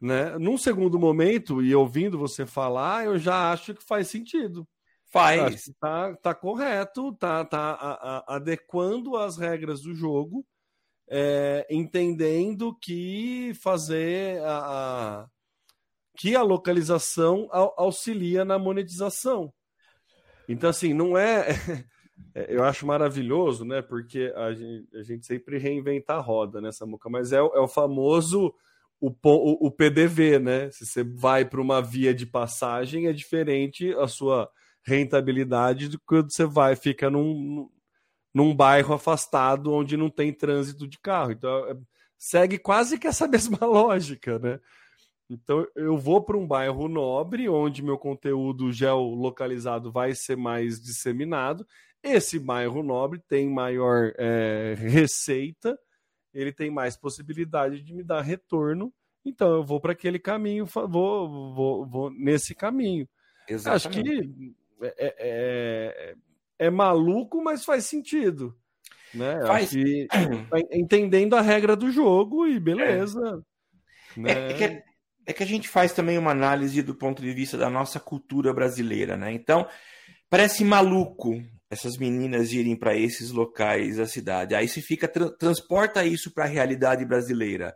né? 0.00 0.38
Num 0.38 0.56
segundo 0.56 0.98
momento, 0.98 1.62
e 1.62 1.74
ouvindo 1.74 2.18
você 2.18 2.46
falar, 2.46 3.04
eu 3.04 3.18
já 3.18 3.52
acho 3.52 3.74
que 3.74 3.84
faz 3.84 4.08
sentido. 4.08 4.66
Faz. 5.12 5.64
Tá, 5.80 6.14
tá 6.16 6.34
correto, 6.34 7.12
tá, 7.14 7.44
tá 7.44 7.72
a, 7.72 7.92
a, 7.92 8.36
adequando 8.36 9.16
as 9.16 9.36
regras 9.36 9.82
do 9.82 9.92
jogo, 9.92 10.46
é, 11.08 11.66
entendendo 11.68 12.74
que 12.80 13.52
fazer 13.60 14.40
a, 14.44 15.22
a 15.22 15.28
que 16.16 16.36
a 16.36 16.42
localização 16.42 17.48
auxilia 17.50 18.44
na 18.44 18.58
monetização. 18.58 19.52
Então, 20.48 20.68
assim, 20.68 20.92
não 20.92 21.16
é. 21.16 21.46
é 22.34 22.46
eu 22.54 22.64
acho 22.64 22.86
maravilhoso, 22.86 23.64
né? 23.64 23.82
Porque 23.82 24.32
a 24.36 24.52
gente, 24.52 24.96
a 24.96 25.02
gente 25.02 25.26
sempre 25.26 25.58
reinventa 25.58 26.14
a 26.14 26.20
roda 26.20 26.60
nessa 26.60 26.86
muca, 26.86 27.08
mas 27.08 27.32
é, 27.32 27.38
é 27.38 27.60
o 27.60 27.68
famoso 27.68 28.54
o, 29.00 29.08
o, 29.08 29.66
o, 29.66 29.70
PDV, 29.70 30.38
né? 30.38 30.70
Se 30.70 30.84
você 30.84 31.02
vai 31.02 31.44
para 31.44 31.60
uma 31.60 31.80
via 31.80 32.12
de 32.14 32.26
passagem, 32.26 33.06
é 33.06 33.12
diferente 33.12 33.94
a 33.94 34.06
sua 34.06 34.50
rentabilidade 34.84 35.88
do 35.88 35.98
que 35.98 36.04
quando 36.04 36.30
você 36.32 36.44
vai, 36.44 36.76
fica 36.76 37.08
num, 37.08 37.68
num 38.34 38.54
bairro 38.54 38.94
afastado 38.94 39.72
onde 39.72 39.96
não 39.96 40.10
tem 40.10 40.32
trânsito 40.32 40.86
de 40.86 40.98
carro. 40.98 41.32
Então, 41.32 41.66
é, 41.66 41.76
segue 42.18 42.58
quase 42.58 42.98
que 42.98 43.06
essa 43.06 43.26
mesma 43.28 43.66
lógica, 43.66 44.38
né? 44.38 44.60
Então 45.30 45.64
eu 45.76 45.96
vou 45.96 46.22
para 46.22 46.36
um 46.36 46.46
bairro 46.46 46.88
nobre, 46.88 47.48
onde 47.48 47.84
meu 47.84 47.96
conteúdo 47.96 48.72
geolocalizado 48.72 49.90
vai 49.90 50.12
ser 50.12 50.36
mais 50.36 50.80
disseminado. 50.80 51.64
Esse 52.02 52.38
bairro 52.38 52.82
nobre 52.82 53.20
tem 53.28 53.48
maior 53.48 54.12
é, 54.16 54.74
receita, 54.78 55.78
ele 56.32 56.52
tem 56.52 56.70
mais 56.70 56.96
possibilidade 56.96 57.82
de 57.82 57.94
me 57.94 58.02
dar 58.02 58.22
retorno. 58.22 58.92
Então 59.24 59.52
eu 59.52 59.64
vou 59.64 59.80
para 59.80 59.92
aquele 59.92 60.18
caminho, 60.18 60.64
vou, 60.64 61.54
vou, 61.54 61.86
vou 61.86 62.10
nesse 62.10 62.54
caminho. 62.54 63.06
Exatamente. 63.48 63.86
Acho 63.86 63.90
que 63.90 64.54
é, 64.82 64.94
é, 64.98 65.14
é, 65.18 66.14
é 66.58 66.70
maluco, 66.70 67.42
mas 67.42 67.64
faz 67.64 67.84
sentido. 67.84 68.56
Né? 69.12 69.44
Faz. 69.46 69.70
Que, 69.70 70.06
entendendo 70.72 71.34
a 71.34 71.40
regra 71.40 71.76
do 71.76 71.90
jogo 71.90 72.46
e 72.46 72.58
beleza. 72.58 73.44
É. 74.16 74.20
Né? 74.20 74.32
É, 74.32 74.64
é 74.64 74.84
é 75.30 75.32
que 75.32 75.42
a 75.42 75.46
gente 75.46 75.68
faz 75.68 75.92
também 75.92 76.18
uma 76.18 76.32
análise 76.32 76.82
do 76.82 76.94
ponto 76.94 77.22
de 77.22 77.32
vista 77.32 77.56
da 77.56 77.70
nossa 77.70 78.00
cultura 78.00 78.52
brasileira, 78.52 79.16
né? 79.16 79.32
Então, 79.32 79.66
parece 80.28 80.64
maluco 80.64 81.40
essas 81.70 81.96
meninas 81.96 82.52
irem 82.52 82.74
para 82.74 82.96
esses 82.96 83.30
locais 83.30 83.96
da 83.96 84.06
cidade. 84.06 84.56
Aí 84.56 84.66
se 84.66 84.82
fica 84.82 85.06
tra 85.06 85.30
transporta 85.30 86.04
isso 86.04 86.32
para 86.32 86.44
a 86.44 86.48
realidade 86.48 87.04
brasileira. 87.04 87.74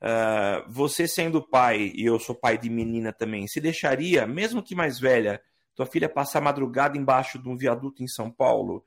Uh, 0.00 0.70
você 0.70 1.08
sendo 1.08 1.46
pai 1.46 1.90
e 1.94 2.04
eu 2.04 2.20
sou 2.20 2.34
pai 2.34 2.56
de 2.56 2.70
menina 2.70 3.12
também, 3.12 3.48
se 3.48 3.60
deixaria, 3.60 4.26
mesmo 4.26 4.62
que 4.62 4.74
mais 4.74 5.00
velha, 5.00 5.40
tua 5.74 5.86
filha 5.86 6.08
passar 6.08 6.40
madrugada 6.40 6.96
embaixo 6.96 7.42
de 7.42 7.48
um 7.48 7.56
viaduto 7.56 8.02
em 8.02 8.06
São 8.06 8.30
Paulo? 8.30 8.84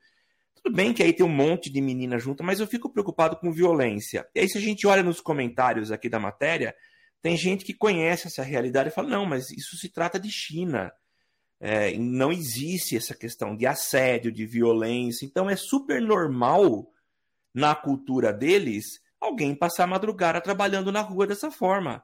Tudo 0.54 0.74
bem 0.74 0.94
que 0.94 1.02
aí 1.02 1.12
tem 1.12 1.26
um 1.26 1.28
monte 1.28 1.70
de 1.70 1.80
menina 1.80 2.18
junto, 2.18 2.42
mas 2.42 2.60
eu 2.60 2.66
fico 2.66 2.90
preocupado 2.90 3.36
com 3.36 3.52
violência. 3.52 4.26
E 4.34 4.40
aí 4.40 4.48
se 4.48 4.56
a 4.56 4.60
gente 4.60 4.86
olha 4.86 5.02
nos 5.02 5.20
comentários 5.20 5.92
aqui 5.92 6.08
da 6.08 6.18
matéria, 6.18 6.74
tem 7.20 7.36
gente 7.36 7.64
que 7.64 7.74
conhece 7.74 8.28
essa 8.28 8.42
realidade 8.42 8.88
e 8.88 8.92
fala: 8.92 9.08
não, 9.08 9.26
mas 9.26 9.50
isso 9.50 9.76
se 9.76 9.90
trata 9.90 10.18
de 10.18 10.30
China. 10.30 10.90
É, 11.60 11.96
não 11.98 12.32
existe 12.32 12.96
essa 12.96 13.14
questão 13.14 13.54
de 13.54 13.66
assédio, 13.66 14.32
de 14.32 14.46
violência. 14.46 15.26
Então 15.26 15.48
é 15.48 15.56
super 15.56 16.00
normal 16.00 16.90
na 17.54 17.74
cultura 17.74 18.32
deles 18.32 19.00
alguém 19.20 19.54
passar 19.54 19.84
a 19.84 19.88
madrugada 19.88 20.40
trabalhando 20.40 20.90
na 20.90 21.02
rua 21.02 21.26
dessa 21.26 21.50
forma. 21.50 22.02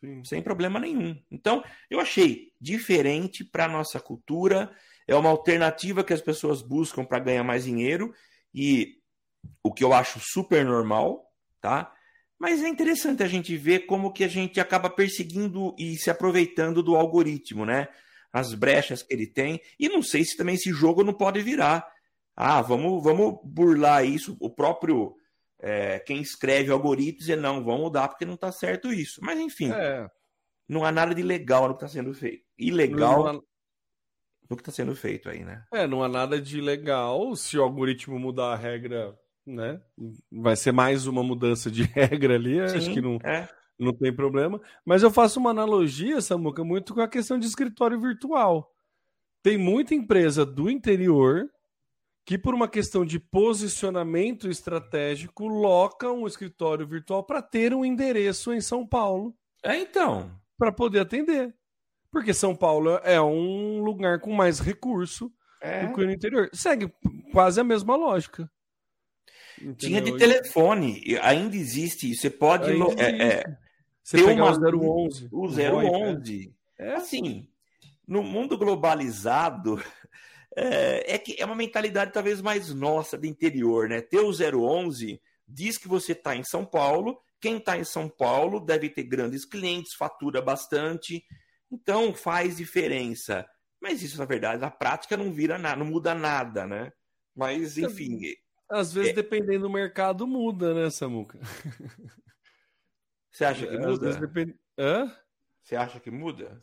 Sim. 0.00 0.24
Sem 0.24 0.42
problema 0.42 0.80
nenhum. 0.80 1.16
Então, 1.30 1.62
eu 1.88 2.00
achei 2.00 2.52
diferente 2.60 3.44
para 3.44 3.66
a 3.66 3.68
nossa 3.68 4.00
cultura. 4.00 4.74
É 5.06 5.14
uma 5.14 5.30
alternativa 5.30 6.02
que 6.02 6.12
as 6.12 6.20
pessoas 6.20 6.60
buscam 6.60 7.04
para 7.04 7.20
ganhar 7.20 7.44
mais 7.44 7.64
dinheiro. 7.64 8.12
E 8.52 8.98
o 9.62 9.72
que 9.72 9.84
eu 9.84 9.92
acho 9.92 10.18
super 10.20 10.64
normal, 10.64 11.24
tá? 11.60 11.92
Mas 12.38 12.60
é 12.60 12.68
interessante 12.68 13.22
a 13.22 13.28
gente 13.28 13.56
ver 13.56 13.86
como 13.86 14.12
que 14.12 14.24
a 14.24 14.28
gente 14.28 14.58
acaba 14.58 14.90
perseguindo 14.90 15.76
e 15.78 15.96
se 15.96 16.10
aproveitando 16.10 16.82
do 16.82 16.96
algoritmo, 16.96 17.64
né? 17.64 17.86
As 18.32 18.54
brechas 18.54 19.02
que 19.02 19.12
ele 19.12 19.26
tem. 19.26 19.60
E 19.78 19.88
não 19.88 20.02
sei 20.02 20.24
se 20.24 20.36
também 20.36 20.54
esse 20.54 20.72
jogo 20.72 21.04
não 21.04 21.12
pode 21.12 21.40
virar. 21.42 21.86
Ah, 22.34 22.62
vamos, 22.62 23.02
vamos 23.02 23.38
burlar 23.44 24.04
isso. 24.04 24.36
O 24.40 24.48
próprio 24.48 25.14
é, 25.60 25.98
quem 26.00 26.20
escreve 26.20 26.70
o 26.70 26.72
algoritmo 26.72 27.18
dizer 27.18 27.36
não, 27.36 27.62
vamos 27.62 27.82
mudar 27.82 28.08
porque 28.08 28.24
não 28.24 28.34
está 28.34 28.50
certo 28.50 28.92
isso. 28.92 29.20
Mas 29.22 29.38
enfim, 29.38 29.70
é. 29.70 30.08
não 30.68 30.84
há 30.84 30.90
nada 30.90 31.14
de 31.14 31.22
legal 31.22 31.68
no 31.68 31.74
que 31.76 31.84
está 31.84 31.88
sendo 31.88 32.14
feito. 32.14 32.42
Ilegal 32.58 33.26
há... 33.26 33.32
no 33.34 33.42
que 34.56 34.62
está 34.62 34.72
sendo 34.72 34.94
feito 34.96 35.28
aí, 35.28 35.44
né? 35.44 35.64
É, 35.72 35.86
não 35.86 36.02
há 36.02 36.08
nada 36.08 36.40
de 36.40 36.60
legal 36.60 37.36
se 37.36 37.58
o 37.58 37.62
algoritmo 37.62 38.18
mudar 38.18 38.52
a 38.52 38.56
regra 38.56 39.14
né? 39.46 39.80
Vai 40.30 40.56
ser 40.56 40.72
mais 40.72 41.06
uma 41.06 41.22
mudança 41.22 41.70
de 41.70 41.82
regra 41.92 42.34
ali, 42.34 42.68
Sim, 42.68 42.76
acho 42.76 42.92
que 42.92 43.00
não, 43.00 43.18
é. 43.24 43.48
Não 43.82 43.92
tem 43.92 44.14
problema. 44.14 44.60
Mas 44.84 45.02
eu 45.02 45.10
faço 45.10 45.40
uma 45.40 45.50
analogia, 45.50 46.20
Samuca, 46.20 46.64
muito 46.64 46.94
com 46.94 47.00
a 47.00 47.08
questão 47.08 47.38
de 47.38 47.46
escritório 47.46 48.00
virtual. 48.00 48.72
Tem 49.42 49.58
muita 49.58 49.94
empresa 49.94 50.46
do 50.46 50.70
interior 50.70 51.50
que, 52.24 52.38
por 52.38 52.54
uma 52.54 52.68
questão 52.68 53.04
de 53.04 53.18
posicionamento 53.18 54.48
estratégico, 54.48 55.48
loca 55.48 56.10
um 56.10 56.26
escritório 56.26 56.86
virtual 56.86 57.24
para 57.24 57.42
ter 57.42 57.74
um 57.74 57.84
endereço 57.84 58.52
em 58.52 58.60
São 58.60 58.86
Paulo. 58.86 59.34
É, 59.62 59.76
então. 59.76 60.30
Para 60.56 60.70
poder 60.70 61.00
atender. 61.00 61.54
Porque 62.10 62.32
São 62.32 62.54
Paulo 62.54 63.00
é 63.02 63.20
um 63.20 63.82
lugar 63.82 64.20
com 64.20 64.32
mais 64.32 64.60
recurso 64.60 65.32
é. 65.60 65.86
do 65.86 65.94
que 65.94 66.00
o 66.00 66.10
interior. 66.10 66.48
Segue 66.52 66.92
quase 67.32 67.60
a 67.60 67.64
mesma 67.64 67.96
lógica. 67.96 68.48
Entendeu? 69.58 69.76
Tinha 69.76 70.00
de 70.00 70.16
telefone, 70.16 71.18
ainda 71.20 71.56
existe 71.56 72.10
isso. 72.10 72.22
Você 72.22 72.30
pode. 72.30 72.70
É, 72.98 73.22
é, 73.22 73.58
Você 74.02 74.16
ter 74.16 74.32
uma, 74.32 74.50
o 74.50 75.04
011. 75.04 75.28
O 75.30 75.46
011. 75.46 76.54
É 76.78 76.94
assim, 76.94 77.48
no 78.06 78.22
mundo 78.22 78.58
globalizado, 78.58 79.82
é, 80.56 81.14
é, 81.14 81.18
que 81.18 81.40
é 81.40 81.44
uma 81.44 81.54
mentalidade 81.54 82.12
talvez 82.12 82.40
mais 82.40 82.74
nossa 82.74 83.16
do 83.16 83.26
interior, 83.26 83.88
né? 83.88 84.00
Ter 84.00 84.20
o 84.20 84.30
011 84.30 85.20
diz 85.46 85.78
que 85.78 85.88
você 85.88 86.12
está 86.12 86.34
em 86.34 86.42
São 86.42 86.64
Paulo. 86.64 87.20
Quem 87.40 87.56
está 87.56 87.76
em 87.76 87.84
São 87.84 88.08
Paulo 88.08 88.60
deve 88.60 88.88
ter 88.88 89.04
grandes 89.04 89.44
clientes, 89.44 89.94
fatura 89.94 90.40
bastante, 90.40 91.24
então 91.70 92.14
faz 92.14 92.56
diferença. 92.56 93.46
Mas 93.80 94.02
isso, 94.02 94.18
na 94.18 94.24
verdade, 94.24 94.60
na 94.60 94.70
prática 94.70 95.16
não 95.16 95.32
vira 95.32 95.58
nada, 95.58 95.76
não 95.76 95.86
muda 95.86 96.14
nada, 96.14 96.66
né? 96.66 96.92
Mas, 97.34 97.76
enfim, 97.78 98.20
às 98.70 98.92
vezes, 98.92 99.10
é... 99.10 99.14
dependendo 99.14 99.62
do 99.62 99.70
mercado, 99.70 100.26
muda, 100.26 100.72
né, 100.72 100.88
Samuca? 100.88 101.38
Você 103.32 103.44
acha 103.44 103.66
que 103.66 103.78
muda? 103.78 104.12
Depend... 104.14 104.54
Hã? 104.78 105.10
Você 105.62 105.74
acha 105.74 105.98
que 105.98 106.10
muda? 106.10 106.60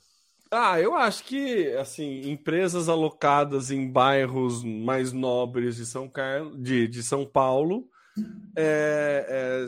Ah, 0.52 0.80
eu 0.80 0.96
acho 0.96 1.24
que, 1.26 1.72
assim, 1.74 2.30
empresas 2.30 2.90
alocadas 2.90 3.72
em 3.72 3.90
bairros 3.90 4.64
mais 4.64 5.12
nobres 5.12 5.76
de 5.76 5.86
São, 5.86 6.08
Carlos, 6.08 6.62
de, 6.62 6.88
de 6.88 7.04
São 7.04 7.26
Paulo 7.26 7.88
é, 8.56 9.26
é, 9.30 9.66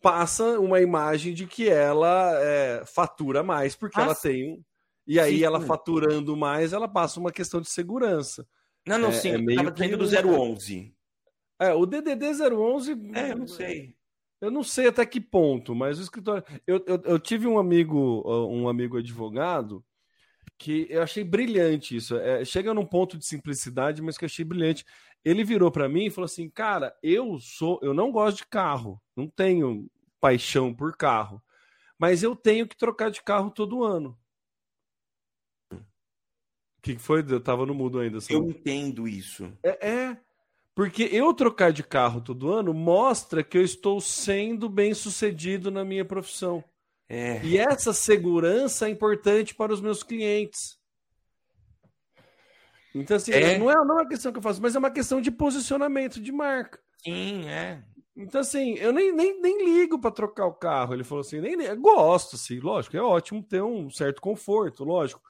passa 0.00 0.58
uma 0.60 0.80
imagem 0.80 1.34
de 1.34 1.46
que 1.46 1.68
ela 1.68 2.32
é, 2.40 2.84
fatura 2.86 3.42
mais, 3.42 3.74
porque 3.74 4.00
ah, 4.00 4.04
ela 4.04 4.14
tem 4.14 4.64
E 5.06 5.18
aí 5.18 5.38
sim, 5.38 5.44
ela 5.44 5.60
faturando 5.60 6.36
mais, 6.36 6.72
ela 6.72 6.88
passa 6.88 7.18
uma 7.18 7.32
questão 7.32 7.60
de 7.60 7.68
segurança. 7.68 8.46
Não, 8.86 8.98
não, 8.98 9.08
é, 9.08 9.12
sim, 9.12 9.30
é 9.30 9.38
meio 9.38 9.56
tava 9.56 9.72
dizendo 9.72 9.96
do 9.98 10.38
011. 10.38 10.94
É, 11.58 11.74
o 11.74 11.84
DDD 11.84 12.24
011... 12.54 12.92
É, 13.14 13.32
eu 13.32 13.36
não 13.36 13.48
sei. 13.48 13.97
Eu 14.40 14.50
não 14.50 14.62
sei 14.62 14.86
até 14.86 15.04
que 15.04 15.20
ponto, 15.20 15.74
mas 15.74 15.98
o 15.98 16.02
escritório... 16.02 16.44
Eu, 16.66 16.84
eu, 16.86 17.02
eu 17.04 17.18
tive 17.18 17.46
um 17.46 17.58
amigo, 17.58 18.22
um 18.48 18.68
amigo 18.68 18.96
advogado 18.98 19.84
que 20.58 20.86
eu 20.90 21.02
achei 21.02 21.22
brilhante 21.22 21.96
isso. 21.96 22.16
É, 22.16 22.44
chega 22.44 22.74
num 22.74 22.84
ponto 22.84 23.16
de 23.16 23.24
simplicidade, 23.24 24.02
mas 24.02 24.18
que 24.18 24.24
eu 24.24 24.26
achei 24.26 24.44
brilhante. 24.44 24.84
Ele 25.24 25.44
virou 25.44 25.70
para 25.70 25.88
mim 25.88 26.06
e 26.06 26.10
falou 26.10 26.26
assim: 26.26 26.50
"Cara, 26.50 26.96
eu 27.02 27.38
sou, 27.38 27.78
eu 27.82 27.94
não 27.94 28.10
gosto 28.10 28.38
de 28.38 28.46
carro, 28.46 29.00
não 29.16 29.28
tenho 29.28 29.88
paixão 30.20 30.74
por 30.74 30.96
carro, 30.96 31.40
mas 31.98 32.22
eu 32.22 32.34
tenho 32.34 32.66
que 32.66 32.76
trocar 32.76 33.10
de 33.10 33.22
carro 33.22 33.50
todo 33.50 33.84
ano." 33.84 34.18
O 35.72 36.80
que 36.82 36.96
foi? 36.96 37.24
Eu 37.28 37.40
tava 37.40 37.66
no 37.66 37.74
mudo 37.74 37.98
ainda. 37.98 38.18
Eu 38.28 38.48
entendo 38.48 39.06
isso. 39.06 39.52
É, 39.62 39.88
é, 39.88 40.20
porque 40.78 41.08
eu 41.10 41.34
trocar 41.34 41.72
de 41.72 41.82
carro 41.82 42.20
todo 42.20 42.52
ano 42.52 42.72
mostra 42.72 43.42
que 43.42 43.58
eu 43.58 43.64
estou 43.64 44.00
sendo 44.00 44.68
bem 44.68 44.94
sucedido 44.94 45.72
na 45.72 45.84
minha 45.84 46.04
profissão. 46.04 46.62
É. 47.08 47.44
E 47.44 47.58
essa 47.58 47.92
segurança 47.92 48.86
é 48.86 48.90
importante 48.90 49.56
para 49.56 49.72
os 49.72 49.80
meus 49.80 50.04
clientes. 50.04 50.78
Então, 52.94 53.16
assim, 53.16 53.32
é. 53.32 53.58
Não, 53.58 53.68
é, 53.68 53.74
não 53.74 53.92
é 53.92 53.94
uma 54.02 54.08
questão 54.08 54.30
que 54.30 54.38
eu 54.38 54.42
faço, 54.42 54.62
mas 54.62 54.76
é 54.76 54.78
uma 54.78 54.92
questão 54.92 55.20
de 55.20 55.32
posicionamento 55.32 56.20
de 56.20 56.30
marca. 56.30 56.78
Sim, 57.02 57.48
é. 57.48 57.82
Então, 58.16 58.40
assim, 58.40 58.74
eu 58.74 58.92
nem, 58.92 59.12
nem, 59.12 59.40
nem 59.42 59.64
ligo 59.64 59.98
para 59.98 60.12
trocar 60.12 60.46
o 60.46 60.54
carro. 60.54 60.94
Ele 60.94 61.02
falou 61.02 61.22
assim, 61.22 61.40
nem, 61.40 61.56
nem 61.56 61.74
gosto, 61.80 62.36
assim, 62.36 62.60
lógico, 62.60 62.96
é 62.96 63.02
ótimo 63.02 63.42
ter 63.42 63.64
um 63.64 63.90
certo 63.90 64.20
conforto, 64.20 64.84
lógico. 64.84 65.20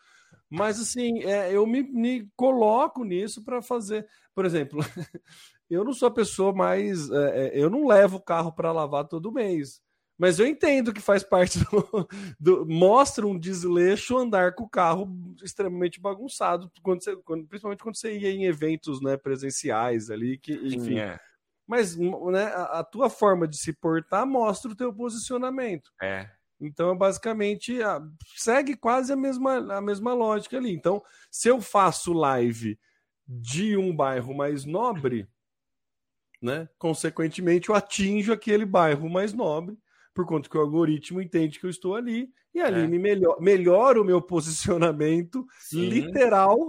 Mas, 0.51 0.79
assim, 0.79 1.23
é, 1.25 1.57
eu 1.57 1.67
me, 1.67 1.83
me 1.83 2.31
coloco 2.37 3.03
nisso 3.03 3.43
para 3.43 3.63
fazer. 3.63 4.07
Por 4.39 4.45
exemplo, 4.45 4.79
eu 5.69 5.83
não 5.83 5.93
sou 5.93 6.07
a 6.07 6.13
pessoa 6.13 6.55
mais. 6.55 7.11
É, 7.11 7.49
é 7.49 7.59
eu 7.61 7.69
não 7.69 7.85
levo 7.85 8.19
o 8.19 8.23
carro 8.23 8.53
para 8.53 8.71
lavar 8.71 9.05
todo 9.09 9.33
mês. 9.33 9.83
Mas 10.17 10.39
eu 10.39 10.47
entendo 10.47 10.95
que 10.95 11.01
faz 11.01 11.25
parte 11.25 11.59
do, 11.67 12.09
do, 12.39 12.65
Mostra 12.65 13.27
um 13.27 13.37
desleixo 13.37 14.17
andar 14.17 14.55
com 14.55 14.63
o 14.63 14.69
carro 14.69 15.13
extremamente 15.43 16.01
bagunçado, 16.01 16.71
quando 16.85 17.03
você, 17.03 17.17
quando, 17.17 17.49
principalmente 17.49 17.83
quando 17.83 17.97
você 17.97 18.17
ia 18.17 18.31
em 18.31 18.45
eventos 18.45 19.03
né, 19.03 19.17
presenciais 19.17 20.09
ali, 20.09 20.39
que, 20.39 20.53
enfim. 20.53 20.81
Sim, 20.83 20.99
é. 21.01 21.19
Mas 21.67 21.97
né, 21.97 22.45
a, 22.55 22.79
a, 22.79 22.85
tua 22.85 23.11
forma 23.11 23.49
de 23.49 23.59
se 23.59 23.73
portar 23.73 24.25
mostra 24.25 24.71
o 24.71 24.77
teu 24.77 24.95
posicionamento. 24.95 25.91
É. 26.01 26.31
Então, 26.61 26.97
basicamente, 26.97 27.83
a, 27.83 28.01
segue 28.37 28.77
quase 28.77 29.13
a 29.13 29.17
mesma, 29.17 29.57
a 29.75 29.81
mesma 29.81 30.15
lógica 30.15 30.59
ali. 30.59 30.73
Então, 30.73 31.03
se 31.29 31.49
eu 31.49 31.61
faço 31.61 32.13
live 32.13 32.79
de 33.29 33.77
um 33.77 33.95
bairro 33.95 34.35
mais 34.35 34.65
nobre, 34.65 35.29
né? 36.41 36.69
Consequentemente, 36.79 37.69
eu 37.69 37.75
atinjo 37.75 38.33
aquele 38.33 38.65
bairro 38.65 39.11
mais 39.11 39.35
nobre, 39.35 39.77
por 40.15 40.25
conta 40.27 40.49
que 40.49 40.57
o 40.57 40.61
algoritmo 40.61 41.21
entende 41.21 41.59
que 41.61 41.67
eu 41.67 41.71
estou 41.71 41.95
ali, 41.95 42.33
e 42.55 42.61
ali 42.61 42.81
é. 42.81 42.87
me 42.87 42.99
melhor, 42.99 43.41
melhora 43.41 44.01
o 44.01 44.05
meu 44.05 44.23
posicionamento 44.23 45.47
Sim. 45.61 45.89
literal. 45.89 46.69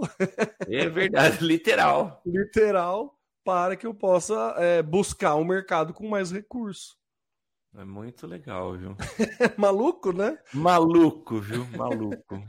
É 0.68 0.88
verdade, 0.88 1.38
literal. 1.44 2.22
literal, 2.26 3.18
para 3.42 3.74
que 3.74 3.86
eu 3.86 3.94
possa 3.94 4.54
é, 4.58 4.82
buscar 4.82 5.36
um 5.36 5.44
mercado 5.44 5.94
com 5.94 6.08
mais 6.08 6.30
recursos. 6.30 6.98
É 7.74 7.84
muito 7.84 8.26
legal, 8.26 8.76
viu? 8.76 8.96
Maluco, 9.56 10.12
né? 10.12 10.38
Maluco, 10.52 11.40
viu? 11.40 11.64
Maluco. 11.76 12.42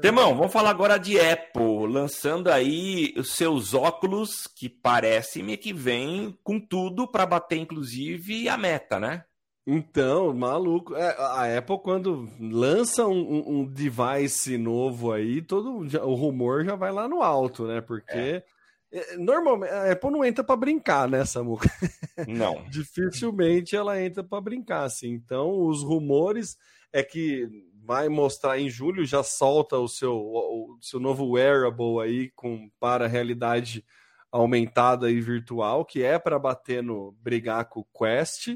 Temão, 0.00 0.34
vamos 0.36 0.52
falar 0.52 0.70
agora 0.70 0.98
de 0.98 1.18
Apple, 1.18 1.86
lançando 1.88 2.50
aí 2.50 3.12
os 3.16 3.34
seus 3.34 3.74
óculos, 3.74 4.46
que 4.46 4.68
parece-me 4.68 5.56
que 5.56 5.72
vem 5.72 6.38
com 6.42 6.58
tudo 6.58 7.06
para 7.06 7.26
bater, 7.26 7.58
inclusive, 7.58 8.48
a 8.48 8.56
meta, 8.56 8.98
né? 8.98 9.24
Então, 9.66 10.34
maluco. 10.34 10.94
É, 10.96 11.16
a 11.18 11.58
Apple, 11.58 11.78
quando 11.82 12.28
lança 12.40 13.06
um, 13.06 13.60
um, 13.60 13.64
device 13.66 14.56
novo 14.56 15.12
aí, 15.12 15.42
todo 15.42 15.78
o 15.78 16.14
rumor 16.14 16.64
já 16.64 16.74
vai 16.74 16.90
lá 16.90 17.06
no 17.08 17.22
alto, 17.22 17.66
né? 17.66 17.80
Porque. 17.80 18.12
É. 18.12 18.44
é 18.92 19.16
normalmente, 19.16 19.70
a 19.72 19.92
Apple 19.92 20.10
não 20.10 20.24
entra 20.24 20.42
para 20.42 20.56
brincar, 20.56 21.08
né, 21.08 21.24
Samuca? 21.24 21.70
Não. 22.26 22.64
Dificilmente 22.68 23.76
ela 23.76 24.02
entra 24.02 24.22
para 24.24 24.40
brincar, 24.40 24.84
assim. 24.84 25.10
Então, 25.10 25.66
os 25.66 25.82
rumores 25.82 26.56
é 26.92 27.02
que 27.02 27.48
vai 27.90 28.08
mostrar 28.08 28.56
em 28.56 28.70
julho, 28.70 29.04
já 29.04 29.20
solta 29.20 29.76
o 29.76 29.88
seu, 29.88 30.14
o 30.14 30.78
seu 30.80 31.00
novo 31.00 31.32
wearable 31.32 32.00
aí 32.00 32.30
com, 32.36 32.70
para 32.78 33.08
realidade 33.08 33.84
aumentada 34.30 35.10
e 35.10 35.20
virtual, 35.20 35.84
que 35.84 36.00
é 36.00 36.16
para 36.16 36.38
bater 36.38 36.84
no 36.84 37.10
brigar 37.20 37.68
com 37.68 37.80
o 37.80 37.84
Quest 37.84 38.54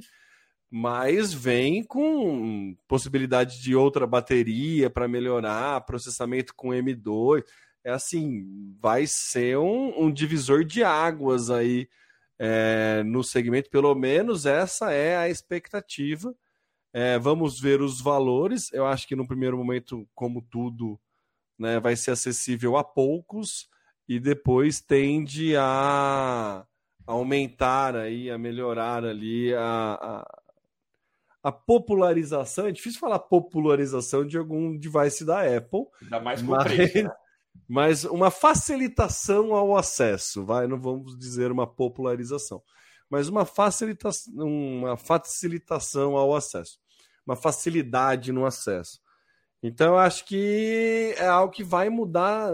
mas 0.70 1.34
vem 1.34 1.82
com 1.82 2.76
possibilidade 2.86 3.60
de 3.60 3.74
outra 3.74 4.06
bateria 4.06 4.88
para 4.88 5.08
melhorar, 5.08 5.80
processamento 5.82 6.54
com 6.54 6.68
M2. 6.68 7.44
É 7.82 7.90
assim, 7.90 8.76
vai 8.80 9.04
ser 9.06 9.58
um, 9.58 10.04
um 10.04 10.12
divisor 10.12 10.64
de 10.64 10.84
águas 10.84 11.50
aí 11.50 11.88
é, 12.38 13.02
no 13.04 13.24
segmento, 13.24 13.68
pelo 13.68 13.94
menos 13.96 14.46
essa 14.46 14.92
é 14.92 15.16
a 15.16 15.28
expectativa. 15.28 16.34
É, 16.94 17.18
vamos 17.18 17.60
ver 17.60 17.82
os 17.82 18.00
valores. 18.00 18.72
Eu 18.72 18.86
acho 18.86 19.06
que 19.06 19.16
no 19.16 19.26
primeiro 19.26 19.58
momento, 19.58 20.08
como 20.14 20.40
tudo, 20.40 20.98
né, 21.58 21.78
vai 21.80 21.96
ser 21.96 22.12
acessível 22.12 22.76
a 22.76 22.84
poucos 22.84 23.68
e 24.08 24.20
depois 24.20 24.80
tende 24.80 25.56
a 25.56 26.64
aumentar 27.06 27.96
aí, 27.96 28.30
a 28.30 28.38
melhorar 28.38 29.04
ali 29.04 29.52
a, 29.54 29.98
a 30.00 30.44
a 31.44 31.52
popularização, 31.52 32.66
é 32.66 32.72
difícil 32.72 32.98
falar 32.98 33.18
popularização 33.18 34.26
de 34.26 34.38
algum 34.38 34.74
device 34.78 35.26
da 35.26 35.42
Apple. 35.42 35.84
Ainda 36.02 36.18
mais 36.18 36.40
com 36.40 36.52
mas, 36.52 36.64
preço, 36.64 37.02
né? 37.02 37.10
mas 37.68 38.04
uma 38.04 38.30
facilitação 38.30 39.54
ao 39.54 39.76
acesso, 39.76 40.42
vai, 40.42 40.66
não 40.66 40.80
vamos 40.80 41.18
dizer 41.18 41.52
uma 41.52 41.66
popularização, 41.66 42.62
mas 43.10 43.28
uma 43.28 43.44
facilitação, 43.44 44.32
uma 44.34 44.96
facilitação 44.96 46.16
ao 46.16 46.34
acesso, 46.34 46.78
uma 47.26 47.36
facilidade 47.36 48.32
no 48.32 48.46
acesso. 48.46 49.00
Então 49.62 49.94
eu 49.94 49.98
acho 49.98 50.26
que 50.26 51.14
é 51.16 51.26
algo 51.26 51.52
que 51.52 51.64
vai 51.64 51.88
mudar, 51.88 52.52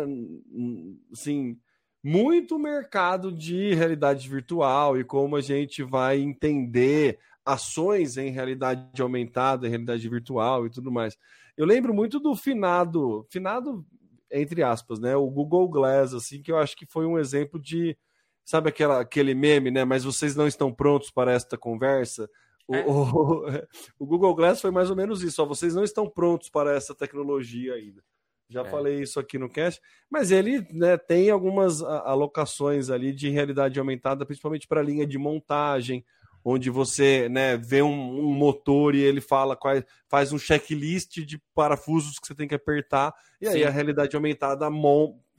assim, 1.12 1.58
muito 2.02 2.56
o 2.56 2.58
mercado 2.58 3.32
de 3.32 3.74
realidade 3.74 4.28
virtual 4.28 4.98
e 4.98 5.04
como 5.04 5.36
a 5.36 5.40
gente 5.40 5.82
vai 5.82 6.18
entender 6.18 7.18
ações 7.44 8.16
em 8.16 8.30
realidade 8.30 9.02
aumentada, 9.02 9.66
em 9.66 9.70
realidade 9.70 10.08
virtual 10.08 10.66
e 10.66 10.70
tudo 10.70 10.90
mais. 10.92 11.16
Eu 11.56 11.66
lembro 11.66 11.92
muito 11.92 12.20
do 12.20 12.34
finado, 12.36 13.26
finado 13.28 13.84
entre 14.30 14.62
aspas, 14.62 15.00
né, 15.00 15.16
o 15.16 15.28
Google 15.28 15.68
Glass, 15.68 16.14
assim, 16.14 16.40
que 16.40 16.52
eu 16.52 16.58
acho 16.58 16.76
que 16.76 16.86
foi 16.86 17.04
um 17.04 17.18
exemplo 17.18 17.60
de, 17.60 17.98
sabe 18.44 18.68
aquela, 18.68 19.00
aquele 19.00 19.34
meme, 19.34 19.70
né, 19.70 19.84
mas 19.84 20.04
vocês 20.04 20.36
não 20.36 20.46
estão 20.46 20.72
prontos 20.72 21.10
para 21.10 21.32
esta 21.32 21.58
conversa? 21.58 22.30
O, 22.70 22.74
é. 22.76 22.86
o, 22.86 24.04
o, 24.04 24.06
Google 24.06 24.32
Glass 24.32 24.60
foi 24.60 24.70
mais 24.70 24.90
ou 24.90 24.94
menos 24.96 25.24
isso, 25.24 25.42
ó, 25.42 25.44
vocês 25.44 25.74
não 25.74 25.82
estão 25.82 26.08
prontos 26.08 26.48
para 26.48 26.72
essa 26.72 26.94
tecnologia 26.94 27.74
ainda. 27.74 28.00
Já 28.48 28.60
é. 28.60 28.64
falei 28.64 29.02
isso 29.02 29.18
aqui 29.18 29.38
no 29.38 29.48
cast, 29.48 29.82
mas 30.08 30.30
ele 30.30 30.64
né, 30.72 30.96
tem 30.96 31.30
algumas 31.30 31.82
alocações 31.82 32.88
ali 32.88 33.12
de 33.12 33.28
realidade 33.28 33.76
aumentada, 33.80 34.24
principalmente 34.24 34.68
para 34.68 34.80
a 34.80 34.84
linha 34.84 35.04
de 35.04 35.18
montagem, 35.18 36.04
onde 36.44 36.70
você 36.70 37.28
né, 37.28 37.56
vê 37.56 37.82
um, 37.82 38.20
um, 38.20 38.32
motor 38.32 38.94
e 38.94 39.00
ele 39.00 39.20
fala 39.20 39.56
quais, 39.56 39.84
faz 40.08 40.32
um 40.32 40.38
checklist 40.38 41.18
de 41.24 41.42
parafusos 41.52 42.20
que 42.20 42.26
você 42.28 42.36
tem 42.36 42.46
que 42.46 42.54
apertar, 42.54 43.12
e 43.40 43.48
aí 43.48 43.62
Sim. 43.62 43.64
a 43.64 43.70
realidade 43.70 44.14
aumentada 44.14 44.68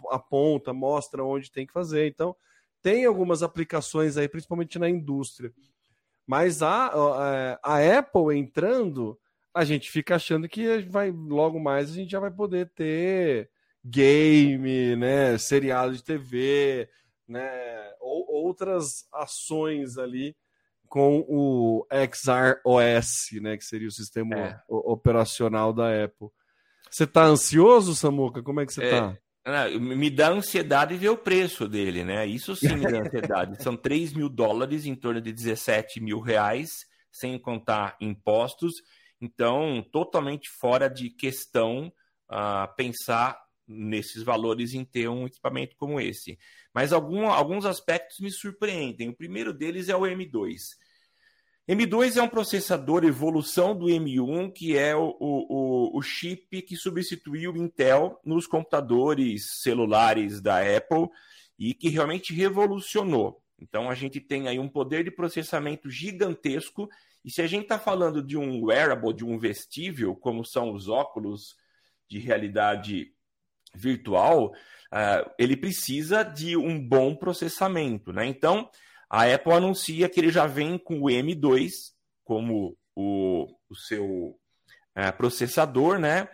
aponta, 0.09 0.73
mostra 0.73 1.23
onde 1.23 1.49
tem 1.49 1.65
que 1.65 1.71
fazer. 1.71 2.07
Então, 2.07 2.35
tem 2.81 3.05
algumas 3.05 3.41
aplicações 3.41 4.17
aí, 4.17 4.27
principalmente 4.27 4.77
na 4.77 4.89
indústria. 4.89 5.53
Mas 6.25 6.61
a, 6.61 6.87
a, 6.87 7.59
a 7.63 7.99
Apple 7.99 8.37
entrando, 8.37 9.19
a 9.53 9.63
gente 9.63 9.89
fica 9.89 10.15
achando 10.15 10.47
que 10.47 10.79
vai 10.83 11.11
logo 11.11 11.59
mais 11.59 11.89
a 11.89 11.93
gente 11.93 12.11
já 12.11 12.19
vai 12.19 12.31
poder 12.31 12.69
ter 12.69 13.49
game, 13.83 14.95
né, 14.95 15.37
seriado 15.37 15.93
de 15.93 16.03
TV, 16.03 16.87
né, 17.27 17.49
ou 17.99 18.25
outras 18.29 19.07
ações 19.11 19.97
ali 19.97 20.35
com 20.87 21.25
o 21.27 21.87
XROS, 21.89 23.41
né, 23.41 23.57
que 23.57 23.65
seria 23.65 23.87
o 23.87 23.91
sistema 23.91 24.35
é. 24.37 24.61
operacional 24.67 25.73
da 25.73 26.03
Apple. 26.03 26.27
Você 26.89 27.05
está 27.05 27.23
ansioso, 27.23 27.95
Samuca? 27.95 28.43
Como 28.43 28.59
é 28.59 28.65
que 28.65 28.73
você 28.73 28.83
está? 28.83 29.11
É, 29.11 29.17
me 29.79 30.09
dá 30.09 30.29
ansiedade 30.29 30.95
ver 30.95 31.09
o 31.09 31.17
preço 31.17 31.67
dele, 31.67 32.03
né? 32.03 32.25
Isso 32.27 32.55
sim 32.55 32.75
me 32.75 32.91
dá 32.91 32.99
ansiedade. 32.99 33.63
São 33.63 33.75
3 33.75 34.13
mil 34.13 34.29
dólares, 34.29 34.85
em 34.85 34.95
torno 34.95 35.19
de 35.19 35.31
17 35.33 35.99
mil 35.99 36.19
reais, 36.19 36.69
sem 37.11 37.39
contar 37.39 37.97
impostos. 37.99 38.73
Então, 39.19 39.83
totalmente 39.91 40.49
fora 40.49 40.87
de 40.87 41.09
questão 41.09 41.91
uh, 42.29 42.75
pensar 42.75 43.39
nesses 43.67 44.23
valores 44.23 44.73
em 44.73 44.83
ter 44.83 45.07
um 45.07 45.25
equipamento 45.25 45.75
como 45.75 45.99
esse. 45.99 46.37
Mas 46.73 46.93
algum, 46.93 47.27
alguns 47.27 47.65
aspectos 47.65 48.19
me 48.19 48.31
surpreendem. 48.31 49.09
O 49.09 49.15
primeiro 49.15 49.53
deles 49.53 49.89
é 49.89 49.95
o 49.95 50.01
M2. 50.01 50.57
M2 51.69 52.17
é 52.17 52.21
um 52.21 52.27
processador 52.27 53.03
evolução 53.05 53.75
do 53.75 53.85
M1, 53.85 54.51
que 54.51 54.75
é 54.77 54.95
o, 54.95 55.15
o, 55.19 55.97
o 55.97 56.01
chip 56.01 56.61
que 56.63 56.75
substituiu 56.75 57.53
o 57.53 57.57
Intel 57.57 58.19
nos 58.25 58.47
computadores 58.47 59.61
celulares 59.61 60.41
da 60.41 60.59
Apple 60.59 61.07
e 61.57 61.73
que 61.73 61.89
realmente 61.89 62.33
revolucionou. 62.33 63.41
Então 63.59 63.89
a 63.89 63.95
gente 63.95 64.19
tem 64.19 64.47
aí 64.47 64.57
um 64.57 64.67
poder 64.67 65.03
de 65.03 65.11
processamento 65.11 65.89
gigantesco. 65.89 66.89
E 67.23 67.29
se 67.29 67.41
a 67.43 67.47
gente 67.47 67.63
está 67.63 67.77
falando 67.77 68.23
de 68.23 68.35
um 68.35 68.65
wearable, 68.65 69.13
de 69.13 69.23
um 69.23 69.37
vestível, 69.37 70.15
como 70.15 70.43
são 70.43 70.73
os 70.73 70.89
óculos 70.89 71.55
de 72.09 72.17
realidade 72.17 73.13
virtual, 73.75 74.47
uh, 74.47 75.31
ele 75.37 75.55
precisa 75.55 76.23
de 76.23 76.57
um 76.57 76.79
bom 76.79 77.15
processamento. 77.15 78.11
Né? 78.11 78.25
Então, 78.25 78.67
a 79.13 79.25
Apple 79.25 79.51
anuncia 79.51 80.07
que 80.07 80.21
ele 80.21 80.31
já 80.31 80.47
vem 80.47 80.77
com 80.77 81.01
o 81.01 81.05
M2 81.07 81.69
como 82.23 82.77
o, 82.95 83.45
o 83.69 83.75
seu 83.75 84.05
uh, 84.07 85.17
processador, 85.17 85.99
né? 85.99 86.29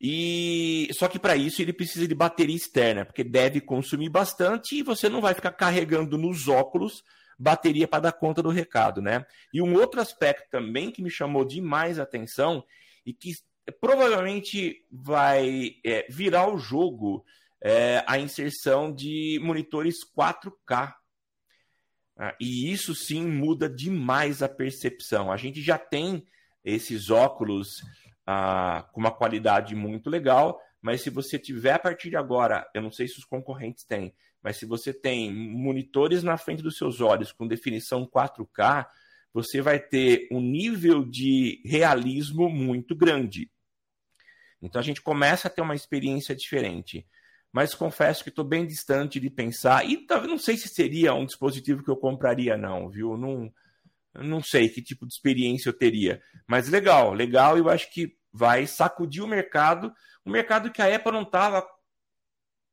E 0.00 0.88
só 0.92 1.06
que 1.06 1.20
para 1.20 1.36
isso 1.36 1.62
ele 1.62 1.72
precisa 1.72 2.06
de 2.06 2.14
bateria 2.16 2.56
externa, 2.56 3.04
porque 3.04 3.22
deve 3.22 3.60
consumir 3.60 4.10
bastante 4.10 4.74
e 4.74 4.82
você 4.82 5.08
não 5.08 5.20
vai 5.20 5.34
ficar 5.34 5.52
carregando 5.52 6.18
nos 6.18 6.48
óculos 6.48 7.04
bateria 7.38 7.86
para 7.86 8.00
dar 8.00 8.12
conta 8.12 8.42
do 8.42 8.48
recado, 8.48 9.00
né? 9.00 9.24
E 9.52 9.62
um 9.62 9.74
outro 9.76 10.00
aspecto 10.00 10.50
também 10.50 10.90
que 10.90 11.02
me 11.02 11.10
chamou 11.10 11.44
demais 11.44 11.98
a 11.98 12.02
atenção 12.02 12.64
e 13.04 13.12
que 13.12 13.30
provavelmente 13.80 14.84
vai 14.90 15.76
é, 15.84 16.06
virar 16.10 16.52
o 16.52 16.58
jogo 16.58 17.24
é, 17.62 18.02
a 18.06 18.18
inserção 18.18 18.92
de 18.92 19.38
monitores 19.42 19.96
4K. 20.16 20.92
Ah, 22.16 22.34
e 22.40 22.72
isso 22.72 22.94
sim 22.94 23.26
muda 23.26 23.68
demais 23.68 24.42
a 24.42 24.48
percepção. 24.48 25.30
A 25.30 25.36
gente 25.36 25.60
já 25.60 25.76
tem 25.76 26.26
esses 26.64 27.10
óculos 27.10 27.82
ah, 28.26 28.88
com 28.92 29.00
uma 29.00 29.10
qualidade 29.10 29.74
muito 29.74 30.08
legal, 30.08 30.60
mas 30.80 31.02
se 31.02 31.10
você 31.10 31.38
tiver 31.38 31.72
a 31.72 31.78
partir 31.78 32.10
de 32.10 32.16
agora, 32.16 32.68
eu 32.74 32.80
não 32.80 32.90
sei 32.90 33.06
se 33.06 33.18
os 33.18 33.24
concorrentes 33.24 33.84
têm, 33.84 34.14
mas 34.42 34.56
se 34.56 34.64
você 34.64 34.92
tem 34.92 35.32
monitores 35.32 36.22
na 36.22 36.36
frente 36.36 36.62
dos 36.62 36.78
seus 36.78 37.00
olhos 37.00 37.32
com 37.32 37.46
definição 37.46 38.06
4K, 38.06 38.86
você 39.32 39.60
vai 39.60 39.78
ter 39.78 40.28
um 40.30 40.40
nível 40.40 41.04
de 41.04 41.60
realismo 41.64 42.48
muito 42.48 42.96
grande. 42.96 43.50
Então 44.62 44.80
a 44.80 44.84
gente 44.84 45.02
começa 45.02 45.48
a 45.48 45.50
ter 45.50 45.60
uma 45.60 45.74
experiência 45.74 46.34
diferente. 46.34 47.06
Mas 47.56 47.74
confesso 47.74 48.22
que 48.22 48.28
estou 48.28 48.44
bem 48.44 48.66
distante 48.66 49.18
de 49.18 49.30
pensar. 49.30 49.88
E 49.88 50.06
não 50.28 50.36
sei 50.36 50.58
se 50.58 50.68
seria 50.68 51.14
um 51.14 51.24
dispositivo 51.24 51.82
que 51.82 51.90
eu 51.90 51.96
compraria, 51.96 52.54
não, 52.54 52.90
viu? 52.90 53.16
Não, 53.16 53.50
não 54.12 54.42
sei 54.42 54.68
que 54.68 54.82
tipo 54.82 55.06
de 55.06 55.14
experiência 55.14 55.70
eu 55.70 55.72
teria. 55.72 56.20
Mas 56.46 56.68
legal, 56.68 57.14
legal, 57.14 57.56
eu 57.56 57.70
acho 57.70 57.90
que 57.90 58.14
vai 58.30 58.66
sacudir 58.66 59.24
o 59.24 59.26
mercado. 59.26 59.90
O 60.22 60.28
mercado 60.28 60.70
que 60.70 60.82
a 60.82 60.94
Apple 60.94 61.12
não 61.12 61.22
estava 61.22 61.66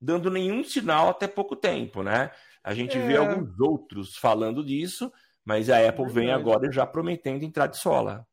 dando 0.01 0.29
nenhum 0.29 0.65
sinal 0.65 1.07
até 1.07 1.29
pouco 1.29 1.55
tempo, 1.55 2.03
né? 2.03 2.29
A 2.61 2.73
gente 2.73 2.97
é. 2.97 3.07
vê 3.07 3.15
alguns 3.15 3.57
outros 3.61 4.17
falando 4.17 4.65
disso, 4.65 5.09
mas 5.45 5.69
a 5.69 5.77
Apple 5.87 6.07
é 6.07 6.09
vem 6.09 6.31
agora 6.33 6.69
já 6.69 6.85
prometendo 6.85 7.45
entrar 7.45 7.67
de 7.67 7.77
sola. 7.77 8.27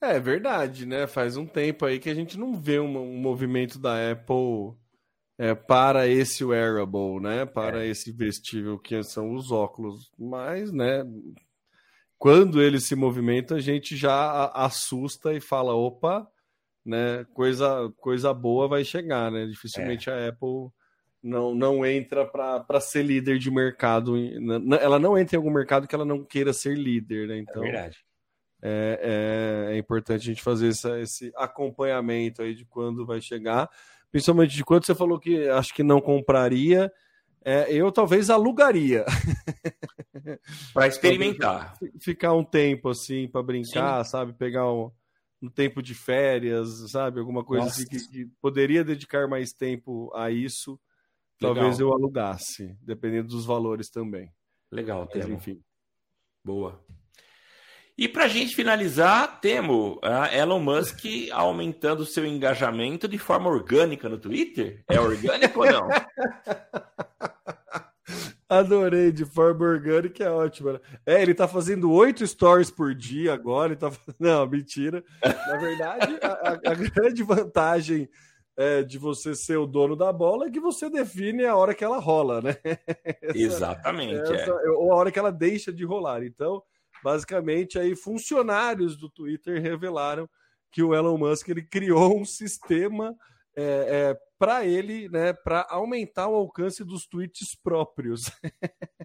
É 0.00 0.18
verdade, 0.18 0.86
né? 0.86 1.06
Faz 1.06 1.36
um 1.36 1.44
tempo 1.44 1.84
aí 1.84 1.98
que 1.98 2.08
a 2.08 2.14
gente 2.14 2.38
não 2.38 2.54
vê 2.54 2.80
um, 2.80 2.96
um 2.96 3.18
movimento 3.18 3.78
da 3.78 4.12
Apple 4.12 4.82
é, 5.38 5.54
para 5.54 6.06
esse 6.06 6.44
wearable, 6.44 7.20
né? 7.20 7.44
Para 7.44 7.84
é. 7.84 7.88
esse 7.88 8.12
vestível 8.12 8.78
que 8.78 9.02
são 9.02 9.34
os 9.34 9.50
óculos. 9.50 10.10
Mas, 10.18 10.72
né? 10.72 11.04
Quando 12.18 12.62
ele 12.62 12.80
se 12.80 12.94
movimenta, 12.94 13.56
a 13.56 13.60
gente 13.60 13.96
já 13.96 14.46
assusta 14.54 15.32
e 15.34 15.40
fala: 15.40 15.74
opa, 15.74 16.26
né? 16.84 17.24
Coisa, 17.34 17.92
coisa 17.96 18.32
boa 18.32 18.68
vai 18.68 18.84
chegar, 18.84 19.30
né? 19.30 19.46
Dificilmente 19.46 20.08
é. 20.08 20.12
a 20.12 20.28
Apple 20.28 20.70
não, 21.22 21.54
não 21.54 21.84
entra 21.84 22.24
para 22.26 22.80
ser 22.80 23.02
líder 23.02 23.38
de 23.38 23.50
mercado. 23.50 24.14
Ela 24.80 24.98
não 24.98 25.18
entra 25.18 25.36
em 25.36 25.38
algum 25.38 25.52
mercado 25.52 25.88
que 25.88 25.94
ela 25.94 26.04
não 26.04 26.24
queira 26.24 26.52
ser 26.52 26.76
líder, 26.76 27.28
né? 27.28 27.38
Então, 27.38 27.62
é 27.62 27.72
verdade 27.72 28.04
é, 28.64 29.68
é, 29.68 29.74
é 29.74 29.78
importante 29.78 30.22
a 30.22 30.32
gente 30.32 30.42
fazer 30.42 30.68
essa, 30.68 30.98
esse 30.98 31.30
acompanhamento 31.36 32.40
aí 32.40 32.54
de 32.54 32.64
quando 32.64 33.04
vai 33.04 33.20
chegar, 33.20 33.68
principalmente 34.14 34.54
de 34.54 34.64
quando 34.64 34.86
você 34.86 34.94
falou 34.94 35.18
que 35.18 35.48
acho 35.48 35.74
que 35.74 35.82
não 35.82 36.00
compraria, 36.00 36.88
é, 37.44 37.66
eu 37.72 37.90
talvez 37.90 38.30
alugaria. 38.30 39.04
para 40.72 40.86
experimentar. 40.86 41.76
Ficar 41.98 42.32
um 42.32 42.44
tempo 42.44 42.90
assim 42.90 43.26
para 43.26 43.42
brincar, 43.42 44.04
Sim. 44.04 44.10
sabe? 44.12 44.32
Pegar 44.32 44.72
um, 44.72 44.88
um, 45.42 45.48
tempo 45.50 45.82
de 45.82 45.96
férias, 45.96 46.88
sabe? 46.92 47.18
Alguma 47.18 47.44
coisa 47.44 47.66
assim 47.66 47.84
que, 47.88 47.98
que, 48.06 48.26
poderia 48.40 48.84
dedicar 48.84 49.26
mais 49.26 49.52
tempo 49.52 50.12
a 50.14 50.30
isso. 50.30 50.78
Legal. 51.42 51.56
Talvez 51.56 51.80
eu 51.80 51.92
alugasse, 51.92 52.72
dependendo 52.82 53.26
dos 53.26 53.44
valores 53.44 53.90
também. 53.90 54.32
Legal, 54.70 55.08
Mas, 55.12 55.28
enfim. 55.28 55.60
Boa. 56.44 56.80
E 57.96 58.08
para 58.08 58.24
a 58.24 58.28
gente 58.28 58.56
finalizar, 58.56 59.40
temos 59.40 59.98
a 60.02 60.34
Elon 60.36 60.58
Musk 60.58 61.04
aumentando 61.32 62.04
seu 62.04 62.26
engajamento 62.26 63.06
de 63.06 63.18
forma 63.18 63.48
orgânica 63.48 64.08
no 64.08 64.18
Twitter. 64.18 64.82
É 64.88 64.98
orgânico 64.98 65.60
ou 65.60 65.70
não? 65.70 65.88
Adorei, 68.48 69.12
de 69.12 69.24
forma 69.24 69.64
orgânica 69.64 70.24
é 70.24 70.30
ótimo. 70.30 70.72
Né? 70.72 70.80
É, 71.06 71.22
ele 71.22 71.34
tá 71.34 71.46
fazendo 71.46 71.90
oito 71.92 72.26
stories 72.26 72.70
por 72.70 72.94
dia 72.94 73.32
agora. 73.32 73.72
Ele 73.72 73.76
tá... 73.76 73.90
Não, 74.18 74.46
mentira. 74.46 75.02
Na 75.22 75.56
verdade, 75.56 76.18
a, 76.20 76.50
a 76.72 76.74
grande 76.74 77.22
vantagem 77.22 78.08
é, 78.56 78.82
de 78.82 78.98
você 78.98 79.34
ser 79.34 79.56
o 79.56 79.66
dono 79.66 79.96
da 79.96 80.12
bola 80.12 80.46
é 80.46 80.50
que 80.50 80.60
você 80.60 80.90
define 80.90 81.44
a 81.44 81.56
hora 81.56 81.74
que 81.74 81.84
ela 81.84 81.98
rola, 81.98 82.40
né? 82.40 82.56
Essa, 83.22 83.38
Exatamente. 83.38 84.32
Essa, 84.32 84.50
é. 84.50 84.70
Ou 84.70 84.92
a 84.92 84.96
hora 84.96 85.10
que 85.10 85.18
ela 85.18 85.32
deixa 85.32 85.72
de 85.72 85.84
rolar. 85.84 86.22
Então, 86.22 86.62
basicamente 87.04 87.78
aí 87.78 87.94
funcionários 87.94 88.96
do 88.96 89.10
Twitter 89.10 89.60
revelaram 89.60 90.26
que 90.72 90.82
o 90.82 90.94
Elon 90.94 91.18
Musk 91.18 91.50
ele 91.50 91.62
criou 91.62 92.18
um 92.18 92.24
sistema 92.24 93.14
é, 93.54 93.62
é, 93.62 94.18
para 94.38 94.64
ele, 94.64 95.08
né, 95.10 95.34
para 95.34 95.66
aumentar 95.68 96.28
o 96.28 96.34
alcance 96.34 96.82
dos 96.82 97.06
tweets 97.06 97.54
próprios. 97.62 98.32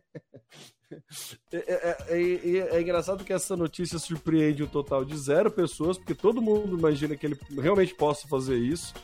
É, 1.53 1.57
é, 1.57 1.97
é, 2.09 2.75
é, 2.75 2.81
engraçado 2.81 3.23
que 3.23 3.31
essa 3.31 3.55
notícia 3.55 3.99
surpreende 3.99 4.63
um 4.63 4.67
total 4.67 5.05
de 5.05 5.15
zero 5.15 5.51
pessoas, 5.51 5.99
porque 5.99 6.15
todo 6.15 6.41
mundo 6.41 6.75
imagina 6.75 7.15
que 7.15 7.27
ele 7.27 7.39
realmente 7.59 7.93
possa 7.93 8.27
fazer 8.27 8.57
isso. 8.57 8.95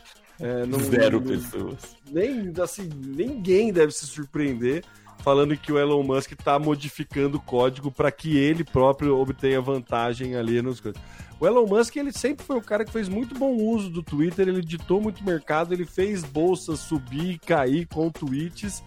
Não, 0.68 0.80
zero 0.80 1.20
não, 1.20 1.28
pessoas. 1.28 1.96
Nem 2.12 2.52
assim, 2.60 2.90
ninguém 2.90 3.72
deve 3.72 3.92
se 3.92 4.08
surpreender 4.08 4.84
falando 5.26 5.58
que 5.58 5.72
o 5.74 5.80
Elon 5.80 6.04
Musk 6.04 6.34
está 6.34 6.60
modificando 6.60 7.38
o 7.38 7.42
código 7.42 7.90
para 7.90 8.12
que 8.12 8.38
ele 8.38 8.64
próprio 8.64 9.18
obtenha 9.18 9.60
vantagem 9.60 10.36
ali 10.36 10.62
nos 10.62 10.80
coisas. 10.80 11.02
O 11.40 11.48
Elon 11.48 11.66
Musk 11.66 11.96
ele 11.96 12.12
sempre 12.14 12.46
foi 12.46 12.56
o 12.56 12.62
cara 12.62 12.86
que 12.86 12.92
fez 12.92 13.10
muito 13.10 13.34
bom 13.34 13.56
uso 13.56 13.90
do 13.90 14.04
Twitter, 14.04 14.48
ele 14.48 14.62
ditou 14.62 15.02
muito 15.02 15.26
mercado, 15.26 15.74
ele 15.74 15.84
fez 15.84 16.24
bolsas 16.24 16.80
subir 16.80 17.32
e 17.32 17.40
cair 17.40 17.88
com 17.88 18.12
tweets. 18.12 18.84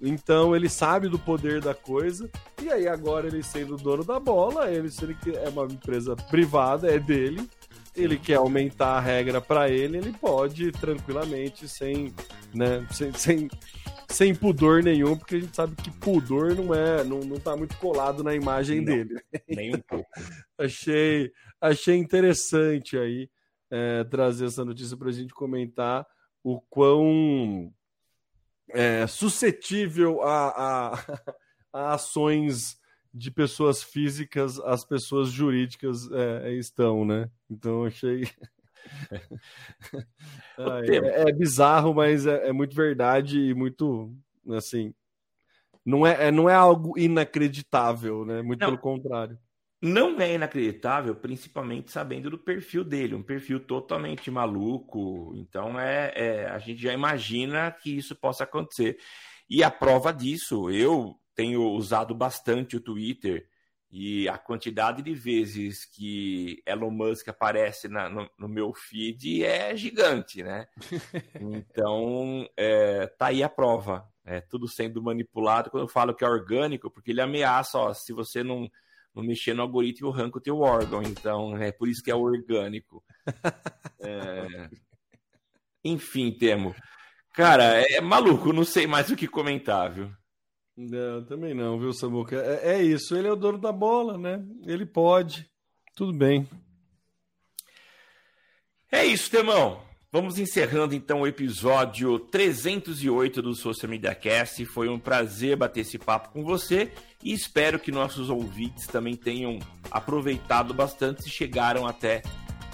Então 0.00 0.56
ele 0.56 0.70
sabe 0.70 1.06
do 1.06 1.18
poder 1.18 1.60
da 1.60 1.74
coisa. 1.74 2.30
E 2.62 2.72
aí 2.72 2.88
agora 2.88 3.26
ele 3.26 3.42
sendo 3.42 3.76
dono 3.76 4.02
da 4.02 4.18
bola, 4.18 4.70
ele 4.70 4.88
ele 5.02 5.36
é 5.36 5.50
uma 5.50 5.66
empresa 5.66 6.16
privada, 6.16 6.90
é 6.90 6.98
dele. 6.98 7.46
Ele 7.94 8.16
quer 8.16 8.36
aumentar 8.36 8.96
a 8.96 9.00
regra 9.00 9.38
para 9.38 9.68
ele, 9.68 9.98
ele 9.98 10.12
pode 10.12 10.72
tranquilamente 10.72 11.68
sem, 11.68 12.12
né, 12.54 12.84
sem, 12.90 13.12
sem 13.12 13.50
sem 14.14 14.34
pudor 14.34 14.82
nenhum, 14.82 15.16
porque 15.16 15.36
a 15.36 15.40
gente 15.40 15.56
sabe 15.56 15.74
que 15.76 15.90
pudor 15.90 16.54
não 16.54 16.72
é, 16.72 17.02
não, 17.02 17.20
não 17.20 17.38
tá 17.38 17.56
muito 17.56 17.76
colado 17.78 18.22
na 18.22 18.34
imagem 18.34 18.78
não, 18.80 18.84
dele. 18.84 19.20
Nem 19.48 19.74
um 19.74 19.80
pouco. 19.80 20.08
achei, 20.56 21.32
achei 21.60 21.96
interessante 21.96 22.96
aí 22.96 23.28
é, 23.70 24.04
trazer 24.04 24.46
essa 24.46 24.64
notícia 24.64 24.96
para 24.96 25.08
a 25.08 25.12
gente 25.12 25.34
comentar 25.34 26.06
o 26.42 26.60
quão 26.60 27.72
é, 28.70 29.06
suscetível 29.06 30.22
a, 30.22 30.48
a, 30.48 30.92
a, 31.72 31.94
ações 31.94 32.78
de 33.12 33.30
pessoas 33.30 33.82
físicas 33.82 34.58
as 34.60 34.84
pessoas 34.84 35.28
jurídicas 35.30 36.10
é, 36.12 36.52
estão, 36.54 37.04
né? 37.04 37.28
Então 37.50 37.84
achei 37.84 38.28
é, 40.58 41.28
é, 41.28 41.32
bizarro, 41.32 41.94
mas 41.94 42.26
é, 42.26 42.48
é, 42.48 42.52
muito 42.52 42.74
verdade 42.74 43.38
e 43.38 43.54
muito 43.54 44.14
assim. 44.50 44.94
Não 45.84 46.06
é, 46.06 46.28
é, 46.28 46.30
não 46.30 46.48
é 46.48 46.54
algo 46.54 46.98
inacreditável, 46.98 48.24
né? 48.24 48.42
Muito 48.42 48.60
não. 48.60 48.68
pelo 48.68 48.78
contrário. 48.78 49.38
não 49.82 50.18
é 50.18 50.34
inacreditável, 50.34 51.14
principalmente 51.14 51.90
sabendo 51.90 52.30
do 52.30 52.38
perfil 52.38 52.82
dele, 52.82 53.14
um 53.14 53.22
perfil 53.22 53.60
totalmente 53.60 54.30
maluco. 54.30 55.34
Então 55.36 55.78
é, 55.78 56.12
é, 56.14 56.46
a 56.46 56.58
gente 56.58 56.80
já 56.80 56.92
imagina 56.92 57.70
que 57.70 57.96
isso 57.96 58.14
possa 58.16 58.44
acontecer. 58.44 58.98
E 59.48 59.62
a 59.62 59.70
prova 59.70 60.12
disso, 60.12 60.70
eu 60.70 61.18
tenho 61.34 61.62
usado 61.72 62.14
bastante 62.14 62.76
o 62.76 62.80
Twitter 62.80 63.46
e 63.96 64.28
a 64.28 64.36
quantidade 64.36 65.02
de 65.02 65.14
vezes 65.14 65.84
que 65.84 66.60
Elon 66.66 66.90
Musk 66.90 67.28
aparece 67.28 67.86
na, 67.86 68.10
no, 68.10 68.28
no, 68.36 68.48
meu 68.48 68.74
feed 68.74 69.44
é 69.44 69.76
gigante, 69.76 70.42
né? 70.42 70.66
Então, 71.40 72.44
é, 72.56 73.06
tá 73.06 73.26
aí 73.26 73.40
a 73.44 73.48
prova. 73.48 74.04
É 74.24 74.40
tudo 74.40 74.66
sendo 74.66 75.00
manipulado. 75.00 75.70
Quando 75.70 75.84
eu 75.84 75.88
falo 75.88 76.12
que 76.12 76.24
é 76.24 76.28
orgânico, 76.28 76.90
porque 76.90 77.12
ele 77.12 77.20
ameaça, 77.20 77.78
ó, 77.78 77.94
se 77.94 78.12
você 78.12 78.42
não 78.42 78.68
não 79.14 79.22
mexer 79.22 79.54
no 79.54 79.62
algoritmo, 79.62 80.10
arranca 80.10 80.38
o 80.38 80.40
teu 80.40 80.58
órgão. 80.58 81.00
Então, 81.00 81.56
é 81.56 81.70
por 81.70 81.88
isso 81.88 82.02
que 82.02 82.10
é 82.10 82.16
orgânico. 82.16 83.02
É... 84.06 84.68
Enfim, 85.82 86.30
Temo. 86.30 86.74
Cara, 87.32 87.80
é 87.80 88.02
maluco, 88.02 88.52
não 88.52 88.64
sei 88.64 88.86
mais 88.86 89.08
o 89.10 89.16
que 89.16 89.26
comentar, 89.26 89.90
viu? 89.90 90.14
Não, 90.76 91.24
também 91.24 91.54
não, 91.54 91.78
viu, 91.78 91.92
Samuca? 91.92 92.36
É, 92.36 92.76
é 92.76 92.82
isso, 92.82 93.16
ele 93.16 93.28
é 93.28 93.32
o 93.32 93.36
dono 93.36 93.58
da 93.58 93.70
bola, 93.70 94.18
né? 94.18 94.44
Ele 94.66 94.84
pode. 94.84 95.48
Tudo 95.94 96.12
bem. 96.12 96.48
É 98.90 99.04
isso, 99.04 99.30
Temão. 99.30 99.82
Vamos 100.10 100.38
encerrando 100.38 100.94
então 100.94 101.22
o 101.22 101.26
episódio 101.26 102.20
308 102.20 103.42
do 103.42 103.52
Social 103.52 103.90
Media 103.90 104.14
Cast. 104.14 104.64
Foi 104.66 104.88
um 104.88 104.96
prazer 104.98 105.56
bater 105.56 105.80
esse 105.80 105.98
papo 105.98 106.30
com 106.30 106.44
você 106.44 106.92
e 107.20 107.32
espero 107.32 107.80
que 107.80 107.90
nossos 107.90 108.30
ouvintes 108.30 108.86
também 108.86 109.16
tenham 109.16 109.58
aproveitado 109.90 110.72
bastante 110.72 111.26
e 111.26 111.30
chegaram 111.30 111.84
até 111.84 112.22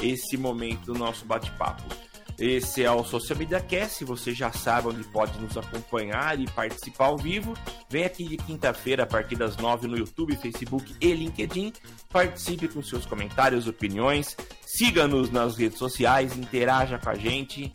esse 0.02 0.36
momento 0.36 0.92
do 0.92 0.94
nosso 0.94 1.24
bate-papo. 1.24 2.09
Esse 2.40 2.82
é 2.82 2.90
o 2.90 3.04
Social 3.04 3.38
Media 3.38 3.60
Cast, 3.60 4.02
você 4.02 4.32
já 4.32 4.50
sabe 4.50 4.88
onde 4.88 5.04
pode 5.04 5.38
nos 5.38 5.58
acompanhar 5.58 6.40
e 6.40 6.46
participar 6.46 7.04
ao 7.04 7.18
vivo. 7.18 7.52
Vem 7.86 8.04
aqui 8.04 8.26
de 8.26 8.38
quinta-feira 8.38 9.02
a 9.02 9.06
partir 9.06 9.36
das 9.36 9.58
nove 9.58 9.86
no 9.86 9.94
YouTube, 9.94 10.34
Facebook 10.36 10.96
e 10.98 11.12
LinkedIn. 11.12 11.74
Participe 12.08 12.66
com 12.66 12.82
seus 12.82 13.04
comentários, 13.04 13.68
opiniões, 13.68 14.38
siga-nos 14.62 15.30
nas 15.30 15.58
redes 15.58 15.76
sociais, 15.76 16.34
interaja 16.34 16.98
com 16.98 17.10
a 17.10 17.14
gente 17.14 17.70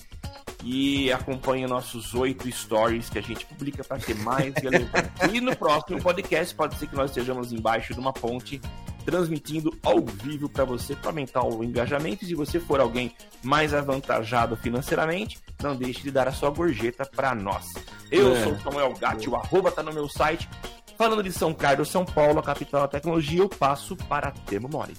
e 0.64 1.12
acompanhe 1.12 1.68
nossos 1.68 2.16
oito 2.16 2.52
stories 2.52 3.08
que 3.08 3.20
a 3.20 3.22
gente 3.22 3.46
publica 3.46 3.84
para 3.84 4.00
ter 4.00 4.16
mais 4.16 4.52
relevância. 4.58 5.12
e 5.32 5.40
no 5.40 5.56
próximo 5.56 6.02
podcast 6.02 6.56
pode 6.56 6.76
ser 6.80 6.88
que 6.88 6.96
nós 6.96 7.12
estejamos 7.12 7.54
embaixo 7.54 7.94
de 7.94 8.00
uma 8.00 8.12
ponte 8.12 8.60
transmitindo 9.06 9.72
ao 9.84 10.04
vivo 10.04 10.50
para 10.50 10.66
você 10.66 10.96
para 10.96 11.12
aumentar 11.12 11.46
o 11.46 11.64
engajamento. 11.64 12.26
E 12.26 12.28
se 12.28 12.36
você 12.36 12.60
for 12.60 12.80
alguém 12.80 13.14
mais 13.44 13.74
avantajado 13.74 14.58
financeiramente, 14.58 15.40
não 15.62 15.76
deixe 15.76 16.02
de 16.02 16.12
dar 16.12 16.28
a 16.28 16.32
sua 16.32 16.50
gorjeta 16.50 17.06
para 17.06 17.36
nós. 17.36 17.74
Eu 18.12 18.36
é. 18.36 18.44
sou 18.44 18.60
Samuel 18.60 18.94
Gatti, 19.00 19.30
o 19.30 19.36
arroba 19.36 19.72
tá 19.72 19.84
no 19.84 19.94
meu 19.94 20.10
site. 20.10 20.50
Falando 20.98 21.22
de 21.22 21.32
São 21.32 21.54
Carlos, 21.54 21.90
São 21.90 22.06
Paulo, 22.06 22.40
a 22.40 22.44
capital 22.44 22.82
da 22.82 22.88
tecnologia, 22.88 23.42
eu 23.42 23.50
passo 23.50 23.96
para 23.96 24.32
Temo 24.32 24.68
Mori. 24.68 24.94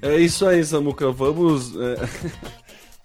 É 0.00 0.16
isso 0.16 0.46
aí, 0.46 0.64
Samuca. 0.64 1.10
Vamos. 1.10 1.74
É... 1.76 1.94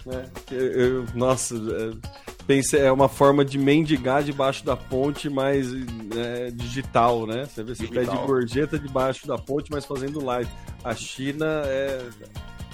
é 0.14 0.30
eu, 0.52 0.72
eu, 0.72 1.06
nossa, 1.16 1.56
é 1.56 2.33
Pense, 2.46 2.78
é 2.78 2.92
uma 2.92 3.08
forma 3.08 3.46
de 3.46 3.58
mendigar 3.58 4.24
debaixo 4.24 4.66
da 4.66 4.76
ponte, 4.76 5.30
mas 5.30 5.68
é, 6.16 6.52
digital, 6.52 7.26
né? 7.26 7.46
Você 7.46 7.64
vê, 7.64 7.76
você 7.76 7.88
digital. 7.88 8.16
pede 8.16 8.28
gorjeta 8.28 8.78
debaixo 8.78 9.26
da 9.26 9.38
ponte, 9.38 9.72
mas 9.72 9.86
fazendo 9.86 10.24
live. 10.24 10.50
A 10.84 10.94
China 10.94 11.64
é, 11.66 12.06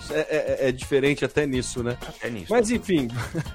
é, 0.09 0.19
é, 0.19 0.69
é 0.69 0.71
diferente 0.71 1.23
até 1.23 1.45
nisso, 1.45 1.83
né? 1.83 1.97
Até 2.07 2.29
nisso. 2.29 2.47
Mas 2.49 2.71
enfim, 2.71 3.07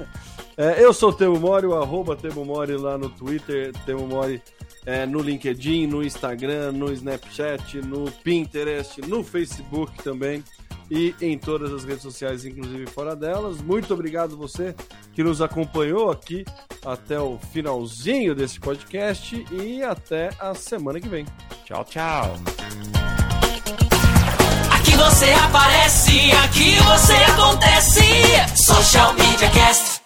é, 0.57 0.85
eu 0.85 0.93
sou 0.93 1.11
o 1.11 1.13
Temo 1.13 1.39
Mori, 1.39 1.67
o 1.67 1.75
arroba 1.75 2.15
Temo 2.15 2.45
Mori 2.45 2.77
lá 2.77 2.97
no 2.97 3.11
Twitter, 3.11 3.73
Temo 3.85 4.07
Mori 4.07 4.41
é, 4.87 5.05
no 5.07 5.21
LinkedIn, 5.21 5.89
no 5.89 6.03
Instagram, 6.03 6.73
no 6.73 6.93
Snapchat, 6.93 7.79
no 7.83 8.11
Pinterest, 8.23 9.01
no 9.01 9.25
Facebook 9.25 10.01
também 10.03 10.45
e 10.91 11.15
em 11.21 11.39
todas 11.39 11.73
as 11.73 11.85
redes 11.85 12.03
sociais, 12.03 12.45
inclusive 12.45 12.87
fora 12.87 13.17
delas. 13.17 13.61
Muito 13.61 13.93
obrigado 13.95 14.37
você 14.37 14.75
que 15.13 15.23
nos 15.23 15.41
acompanhou 15.41 16.11
aqui 16.11 16.45
até 16.85 17.19
o 17.19 17.39
finalzinho 17.53 18.35
desse 18.35 18.61
podcast 18.61 19.45
e 19.51 19.83
até 19.83 20.31
a 20.39 20.55
semana 20.55 21.01
que 21.01 21.09
vem. 21.09 21.25
Tchau, 21.65 21.85
tchau. 21.85 22.37
Aqui 24.71 24.97
você 24.97 25.31
aparece, 25.33 26.33
aqui 26.33 26.77
você 26.77 27.15
acontece. 27.15 28.03
Social 28.57 29.15
Media 29.15 29.51
Cast. 29.51 30.04